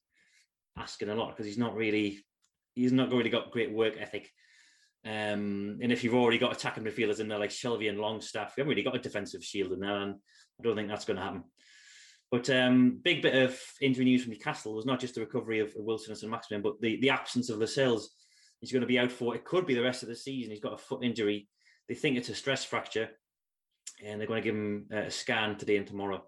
asking 0.75 1.09
a 1.09 1.15
lot 1.15 1.29
because 1.29 1.45
he's 1.45 1.59
not 1.59 1.75
really 1.75 2.17
he's 2.73 2.91
not 2.91 3.11
really 3.11 3.29
got 3.29 3.51
great 3.51 3.71
work 3.71 3.93
ethic. 3.99 4.27
Um, 5.05 5.77
and 5.79 5.91
if 5.91 6.03
you've 6.03 6.15
already 6.15 6.39
got 6.39 6.51
attacking 6.51 6.83
midfielders 6.83 7.19
in 7.19 7.27
there 7.27 7.37
like 7.37 7.51
Shelvey 7.51 7.89
and 7.89 7.99
Longstaff, 7.99 8.55
you 8.57 8.61
haven't 8.61 8.71
really 8.71 8.81
got 8.81 8.95
a 8.95 8.99
defensive 8.99 9.43
shield 9.43 9.71
in 9.71 9.81
there, 9.81 9.97
and 9.97 10.15
I 10.59 10.63
don't 10.63 10.75
think 10.75 10.89
that's 10.89 11.05
going 11.05 11.17
to 11.17 11.23
happen. 11.23 11.43
But 12.31 12.49
um, 12.49 13.01
big 13.03 13.21
bit 13.21 13.35
of 13.35 13.59
injury 13.81 14.05
news 14.05 14.23
from 14.23 14.31
Newcastle 14.31 14.73
was 14.73 14.87
not 14.87 14.99
just 14.99 15.13
the 15.13 15.21
recovery 15.21 15.59
of 15.59 15.73
Wilson 15.75 16.11
and 16.11 16.17
St 16.17 16.31
Maximin, 16.31 16.63
but 16.63 16.81
the, 16.81 16.99
the 17.01 17.11
absence 17.11 17.49
of 17.51 17.59
Lascelles. 17.59 18.09
He's 18.61 18.71
going 18.71 18.81
to 18.81 18.87
be 18.87 18.99
out 18.99 19.11
for 19.11 19.35
it 19.35 19.43
could 19.43 19.65
be 19.65 19.73
the 19.75 19.83
rest 19.83 20.03
of 20.03 20.09
the 20.09 20.15
season. 20.15 20.51
He's 20.51 20.59
got 20.61 20.73
a 20.73 20.77
foot 20.77 21.03
injury. 21.03 21.49
They 21.89 21.95
think 21.95 22.15
it's 22.17 22.29
a 22.29 22.35
stress 22.35 22.63
fracture, 22.63 23.09
and 24.05 24.19
they're 24.19 24.27
going 24.27 24.41
to 24.41 24.47
give 24.47 24.55
him 24.55 24.85
uh, 24.93 24.97
a 24.97 25.11
scan 25.11 25.57
today 25.57 25.77
and 25.77 25.85
tomorrow, 25.87 26.23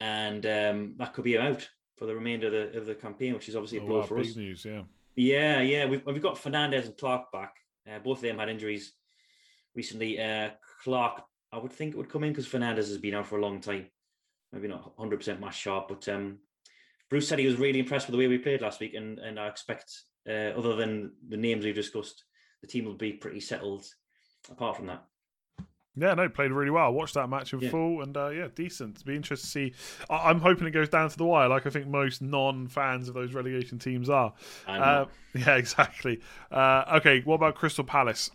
and 0.00 0.44
um, 0.44 0.94
that 0.98 1.14
could 1.14 1.24
be 1.24 1.38
out 1.38 1.66
for 1.96 2.04
the 2.06 2.14
remainder 2.14 2.48
of 2.48 2.52
the, 2.52 2.78
of 2.78 2.86
the 2.86 2.94
campaign, 2.94 3.32
which 3.32 3.48
is 3.48 3.56
obviously 3.56 3.78
a 3.78 3.82
Oh, 3.82 3.86
blow 3.86 4.02
for 4.02 4.18
us. 4.18 4.36
news, 4.36 4.64
yeah. 4.66 4.82
Yeah, 5.14 5.62
yeah. 5.62 5.86
We've, 5.86 6.04
we've 6.04 6.20
got 6.22 6.36
Fernandez 6.36 6.86
and 6.86 6.96
Clark 6.98 7.32
back. 7.32 7.54
Uh, 7.90 7.98
both 8.00 8.18
of 8.18 8.22
them 8.22 8.38
had 8.38 8.50
injuries 8.50 8.92
recently. 9.74 10.20
Uh, 10.20 10.50
Clark, 10.84 11.22
I 11.52 11.58
would 11.58 11.72
think 11.72 11.94
it 11.94 11.96
would 11.96 12.10
come 12.10 12.24
in 12.24 12.32
because 12.32 12.46
Fernandez 12.46 12.88
has 12.88 12.98
been 12.98 13.14
out 13.14 13.26
for 13.26 13.38
a 13.38 13.40
long 13.42 13.60
time. 13.62 13.86
Maybe 14.52 14.68
not 14.68 14.94
100% 14.98 15.40
match 15.40 15.56
sharp, 15.56 15.88
but 15.88 16.06
um, 16.08 16.38
Bruce 17.08 17.28
said 17.28 17.38
he 17.38 17.46
was 17.46 17.56
really 17.56 17.78
impressed 17.78 18.06
with 18.06 18.12
the 18.12 18.18
way 18.18 18.26
we 18.28 18.36
played 18.36 18.60
last 18.60 18.80
week, 18.80 18.92
and, 18.94 19.18
and 19.18 19.40
I 19.40 19.48
expect, 19.48 19.90
uh, 20.28 20.58
other 20.58 20.76
than 20.76 21.12
the 21.28 21.36
names 21.36 21.64
we've 21.64 21.74
discussed, 21.74 22.24
the 22.62 22.66
team 22.66 22.84
will 22.84 22.94
be 22.94 23.12
pretty 23.12 23.40
settled 23.40 23.84
apart 24.50 24.76
from 24.76 24.86
that. 24.86 25.04
Yeah, 25.98 26.12
no, 26.12 26.28
played 26.28 26.52
really 26.52 26.70
well. 26.70 26.92
Watched 26.92 27.14
that 27.14 27.28
match 27.30 27.54
in 27.54 27.60
Yeah. 27.60 27.70
full, 27.70 28.02
and 28.02 28.14
uh, 28.16 28.28
yeah, 28.28 28.48
decent. 28.54 29.02
Be 29.06 29.16
interesting 29.16 29.70
to 29.70 29.72
see. 29.72 30.04
I- 30.10 30.28
I'm 30.28 30.40
hoping 30.40 30.66
it 30.66 30.72
goes 30.72 30.90
down 30.90 31.08
to 31.08 31.16
the 31.16 31.24
wire, 31.24 31.48
like 31.48 31.66
I 31.66 31.70
think 31.70 31.86
most 31.86 32.20
non-fans 32.20 33.08
of 33.08 33.14
those 33.14 33.32
relegation 33.32 33.78
teams 33.78 34.10
are. 34.10 34.34
Uh, 34.66 35.06
yeah, 35.34 35.56
exactly. 35.56 36.20
Uh, 36.50 36.84
okay, 36.96 37.22
what 37.24 37.36
about 37.36 37.54
Crystal 37.54 37.82
Palace? 37.84 38.30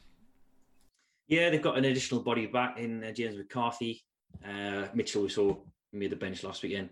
Yeah, 1.28 1.50
they've 1.52 1.62
got 1.62 1.78
an 1.78 1.86
additional 1.86 2.22
body 2.22 2.48
back 2.48 2.80
in 2.80 3.04
uh, 3.04 3.12
James 3.12 3.38
McCarthy. 3.38 4.04
Uh, 4.44 4.88
Mitchell, 4.96 5.22
we 5.22 5.30
saw 5.30 5.56
made 5.94 6.10
the 6.10 6.16
bench 6.16 6.44
last 6.44 6.64
weekend. 6.64 6.90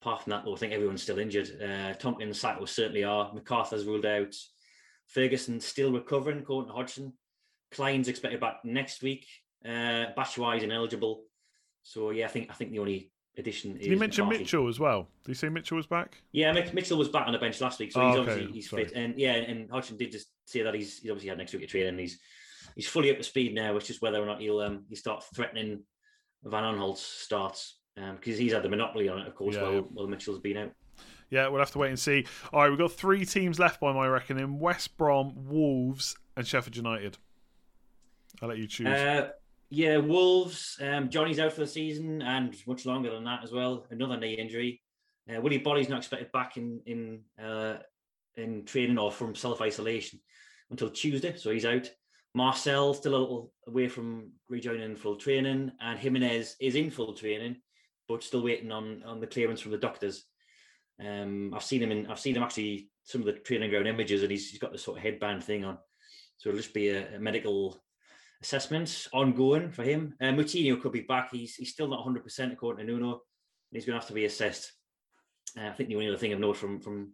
Apart 0.00 0.22
from 0.22 0.30
that, 0.30 0.44
though, 0.44 0.54
I 0.54 0.58
think 0.58 0.72
everyone's 0.72 1.02
still 1.02 1.18
injured. 1.18 1.50
Uh, 1.60 1.92
Tomkins 1.94 2.44
and 2.44 2.58
Sakho 2.58 2.68
certainly 2.68 3.04
are. 3.04 3.32
McCarthy's 3.34 3.84
ruled 3.84 4.06
out. 4.06 4.34
Ferguson 5.08 5.60
still 5.60 5.92
recovering, 5.92 6.38
according 6.38 6.68
to 6.68 6.74
Hodgson. 6.74 7.12
Clyne's 7.72 8.08
expected 8.08 8.40
back 8.40 8.58
next 8.64 9.02
week. 9.02 9.26
Uh, 9.64 10.06
is 10.16 10.62
ineligible. 10.62 11.24
So 11.82 12.10
yeah, 12.10 12.26
I 12.26 12.28
think 12.28 12.48
I 12.50 12.54
think 12.54 12.70
the 12.70 12.78
only 12.78 13.10
addition 13.36 13.74
Did 13.74 13.86
you 13.86 13.96
mentioned 13.96 14.28
McCarthy. 14.28 14.44
Mitchell 14.44 14.68
as 14.68 14.78
well? 14.78 15.08
Did 15.24 15.30
you 15.30 15.34
say 15.34 15.48
Mitchell 15.48 15.76
was 15.76 15.86
back? 15.86 16.16
Yeah, 16.32 16.52
Mitchell 16.52 16.98
was 16.98 17.08
back 17.08 17.26
on 17.26 17.32
the 17.32 17.38
bench 17.38 17.60
last 17.60 17.78
week, 17.78 17.92
so 17.92 18.00
oh, 18.00 18.08
he's 18.08 18.18
okay. 18.18 18.30
obviously 18.30 18.52
he's 18.52 18.70
Sorry. 18.70 18.84
fit. 18.84 18.94
And 18.94 19.18
yeah, 19.18 19.32
and 19.32 19.70
Hodgson 19.70 19.96
did 19.96 20.12
just 20.12 20.28
say 20.44 20.62
that 20.62 20.74
he's, 20.74 20.98
he's 20.98 21.10
obviously 21.10 21.30
had 21.30 21.38
next 21.38 21.52
week 21.54 21.64
of 21.64 21.70
training. 21.70 21.98
He's 21.98 22.18
he's 22.76 22.88
fully 22.88 23.10
up 23.10 23.18
to 23.18 23.24
speed 23.24 23.54
now. 23.54 23.76
It's 23.76 23.86
just 23.86 24.02
whether 24.02 24.22
or 24.22 24.26
not 24.26 24.40
he'll 24.40 24.60
um, 24.60 24.84
he 24.88 24.96
start 24.96 25.24
threatening 25.34 25.82
Van 26.44 26.62
Aanholt's 26.62 27.02
starts 27.02 27.77
because 28.20 28.34
um, 28.34 28.40
he's 28.40 28.52
had 28.52 28.62
the 28.62 28.68
monopoly 28.68 29.08
on 29.08 29.18
it, 29.18 29.26
of 29.26 29.34
course, 29.34 29.56
yeah, 29.56 29.62
while, 29.62 29.72
yeah. 29.74 29.80
while 29.80 30.06
Mitchell's 30.06 30.38
been 30.38 30.56
out. 30.56 30.72
Yeah, 31.30 31.48
we'll 31.48 31.60
have 31.60 31.72
to 31.72 31.78
wait 31.78 31.90
and 31.90 31.98
see. 31.98 32.26
All 32.52 32.62
right, 32.62 32.70
we've 32.70 32.78
got 32.78 32.92
three 32.92 33.24
teams 33.24 33.58
left 33.58 33.80
by 33.80 33.92
my 33.92 34.06
reckoning: 34.06 34.58
West 34.58 34.96
Brom, 34.96 35.32
Wolves, 35.36 36.16
and 36.36 36.46
Sheffield 36.46 36.76
United. 36.76 37.18
I'll 38.40 38.48
let 38.48 38.58
you 38.58 38.66
choose. 38.66 38.86
Uh, 38.86 39.30
yeah, 39.70 39.98
Wolves. 39.98 40.78
Um, 40.80 41.10
Jonny's 41.10 41.38
out 41.38 41.52
for 41.52 41.60
the 41.60 41.66
season 41.66 42.22
and 42.22 42.56
much 42.66 42.86
longer 42.86 43.10
than 43.10 43.24
that 43.24 43.42
as 43.42 43.52
well. 43.52 43.86
Another 43.90 44.18
knee 44.18 44.34
injury. 44.34 44.80
Uh, 45.28 45.40
Willy 45.40 45.58
Boly's 45.58 45.88
not 45.88 45.98
expected 45.98 46.32
back 46.32 46.56
in 46.56 46.80
in 46.86 47.20
uh, 47.42 47.76
in 48.36 48.64
training 48.64 48.98
or 48.98 49.12
from 49.12 49.34
self 49.34 49.60
isolation 49.60 50.20
until 50.70 50.90
Tuesday, 50.90 51.36
so 51.36 51.50
he's 51.50 51.66
out. 51.66 51.90
Marçal 52.36 52.94
still 52.94 53.14
a 53.14 53.18
little 53.18 53.52
away 53.66 53.88
from 53.88 54.30
rejoining 54.48 54.96
full 54.96 55.16
training, 55.16 55.72
and 55.80 55.98
Jimenez 55.98 56.56
is 56.60 56.74
in 56.74 56.90
full 56.90 57.14
training, 57.14 57.56
but 58.08 58.22
still 58.22 58.42
waiting 58.42 58.72
on 58.72 59.02
on 59.04 59.20
the 59.20 59.26
clearance 59.26 59.60
from 59.60 59.72
the 59.72 59.78
doctors. 59.78 60.24
Um, 61.04 61.52
I've 61.54 61.62
seen 61.62 61.82
him 61.82 61.92
in 61.92 62.06
I've 62.06 62.18
seen 62.18 62.36
him 62.36 62.42
actually 62.42 62.90
some 63.04 63.20
of 63.20 63.26
the 63.26 63.34
training 63.34 63.70
ground 63.70 63.86
images, 63.86 64.22
and 64.22 64.30
he's, 64.30 64.50
he's 64.50 64.58
got 64.58 64.72
the 64.72 64.78
sort 64.78 64.98
of 64.98 65.02
headband 65.02 65.44
thing 65.44 65.64
on. 65.64 65.78
So 66.36 66.48
it'll 66.48 66.60
just 66.60 66.74
be 66.74 66.88
a, 66.88 67.16
a 67.16 67.18
medical 67.18 67.80
assessment 68.42 69.08
ongoing 69.12 69.70
for 69.70 69.82
him. 69.82 70.14
Uh, 70.20 70.26
Moutinho 70.26 70.80
could 70.80 70.92
be 70.92 71.00
back. 71.00 71.30
He's 71.30 71.54
he's 71.54 71.72
still 71.72 71.88
not 71.88 72.00
100 72.00 72.24
percent 72.24 72.52
according 72.52 72.86
to 72.86 72.92
Nuno. 72.92 73.22
He's 73.70 73.84
going 73.84 73.94
to 73.94 74.00
have 74.00 74.08
to 74.08 74.14
be 74.14 74.24
assessed. 74.24 74.72
Uh, 75.58 75.66
I 75.66 75.72
think 75.72 75.88
the 75.88 75.96
only 75.96 76.08
other 76.08 76.16
thing 76.16 76.32
I've 76.32 76.40
noted 76.40 76.58
from 76.58 76.80
from 76.80 77.12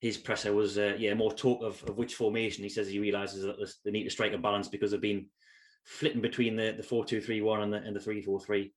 his 0.00 0.16
presser 0.16 0.54
was 0.54 0.78
uh, 0.78 0.96
yeah 0.98 1.14
more 1.14 1.32
talk 1.32 1.62
of, 1.62 1.82
of 1.84 1.98
which 1.98 2.14
formation. 2.14 2.64
He 2.64 2.70
says 2.70 2.88
he 2.88 2.98
realizes 2.98 3.42
that 3.42 3.72
they 3.84 3.90
need 3.90 4.04
to 4.04 4.10
strike 4.10 4.32
a 4.32 4.38
balance 4.38 4.68
because 4.68 4.90
they've 4.90 5.00
been 5.00 5.26
flitting 5.84 6.20
between 6.20 6.56
the 6.56 6.74
the 6.76 6.82
four 6.82 7.04
two 7.04 7.20
three 7.20 7.40
one 7.40 7.62
and 7.62 7.72
the 7.72 7.78
and 7.78 7.94
the 7.94 8.00
three 8.00 8.22
four 8.22 8.40
three 8.40 8.72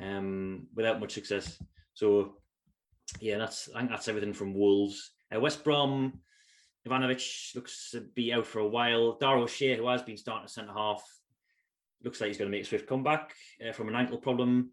um, 0.00 0.66
without 0.74 1.00
much 1.00 1.12
success. 1.12 1.58
So 1.94 2.36
yeah, 3.20 3.38
that's 3.38 3.68
I 3.74 3.78
think 3.78 3.90
that's 3.90 4.08
everything 4.08 4.32
from 4.32 4.54
Wolves. 4.54 5.12
Uh, 5.34 5.40
West 5.40 5.64
Brom, 5.64 6.20
Ivanovic 6.86 7.54
looks 7.54 7.90
to 7.92 8.00
be 8.00 8.32
out 8.32 8.46
for 8.46 8.60
a 8.60 8.68
while. 8.68 9.18
Dara 9.18 9.40
O'Shea, 9.40 9.76
who 9.76 9.88
has 9.88 10.02
been 10.02 10.16
starting 10.16 10.44
at 10.44 10.50
centre 10.50 10.72
half, 10.72 11.02
looks 12.02 12.20
like 12.20 12.28
he's 12.28 12.38
going 12.38 12.50
to 12.50 12.56
make 12.56 12.64
a 12.64 12.68
swift 12.68 12.86
comeback 12.86 13.32
uh, 13.66 13.72
from 13.72 13.88
an 13.88 13.96
ankle 13.96 14.18
problem. 14.18 14.70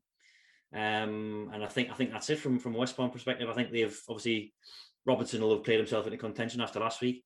Um, 0.74 1.50
and 1.54 1.64
I 1.64 1.68
think 1.68 1.90
I 1.90 1.94
think 1.94 2.12
that's 2.12 2.30
it 2.30 2.40
from 2.40 2.60
from 2.60 2.74
West 2.74 2.96
Brom 2.96 3.10
perspective. 3.10 3.50
I 3.50 3.54
think 3.54 3.72
they've 3.72 4.00
obviously 4.10 4.54
Robertson 5.06 5.42
will 5.42 5.56
have 5.56 5.64
played 5.64 5.80
himself 5.80 6.06
into 6.06 6.18
contention 6.18 6.62
after 6.62 6.80
last 6.80 7.02
week, 7.02 7.24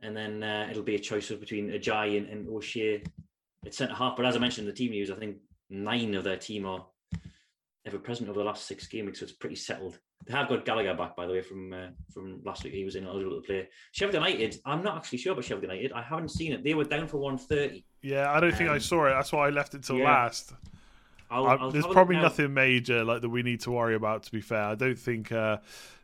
and 0.00 0.16
then 0.16 0.42
uh, 0.42 0.68
it'll 0.70 0.82
be 0.82 0.96
a 0.96 1.00
choice 1.00 1.30
of 1.30 1.40
between 1.40 1.70
Ajayi 1.70 2.18
and, 2.18 2.28
and 2.28 2.48
O'Shea 2.48 3.02
at 3.64 3.74
centre 3.74 3.94
half. 3.94 4.16
But 4.16 4.26
as 4.26 4.36
I 4.36 4.40
mentioned 4.40 4.66
the 4.66 4.72
team 4.72 4.90
news, 4.90 5.10
I 5.10 5.14
think 5.14 5.36
nine 5.68 6.14
of 6.14 6.24
their 6.24 6.36
team 6.36 6.66
are 6.66 6.86
ever 7.86 7.98
present 7.98 8.28
over 8.28 8.38
the 8.38 8.44
last 8.44 8.66
six 8.66 8.86
game 8.86 9.06
weeks, 9.06 9.20
so 9.20 9.24
it's 9.24 9.32
pretty 9.32 9.56
settled. 9.56 9.98
They 10.26 10.34
have 10.34 10.48
got 10.48 10.64
Gallagher 10.66 10.94
back, 10.94 11.16
by 11.16 11.26
the 11.26 11.32
way, 11.32 11.40
from 11.40 11.72
uh, 11.72 11.88
from 12.12 12.42
last 12.44 12.62
week. 12.64 12.74
He 12.74 12.84
was 12.84 12.96
in 12.96 13.06
eligible 13.06 13.40
to 13.40 13.46
play. 13.46 13.68
Sheffield 13.92 14.14
United, 14.14 14.60
I'm 14.66 14.82
not 14.82 14.96
actually 14.96 15.18
sure 15.18 15.32
about 15.32 15.44
Sheffield 15.44 15.62
United. 15.62 15.92
I 15.92 16.02
haven't 16.02 16.30
seen 16.30 16.52
it. 16.52 16.62
They 16.62 16.74
were 16.74 16.84
down 16.84 17.08
for 17.08 17.18
130. 17.18 17.84
Yeah, 18.02 18.30
I 18.30 18.40
don't 18.40 18.52
um, 18.52 18.58
think 18.58 18.70
I 18.70 18.74
um, 18.74 18.80
saw 18.80 19.06
it. 19.06 19.10
That's 19.10 19.32
why 19.32 19.46
I 19.46 19.50
left 19.50 19.74
it 19.74 19.82
till 19.82 19.96
yeah. 19.96 20.04
last. 20.04 20.52
I'll, 21.30 21.46
I'll 21.46 21.70
there's 21.70 21.86
probably 21.86 22.16
nothing 22.16 22.52
major 22.52 23.04
like 23.04 23.22
that 23.22 23.28
we 23.28 23.42
need 23.42 23.60
to 23.60 23.70
worry 23.70 23.94
about. 23.94 24.24
To 24.24 24.32
be 24.32 24.40
fair, 24.40 24.64
I 24.64 24.74
don't 24.74 24.98
think 24.98 25.30
uh, 25.32 25.58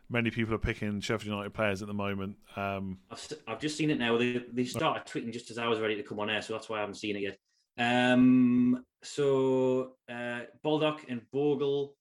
many 0.09 0.31
people 0.31 0.55
are 0.55 0.59
picking 0.59 0.99
Sheffield 1.01 1.31
United 1.31 1.53
players 1.53 1.81
at 1.81 1.87
the 1.87 1.93
moment. 1.93 2.37
Um, 2.55 2.97
I've, 3.11 3.33
I've, 3.47 3.59
just 3.59 3.77
seen 3.77 3.89
it 3.89 3.99
now. 3.99 4.17
They, 4.17 4.43
they 4.51 4.63
started 4.63 5.03
tweeting 5.05 5.33
just 5.33 5.51
as 5.51 5.57
I 5.57 5.67
was 5.67 5.79
ready 5.79 5.95
to 5.95 6.03
come 6.03 6.19
on 6.19 6.29
air, 6.29 6.41
so 6.41 6.53
that's 6.53 6.69
why 6.69 6.77
I 6.77 6.79
haven't 6.79 6.95
seen 6.95 7.15
it 7.17 7.21
yet. 7.21 7.37
Um, 7.77 8.83
so 9.03 9.93
uh, 10.09 10.41
Baldock 10.63 11.05
and 11.09 11.21
Bogle, 11.31 11.95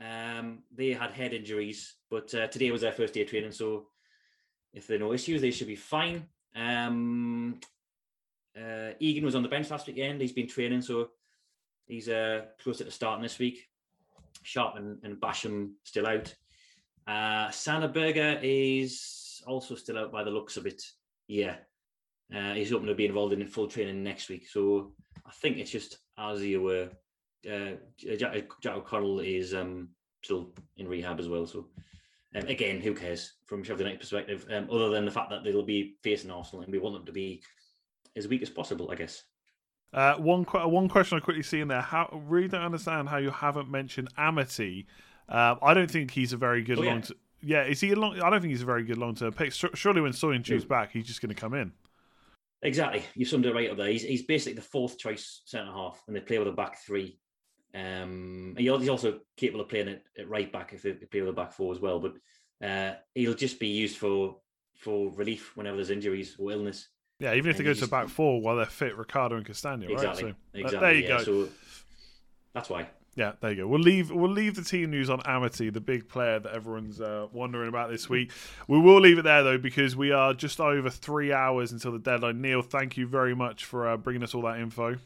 um, 0.00 0.62
they 0.74 0.92
had 0.92 1.12
head 1.12 1.32
injuries, 1.32 1.94
but 2.10 2.34
uh, 2.34 2.46
today 2.48 2.70
was 2.70 2.80
their 2.80 2.92
first 2.92 3.14
day 3.14 3.22
of 3.22 3.28
training, 3.28 3.52
so 3.52 3.88
if 4.72 4.86
there 4.86 4.96
are 4.96 5.00
no 5.00 5.12
issues, 5.12 5.40
they 5.40 5.50
should 5.50 5.68
be 5.68 5.76
fine. 5.76 6.26
Um, 6.56 7.60
uh, 8.56 8.90
Egan 8.98 9.24
was 9.24 9.34
on 9.34 9.42
the 9.42 9.48
bench 9.48 9.70
last 9.70 9.86
weekend. 9.86 10.20
He's 10.20 10.32
been 10.32 10.48
training, 10.48 10.82
so 10.82 11.10
he's 11.86 12.08
uh, 12.08 12.46
closer 12.62 12.84
to 12.84 12.90
starting 12.90 13.22
this 13.22 13.38
week. 13.38 13.68
Sharp 14.42 14.76
and, 14.76 14.98
and 15.02 15.16
Basham 15.16 15.72
still 15.84 16.06
out. 16.06 16.34
Uh, 17.06 17.50
Berge 17.88 18.38
is 18.42 19.42
also 19.46 19.74
still 19.74 19.98
out 19.98 20.12
by 20.12 20.24
the 20.24 20.30
looks 20.30 20.56
of 20.56 20.66
it. 20.66 20.82
Yeah. 21.26 21.56
Uh, 22.34 22.54
he's 22.54 22.70
hoping 22.70 22.86
to 22.86 22.94
be 22.94 23.06
involved 23.06 23.32
in 23.32 23.46
full 23.46 23.66
training 23.66 24.02
next 24.02 24.28
week. 24.28 24.48
So 24.48 24.92
I 25.26 25.30
think 25.30 25.58
it's 25.58 25.70
just 25.70 25.98
as 26.18 26.42
you 26.42 26.62
were. 26.62 26.90
Uh, 27.46 27.76
Jack, 28.16 28.34
Jack 28.62 28.76
O'Connell 28.76 29.20
is 29.20 29.54
um, 29.54 29.90
still 30.22 30.50
in 30.78 30.88
rehab 30.88 31.20
as 31.20 31.28
well. 31.28 31.46
So 31.46 31.66
um, 32.34 32.46
again, 32.46 32.80
who 32.80 32.94
cares 32.94 33.34
from 33.44 33.62
Sheffield 33.62 33.80
United 33.80 34.00
perspective? 34.00 34.46
Um, 34.50 34.68
other 34.72 34.88
than 34.88 35.04
the 35.04 35.10
fact 35.10 35.28
that 35.30 35.44
they'll 35.44 35.62
be 35.62 35.96
facing 36.02 36.30
Arsenal 36.30 36.62
and 36.62 36.72
we 36.72 36.78
want 36.78 36.94
them 36.94 37.04
to 37.04 37.12
be 37.12 37.42
as 38.16 38.26
weak 38.26 38.42
as 38.42 38.48
possible, 38.48 38.90
I 38.90 38.94
guess. 38.94 39.22
Uh, 39.92 40.14
one 40.14 40.44
one 40.44 40.88
question 40.88 41.18
I 41.18 41.20
quickly 41.20 41.42
see 41.42 41.60
in 41.60 41.68
there. 41.68 41.82
How 41.82 42.08
really 42.26 42.48
don't 42.48 42.62
understand 42.62 43.08
how 43.08 43.18
you 43.18 43.30
haven't 43.30 43.70
mentioned 43.70 44.08
Amartey 44.16 44.86
uh, 45.28 45.56
I 45.62 45.74
don't 45.74 45.90
think 45.90 46.10
he's 46.10 46.32
a 46.32 46.36
very 46.36 46.62
good 46.62 46.78
oh, 46.78 46.82
long. 46.82 47.02
Yeah. 47.40 47.62
yeah, 47.62 47.70
is 47.70 47.80
he 47.80 47.92
a 47.92 47.96
long? 47.96 48.20
I 48.20 48.30
don't 48.30 48.40
think 48.40 48.50
he's 48.50 48.62
a 48.62 48.66
very 48.66 48.84
good 48.84 48.98
long 48.98 49.14
term 49.14 49.32
pick. 49.32 49.52
Surely, 49.52 50.00
when 50.00 50.12
Soyuncu's 50.12 50.64
back, 50.64 50.92
he's 50.92 51.06
just 51.06 51.20
going 51.20 51.34
to 51.34 51.40
come 51.40 51.54
in. 51.54 51.72
Exactly, 52.64 53.04
you 53.14 53.26
summed 53.26 53.44
it 53.44 53.54
right 53.54 53.70
up 53.70 53.76
there. 53.76 53.88
He's, 53.88 54.02
he's 54.02 54.22
basically 54.22 54.54
the 54.54 54.62
fourth 54.62 54.98
choice 54.98 55.42
centre 55.44 55.70
half, 55.70 56.02
and 56.06 56.16
they 56.16 56.20
play 56.20 56.38
with 56.38 56.48
a 56.48 56.52
back 56.52 56.78
three. 56.78 57.18
Um, 57.74 58.54
he's 58.56 58.88
also 58.88 59.20
capable 59.36 59.60
of 59.60 59.68
playing 59.68 59.88
at, 59.88 60.02
at 60.18 60.28
right 60.28 60.50
back 60.50 60.72
if 60.72 60.82
they 60.82 60.92
play 60.92 61.20
with 61.20 61.30
a 61.30 61.34
back 61.34 61.52
four 61.52 61.74
as 61.74 61.80
well. 61.80 62.00
But 62.00 62.14
uh, 62.66 62.94
he'll 63.14 63.34
just 63.34 63.60
be 63.60 63.68
used 63.68 63.98
for 63.98 64.38
for 64.78 65.10
relief 65.12 65.56
whenever 65.56 65.76
there's 65.76 65.90
injuries 65.90 66.36
or 66.38 66.52
illness. 66.52 66.88
Yeah, 67.20 67.34
even 67.34 67.50
if 67.50 67.58
and 67.58 67.66
they 67.66 67.74
go 67.74 67.78
to 67.78 67.86
back 67.86 68.08
four 68.08 68.40
while 68.40 68.56
they're 68.56 68.66
fit, 68.66 68.96
Ricardo 68.96 69.36
and 69.36 69.46
Castagna, 69.46 69.86
exactly, 69.90 70.24
right? 70.24 70.34
So 70.52 70.58
exactly, 70.58 70.80
there 70.80 70.94
you 70.94 71.02
yeah, 71.02 71.18
go. 71.18 71.24
So 71.24 71.48
that's 72.54 72.70
why. 72.70 72.88
Yeah, 73.16 73.32
there 73.40 73.50
you 73.50 73.56
go. 73.58 73.68
We'll 73.68 73.80
leave 73.80 74.10
we'll 74.10 74.30
leave 74.30 74.56
the 74.56 74.64
team 74.64 74.90
news 74.90 75.08
on 75.08 75.20
Amartey, 75.20 75.72
the 75.72 75.80
big 75.80 76.08
player 76.08 76.40
that 76.40 76.52
everyone's 76.52 77.00
uh, 77.00 77.28
wondering 77.32 77.68
about 77.68 77.90
this 77.90 78.08
week. 78.08 78.32
We 78.66 78.80
will 78.80 79.00
leave 79.00 79.18
it 79.18 79.22
there 79.22 79.44
though 79.44 79.58
because 79.58 79.94
we 79.94 80.10
are 80.10 80.34
just 80.34 80.60
over 80.60 80.90
three 80.90 81.32
hours 81.32 81.70
until 81.70 81.92
the 81.92 82.00
deadline. 82.00 82.40
Neil, 82.40 82.62
thank 82.62 82.96
you 82.96 83.06
very 83.06 83.34
much 83.34 83.64
for 83.64 83.88
uh, 83.88 83.96
bringing 83.96 84.24
us 84.24 84.34
all 84.34 84.42
that 84.42 84.58
info. 84.58 84.96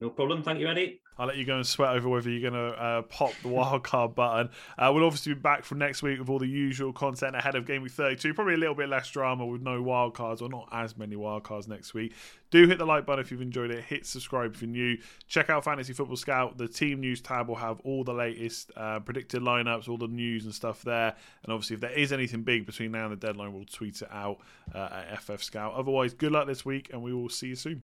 No 0.00 0.10
problem. 0.10 0.42
Thank 0.42 0.58
you, 0.58 0.68
Eddie. 0.68 1.00
I'll 1.18 1.26
let 1.26 1.36
you 1.36 1.44
go 1.44 1.56
and 1.56 1.66
sweat 1.66 1.94
over 1.94 2.08
whether 2.08 2.30
you're 2.30 2.50
going 2.50 2.60
to 2.60 2.78
uh, 2.78 3.02
pop 3.02 3.32
the 3.42 3.48
wildcard 3.48 4.14
button. 4.14 4.50
Uh, 4.78 4.90
we'll 4.92 5.04
obviously 5.04 5.34
be 5.34 5.40
back 5.40 5.64
for 5.64 5.74
next 5.74 6.02
week 6.02 6.18
with 6.18 6.28
all 6.28 6.38
the 6.38 6.46
usual 6.46 6.92
content 6.92 7.36
ahead 7.36 7.54
of 7.54 7.66
Game 7.66 7.82
Week 7.82 7.92
32. 7.92 8.34
Probably 8.34 8.54
a 8.54 8.58
little 8.58 8.74
bit 8.74 8.88
less 8.88 9.10
drama 9.10 9.46
with 9.46 9.62
no 9.62 9.82
wildcards 9.82 10.42
or 10.42 10.48
not 10.48 10.68
as 10.72 10.96
many 10.96 11.16
wildcards 11.16 11.68
next 11.68 11.94
week. 11.94 12.12
Do 12.50 12.68
hit 12.68 12.78
the 12.78 12.84
like 12.84 13.04
button 13.04 13.20
if 13.20 13.32
you've 13.32 13.42
enjoyed 13.42 13.70
it. 13.70 13.82
Hit 13.82 14.06
subscribe 14.06 14.54
if 14.54 14.62
you're 14.62 14.70
new. 14.70 14.96
Check 15.26 15.50
out 15.50 15.64
Fantasy 15.64 15.92
Football 15.92 16.16
Scout. 16.16 16.56
The 16.56 16.68
team 16.68 17.00
news 17.00 17.20
tab 17.20 17.48
will 17.48 17.56
have 17.56 17.80
all 17.80 18.04
the 18.04 18.14
latest 18.14 18.70
uh, 18.76 19.00
predicted 19.00 19.42
lineups, 19.42 19.88
all 19.88 19.98
the 19.98 20.06
news 20.06 20.44
and 20.44 20.54
stuff 20.54 20.82
there. 20.82 21.16
And 21.42 21.52
obviously, 21.52 21.74
if 21.74 21.80
there 21.80 21.90
is 21.90 22.12
anything 22.12 22.42
big 22.42 22.64
between 22.64 22.92
now 22.92 23.06
and 23.06 23.12
the 23.12 23.26
deadline, 23.26 23.52
we'll 23.52 23.64
tweet 23.64 24.02
it 24.02 24.08
out 24.12 24.38
uh, 24.72 25.04
at 25.10 25.22
FF 25.22 25.42
Scout. 25.42 25.74
Otherwise, 25.74 26.14
good 26.14 26.30
luck 26.30 26.46
this 26.46 26.64
week 26.64 26.90
and 26.92 27.02
we 27.02 27.12
will 27.12 27.28
see 27.28 27.48
you 27.48 27.56
soon. 27.56 27.72